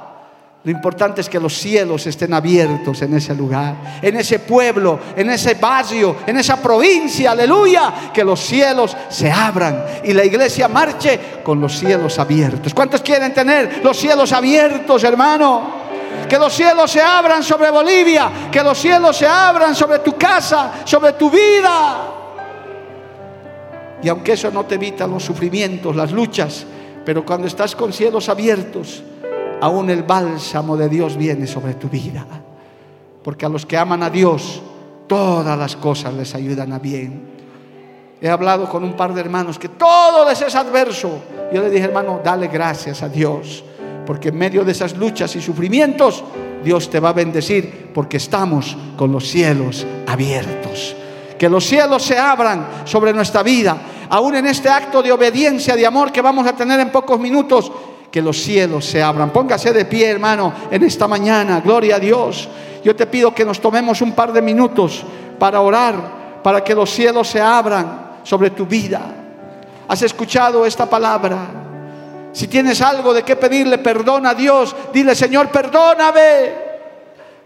Lo 0.62 0.72
importante 0.72 1.22
es 1.22 1.30
que 1.30 1.40
los 1.40 1.58
cielos 1.58 2.06
estén 2.06 2.34
abiertos 2.34 3.02
en 3.02 3.14
ese 3.14 3.34
lugar, 3.34 4.00
en 4.02 4.18
ese 4.18 4.40
pueblo, 4.40 5.00
en 5.16 5.30
ese 5.30 5.54
barrio, 5.54 6.18
en 6.28 6.38
esa 6.38 6.62
provincia, 6.62 7.32
aleluya, 7.32 8.12
que 8.14 8.26
los 8.26 8.42
cielos 8.42 8.96
se 9.08 9.32
abran 9.32 9.86
y 10.04 10.12
la 10.12 10.26
iglesia 10.26 10.68
marche 10.68 11.42
con 11.44 11.62
los 11.62 11.80
cielos 11.80 12.20
abiertos. 12.20 12.74
¿Cuántos 12.74 13.02
quieren 13.02 13.34
tener 13.34 13.80
los 13.82 13.98
cielos 13.98 14.34
abiertos, 14.34 15.02
hermano? 15.06 15.80
Que 16.28 16.38
los 16.38 16.52
cielos 16.52 16.92
se 16.92 17.02
abran 17.02 17.42
sobre 17.42 17.72
Bolivia, 17.72 18.30
que 18.52 18.62
los 18.62 18.78
cielos 18.78 19.16
se 19.16 19.28
abran 19.28 19.74
sobre 19.74 20.00
tu 20.00 20.18
casa, 20.18 20.82
sobre 20.84 21.14
tu 21.14 21.30
vida. 21.30 22.16
Y 24.04 24.10
aunque 24.10 24.34
eso 24.34 24.52
no 24.52 24.66
te 24.66 24.76
evita 24.76 25.08
los 25.08 25.24
sufrimientos, 25.24 25.96
las 25.96 26.12
luchas, 26.12 26.66
pero 27.06 27.26
cuando 27.26 27.48
estás 27.48 27.78
con 27.78 27.94
cielos 27.94 28.28
abiertos, 28.28 29.04
aún 29.62 29.90
el 29.90 30.04
bálsamo 30.04 30.78
de 30.78 30.90
Dios 30.90 31.18
viene 31.18 31.48
sobre 31.48 31.74
tu 31.76 31.90
vida. 31.90 32.26
Porque 33.24 33.46
a 33.46 33.50
los 33.50 33.66
que 33.66 33.78
aman 33.78 34.04
a 34.04 34.10
Dios, 34.10 34.62
todas 35.08 35.58
las 35.58 35.76
cosas 35.76 36.14
les 36.14 36.34
ayudan 36.36 36.74
a 36.74 36.80
bien. 36.80 37.28
He 38.22 38.30
hablado 38.30 38.70
con 38.70 38.84
un 38.84 38.94
par 38.94 39.14
de 39.14 39.22
hermanos 39.22 39.58
que 39.58 39.70
todo 39.70 40.28
les 40.28 40.42
es 40.42 40.56
adverso. 40.56 41.20
Yo 41.54 41.62
le 41.62 41.70
dije, 41.70 41.86
hermano, 41.86 42.20
dale 42.24 42.48
gracias 42.48 43.02
a 43.02 43.10
Dios 43.10 43.64
porque 44.10 44.30
en 44.30 44.40
medio 44.40 44.66
de 44.66 44.72
esas 44.72 44.98
luchas 44.98 45.36
y 45.36 45.40
sufrimientos, 45.40 46.24
Dios 46.64 46.90
te 46.90 47.00
va 47.00 47.10
a 47.10 47.14
bendecir 47.14 47.92
porque 47.94 48.18
estamos 48.18 48.76
con 48.98 49.12
los 49.12 49.28
cielos 49.28 49.86
abiertos. 50.08 50.96
Que 51.38 51.48
los 51.48 51.64
cielos 51.64 52.02
se 52.02 52.18
abran 52.18 52.68
sobre 52.86 53.14
nuestra 53.14 53.44
vida, 53.44 53.78
aún 54.10 54.34
en 54.34 54.48
este 54.48 54.68
acto 54.68 55.04
de 55.04 55.12
obediencia, 55.12 55.76
de 55.76 55.86
amor 55.86 56.12
que 56.12 56.24
vamos 56.24 56.48
a 56.48 56.54
tener 56.54 56.80
en 56.80 56.92
pocos 56.92 57.20
minutos. 57.20 57.72
Que 58.12 58.22
los 58.22 58.42
cielos 58.42 58.86
se 58.86 59.02
abran. 59.02 59.32
Póngase 59.32 59.72
de 59.72 59.86
pie, 59.86 60.10
hermano, 60.10 60.54
en 60.72 60.84
esta 60.84 61.08
mañana. 61.08 61.62
Gloria 61.62 61.98
a 61.98 62.00
Dios. 62.00 62.50
Yo 62.84 62.96
te 62.96 63.06
pido 63.06 63.34
que 63.34 63.46
nos 63.46 63.60
tomemos 63.60 64.02
un 64.02 64.14
par 64.14 64.32
de 64.34 64.42
minutos 64.42 65.04
para 65.38 65.62
orar, 65.62 66.42
para 66.44 66.64
que 66.64 66.74
los 66.74 66.90
cielos 66.90 67.28
se 67.28 67.42
abran 67.42 68.20
sobre 68.24 68.52
tu 68.52 68.66
vida. 68.66 69.02
¿Has 69.88 70.02
escuchado 70.02 70.66
esta 70.66 70.90
palabra? 70.90 71.38
Si 72.32 72.48
tienes 72.48 72.82
algo 72.82 73.14
de 73.14 73.24
qué 73.24 73.36
pedirle 73.36 73.80
perdón 73.80 74.26
a 74.26 74.34
Dios, 74.34 74.76
dile, 74.94 75.16
Señor, 75.16 75.50
perdóname. 75.50 76.70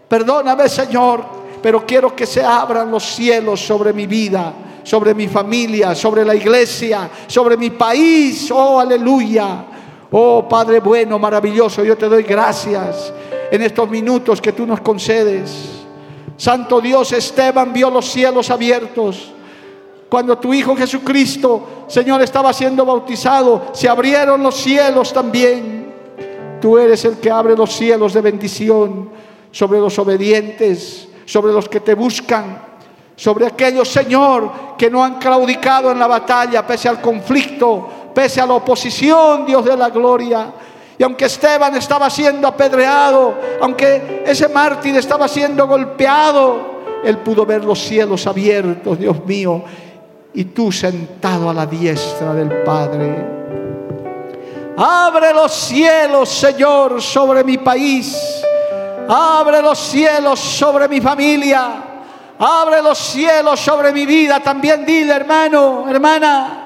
Perdóname, 0.08 0.68
Señor, 0.68 1.24
pero 1.62 1.86
quiero 1.86 2.14
que 2.14 2.26
se 2.26 2.44
abran 2.44 2.90
los 2.90 3.02
cielos 3.02 3.60
sobre 3.60 3.92
mi 3.92 4.06
vida, 4.06 4.52
sobre 4.82 5.14
mi 5.14 5.26
familia, 5.26 5.94
sobre 5.94 6.24
la 6.24 6.34
iglesia, 6.34 7.08
sobre 7.26 7.56
mi 7.56 7.70
país. 7.70 8.50
Oh, 8.50 8.78
aleluya. 8.78 9.64
Oh, 10.16 10.46
Padre 10.48 10.78
bueno, 10.78 11.18
maravilloso, 11.18 11.82
yo 11.82 11.98
te 11.98 12.08
doy 12.08 12.22
gracias 12.22 13.12
en 13.50 13.62
estos 13.62 13.90
minutos 13.90 14.40
que 14.40 14.52
tú 14.52 14.64
nos 14.64 14.80
concedes. 14.80 15.82
Santo 16.36 16.80
Dios, 16.80 17.10
Esteban 17.10 17.72
vio 17.72 17.90
los 17.90 18.06
cielos 18.06 18.48
abiertos. 18.48 19.32
Cuando 20.08 20.38
tu 20.38 20.54
Hijo 20.54 20.76
Jesucristo, 20.76 21.86
Señor, 21.88 22.22
estaba 22.22 22.52
siendo 22.52 22.84
bautizado, 22.84 23.70
se 23.72 23.88
abrieron 23.88 24.40
los 24.40 24.54
cielos 24.54 25.12
también. 25.12 25.92
Tú 26.60 26.78
eres 26.78 27.04
el 27.04 27.16
que 27.16 27.32
abre 27.32 27.56
los 27.56 27.72
cielos 27.72 28.14
de 28.14 28.20
bendición 28.20 29.10
sobre 29.50 29.80
los 29.80 29.98
obedientes, 29.98 31.08
sobre 31.24 31.52
los 31.52 31.68
que 31.68 31.80
te 31.80 31.94
buscan, 31.94 32.62
sobre 33.16 33.46
aquellos, 33.46 33.88
Señor, 33.88 34.76
que 34.78 34.88
no 34.88 35.02
han 35.02 35.18
claudicado 35.18 35.90
en 35.90 35.98
la 35.98 36.06
batalla, 36.06 36.64
pese 36.64 36.88
al 36.88 37.00
conflicto, 37.00 38.03
pese 38.14 38.40
a 38.40 38.46
la 38.46 38.54
oposición, 38.54 39.44
Dios 39.44 39.64
de 39.64 39.76
la 39.76 39.90
gloria. 39.90 40.52
Y 40.96 41.02
aunque 41.02 41.24
Esteban 41.24 41.74
estaba 41.76 42.08
siendo 42.08 42.46
apedreado, 42.46 43.34
aunque 43.60 44.22
ese 44.24 44.48
mártir 44.48 44.96
estaba 44.96 45.26
siendo 45.26 45.66
golpeado, 45.66 46.74
él 47.04 47.18
pudo 47.18 47.44
ver 47.44 47.64
los 47.64 47.80
cielos 47.80 48.26
abiertos, 48.26 48.98
Dios 48.98 49.24
mío, 49.26 49.62
y 50.32 50.44
tú 50.46 50.70
sentado 50.70 51.50
a 51.50 51.54
la 51.54 51.66
diestra 51.66 52.32
del 52.32 52.62
Padre. 52.62 53.34
Abre 54.76 55.32
los 55.32 55.52
cielos, 55.52 56.28
Señor, 56.28 57.00
sobre 57.00 57.44
mi 57.44 57.58
país. 57.58 58.42
Abre 59.08 59.60
los 59.62 59.78
cielos 59.78 60.40
sobre 60.40 60.88
mi 60.88 61.00
familia. 61.00 61.70
Abre 62.38 62.82
los 62.82 62.98
cielos 62.98 63.60
sobre 63.60 63.92
mi 63.92 64.06
vida. 64.06 64.40
También 64.40 64.84
dile, 64.84 65.14
hermano, 65.14 65.88
hermana, 65.88 66.63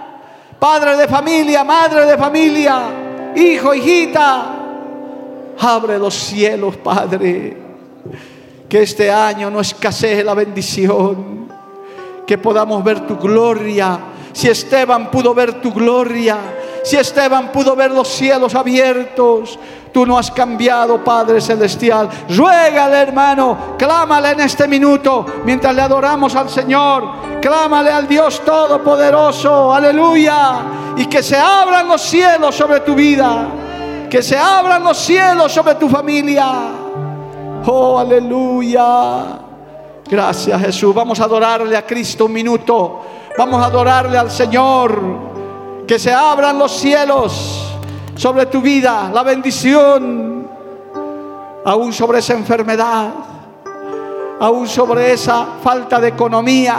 padre 0.59 0.97
de 0.97 1.09
familia, 1.09 1.65
madre 1.65 2.07
de 2.07 2.17
familia, 2.17 2.83
hijo, 3.35 3.75
hijita. 3.75 4.55
Abre 5.61 5.99
los 5.99 6.15
cielos, 6.15 6.77
Padre. 6.77 7.57
Que 8.69 8.83
este 8.83 9.11
año 9.11 9.51
no 9.51 9.61
escasee 9.61 10.23
la 10.23 10.35
bendición 10.35 11.49
que 12.27 12.39
podamos 12.39 12.85
ver 12.85 13.07
tu 13.07 13.17
gloria. 13.17 13.99
Si 14.33 14.49
Esteban 14.49 15.11
pudo 15.11 15.35
ver 15.35 15.61
tu 15.61 15.73
gloria, 15.73 16.37
si 16.83 16.97
Esteban 16.97 17.53
pudo 17.53 17.75
ver 17.77 17.91
los 17.91 18.09
cielos 18.09 18.55
abiertos, 18.55 19.59
tú 19.93 20.07
no 20.07 20.19
has 20.19 20.31
cambiado, 20.31 21.03
Padre 21.03 21.41
Celestial. 21.41 22.09
Ruégale, 22.29 22.99
hermano, 22.99 23.77
clámale 23.79 24.31
en 24.31 24.41
este 24.41 24.69
minuto 24.69 25.27
mientras 25.45 25.75
le 25.75 25.83
adoramos 25.83 26.35
al 26.35 26.49
Señor. 26.49 27.41
Clámale 27.41 27.91
al 27.91 28.07
Dios 28.07 28.41
Todopoderoso, 28.45 29.73
aleluya. 29.73 30.95
Y 30.97 31.07
que 31.07 31.23
se 31.23 31.37
abran 31.37 31.89
los 31.89 32.03
cielos 32.03 32.55
sobre 32.55 32.81
tu 32.81 32.95
vida, 32.95 33.47
que 34.11 34.23
se 34.23 34.37
abran 34.37 34.83
los 34.83 34.99
cielos 34.99 35.53
sobre 35.53 35.75
tu 35.77 35.89
familia. 35.89 36.47
Oh, 37.67 37.99
aleluya. 37.99 39.39
Gracias 40.09 40.61
Jesús. 40.63 40.95
Vamos 40.95 41.21
a 41.21 41.25
adorarle 41.25 41.77
a 41.77 41.87
Cristo 41.87 42.25
un 42.25 42.33
minuto. 42.33 43.01
Vamos 43.37 43.63
a 43.63 43.67
adorarle 43.67 44.17
al 44.17 44.31
Señor. 44.31 45.28
Que 45.89 45.99
se 45.99 46.13
abran 46.13 46.59
los 46.59 46.71
cielos 46.79 47.73
sobre 48.15 48.45
tu 48.47 48.61
vida, 48.61 49.11
la 49.11 49.23
bendición, 49.23 50.47
aún 51.65 51.93
sobre 51.95 52.19
esa 52.19 52.35
enfermedad, 52.35 53.09
aún 54.39 54.69
sobre 54.69 55.15
esa 55.15 55.47
falta 55.63 55.99
de 55.99 56.09
economía. 56.09 56.77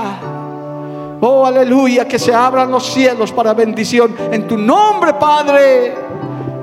Oh, 1.22 1.44
aleluya, 1.44 2.08
que 2.08 2.20
se 2.20 2.34
abran 2.34 2.70
los 2.70 2.86
cielos 2.86 3.32
para 3.32 3.56
bendición. 3.56 4.16
En 4.32 4.48
tu 4.48 4.56
nombre, 4.56 5.16
Padre, 5.16 5.96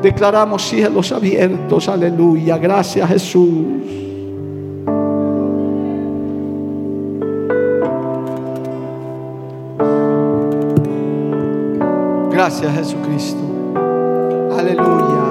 declaramos 0.01 0.63
cielos 0.63 1.11
abiertos. 1.11 1.89
Aleluya. 1.89 2.59
Gracias, 2.59 3.09
Jesús. 3.09 4.06
Gracias 12.49 12.75
Jesucristo. 12.77 13.43
Aleluya. 14.57 15.25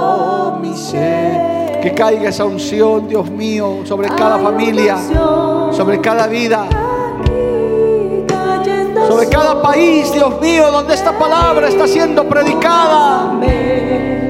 mi 0.61 0.73
ser. 0.77 1.81
Que 1.81 1.93
caiga 1.93 2.29
esa 2.29 2.45
unción, 2.45 3.09
Dios 3.09 3.29
mío, 3.29 3.81
sobre 3.83 4.07
cada 4.07 4.39
familia, 4.39 4.95
sobre 5.73 5.99
cada 5.99 6.27
vida 6.27 6.69
sobre 9.07 9.27
cada 9.27 9.61
país, 9.61 10.11
Dios 10.11 10.39
mío, 10.39 10.71
donde 10.71 10.93
esta 10.93 11.17
palabra 11.17 11.67
está 11.67 11.87
siendo 11.87 12.27
predicada. 12.27 13.33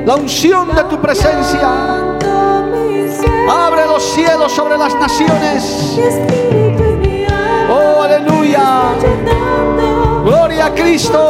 La 0.05 0.15
unción 0.15 0.75
de 0.75 0.83
tu 0.85 0.99
presencia. 0.99 1.69
Abre 3.49 3.85
los 3.85 4.03
cielos 4.03 4.51
sobre 4.51 4.77
las 4.77 4.95
naciones. 4.95 5.99
Oh, 7.69 8.01
aleluya. 8.01 8.83
Gloria 10.25 10.65
a 10.67 10.73
Cristo. 10.73 11.29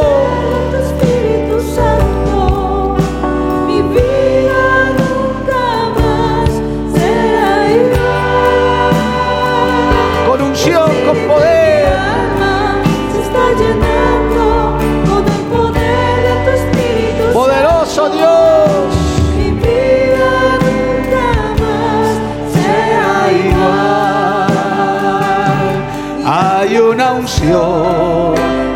Hay 26.36 26.76
una 26.78 27.12
unción 27.12 28.34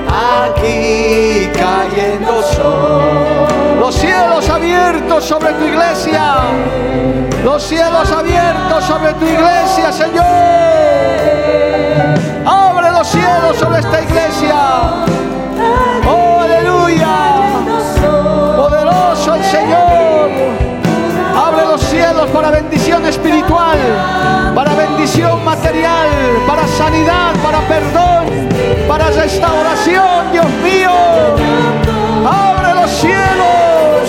aquí 0.08 1.50
cayendo 1.52 2.40
sol. 2.40 3.48
los 3.80 3.96
cielos 3.96 4.48
abiertos 4.48 5.24
sobre 5.24 5.52
tu 5.54 5.64
iglesia. 5.64 6.36
Los 7.42 7.64
cielos 7.64 8.12
abiertos 8.12 8.84
sobre 8.84 9.12
tu 9.14 9.24
iglesia, 9.24 9.90
Señor. 9.90 10.24
Abre 12.46 12.92
los 12.92 13.08
cielos 13.08 13.56
sobre 13.56 13.80
esta 13.80 14.02
iglesia. 14.02 14.54
Oh, 16.08 16.27
para 22.48 22.62
bendición 22.62 23.04
espiritual, 23.04 23.76
para 24.54 24.72
bendición 24.72 25.44
material, 25.44 26.08
para 26.46 26.66
sanidad, 26.66 27.34
para 27.42 27.60
perdón, 27.68 28.24
para 28.88 29.10
restauración, 29.10 30.32
Dios 30.32 30.46
mío. 30.64 30.90
Abre 32.26 32.74
los 32.74 32.90
cielos. 32.90 34.00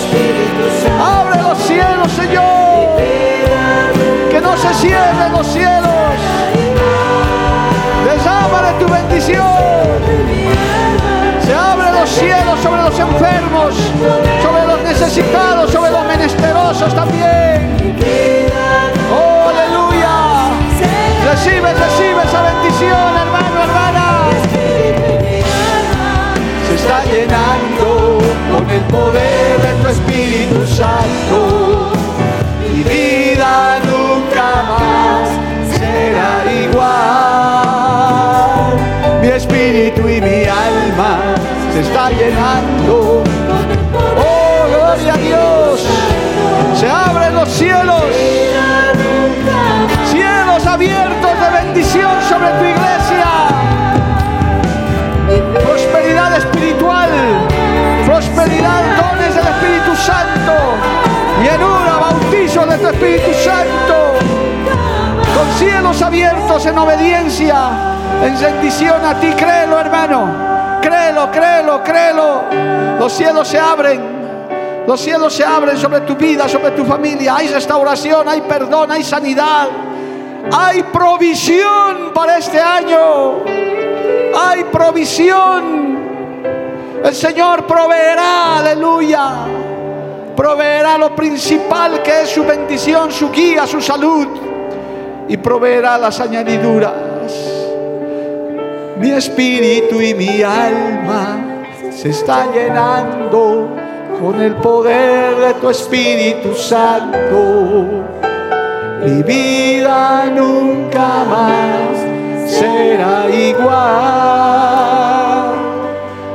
Abre 0.98 1.42
los 1.42 1.58
cielos, 1.58 2.10
Señor. 2.12 2.96
Que 4.30 4.40
no 4.40 4.56
se 4.56 4.72
cierren 4.72 5.32
los 5.32 5.46
cielos. 5.46 6.14
Desámare 8.06 8.72
tu 8.82 8.90
bendición. 8.90 9.44
Se 11.44 11.54
abren 11.54 11.92
los 11.92 12.08
cielos 12.08 12.58
sobre 12.62 12.82
los 12.84 12.98
enfermos, 12.98 13.74
sobre 14.42 14.66
los 14.66 14.82
necesitados, 14.82 15.70
sobre 15.70 15.90
los 15.90 16.06
menesterosos 16.06 16.94
también. 16.94 17.80
Recibe, 21.30 21.72
recibe 21.72 22.24
esa 22.24 22.42
bendición, 22.42 23.16
hermano, 23.16 23.62
hermana. 23.62 24.04
Se 26.66 26.74
está 26.74 27.04
llenando 27.04 28.18
con 28.50 28.68
el 28.68 28.80
poder 28.86 29.62
de 29.62 29.72
tu 29.80 29.86
Espíritu 29.90 30.66
Santo. 30.66 31.92
Mi 32.60 32.82
vida 32.82 33.78
nunca 33.84 34.46
más 34.70 35.28
será 35.78 36.32
igual. 36.52 36.90
Mi 39.22 39.28
espíritu 39.28 40.08
y 40.08 40.20
mi 40.20 40.46
alma 40.46 41.36
se 41.72 41.80
está 41.82 42.10
llenando. 42.10 42.99
Bendición 51.92 52.22
sobre 52.28 52.50
tu 52.50 52.64
iglesia. 52.64 53.26
Prosperidad 55.64 56.36
espiritual. 56.36 57.08
Prosperidad, 58.06 58.82
dones 58.96 59.34
del 59.34 59.46
Espíritu 59.46 59.96
Santo. 59.96 60.52
Llenura, 61.42 61.98
bautizo 62.00 62.66
de 62.66 62.78
tu 62.78 62.88
Espíritu 62.88 63.32
Santo. 63.34 64.14
Con 65.36 65.58
cielos 65.58 66.02
abiertos 66.02 66.66
en 66.66 66.78
obediencia, 66.78 67.70
en 68.24 68.40
rendición 68.40 69.04
a 69.04 69.14
ti. 69.14 69.32
Créelo, 69.32 69.80
hermano. 69.80 70.80
Créelo, 70.80 71.30
créelo, 71.30 71.82
créelo. 71.82 72.42
Los 72.98 73.12
cielos 73.12 73.48
se 73.48 73.58
abren. 73.58 74.20
Los 74.86 75.00
cielos 75.00 75.32
se 75.34 75.44
abren 75.44 75.76
sobre 75.76 76.00
tu 76.00 76.16
vida, 76.16 76.48
sobre 76.48 76.70
tu 76.72 76.84
familia. 76.84 77.36
Hay 77.36 77.48
restauración, 77.48 78.28
hay 78.28 78.40
perdón, 78.42 78.90
hay 78.90 79.02
sanidad. 79.02 79.68
Hay 80.52 80.82
provisión 80.84 82.12
para 82.14 82.38
este 82.38 82.60
año. 82.60 83.44
Hay 84.36 84.64
provisión. 84.64 85.98
El 87.04 87.14
Señor 87.14 87.66
proveerá, 87.66 88.58
aleluya. 88.58 89.46
Proveerá 90.36 90.98
lo 90.98 91.14
principal 91.14 92.02
que 92.02 92.22
es 92.22 92.30
su 92.30 92.44
bendición, 92.44 93.10
su 93.12 93.30
guía, 93.30 93.66
su 93.66 93.80
salud. 93.80 94.26
Y 95.28 95.36
proveerá 95.36 95.98
las 95.98 96.20
añadiduras. 96.20 96.94
Mi 98.98 99.10
espíritu 99.12 100.00
y 100.00 100.14
mi 100.14 100.42
alma 100.42 101.38
se 101.90 102.10
está 102.10 102.50
llenando 102.52 103.68
con 104.20 104.40
el 104.40 104.54
poder 104.56 105.36
de 105.36 105.54
tu 105.54 105.70
Espíritu 105.70 106.54
Santo. 106.54 108.29
Mi 109.02 109.22
vida 109.22 110.26
nunca 110.26 111.24
más 111.24 111.96
será 112.46 113.30
igual. 113.30 113.70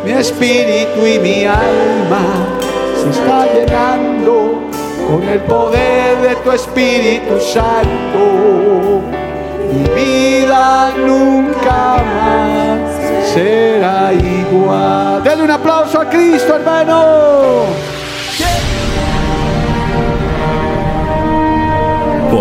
Mi 0.04 0.12
espíritu 0.14 1.06
y 1.06 1.20
mi 1.20 1.46
alma 1.46 2.26
se 2.96 3.12
está 3.12 3.46
llenando 3.54 4.62
con 5.08 5.22
el 5.24 5.42
poder 5.42 6.18
de 6.24 6.36
tu 6.38 6.52
Espíritu 6.52 7.40
Santo. 7.40 9.04
Mi 9.72 9.84
vida 9.94 10.92
nunca 10.98 11.98
más 12.04 12.80
será 13.32 14.12
igual. 14.12 15.24
Denle 15.24 15.44
un 15.44 15.52
aplauso 15.52 16.02
a 16.02 16.10
Cristo, 16.10 16.56
hermano. 16.56 17.95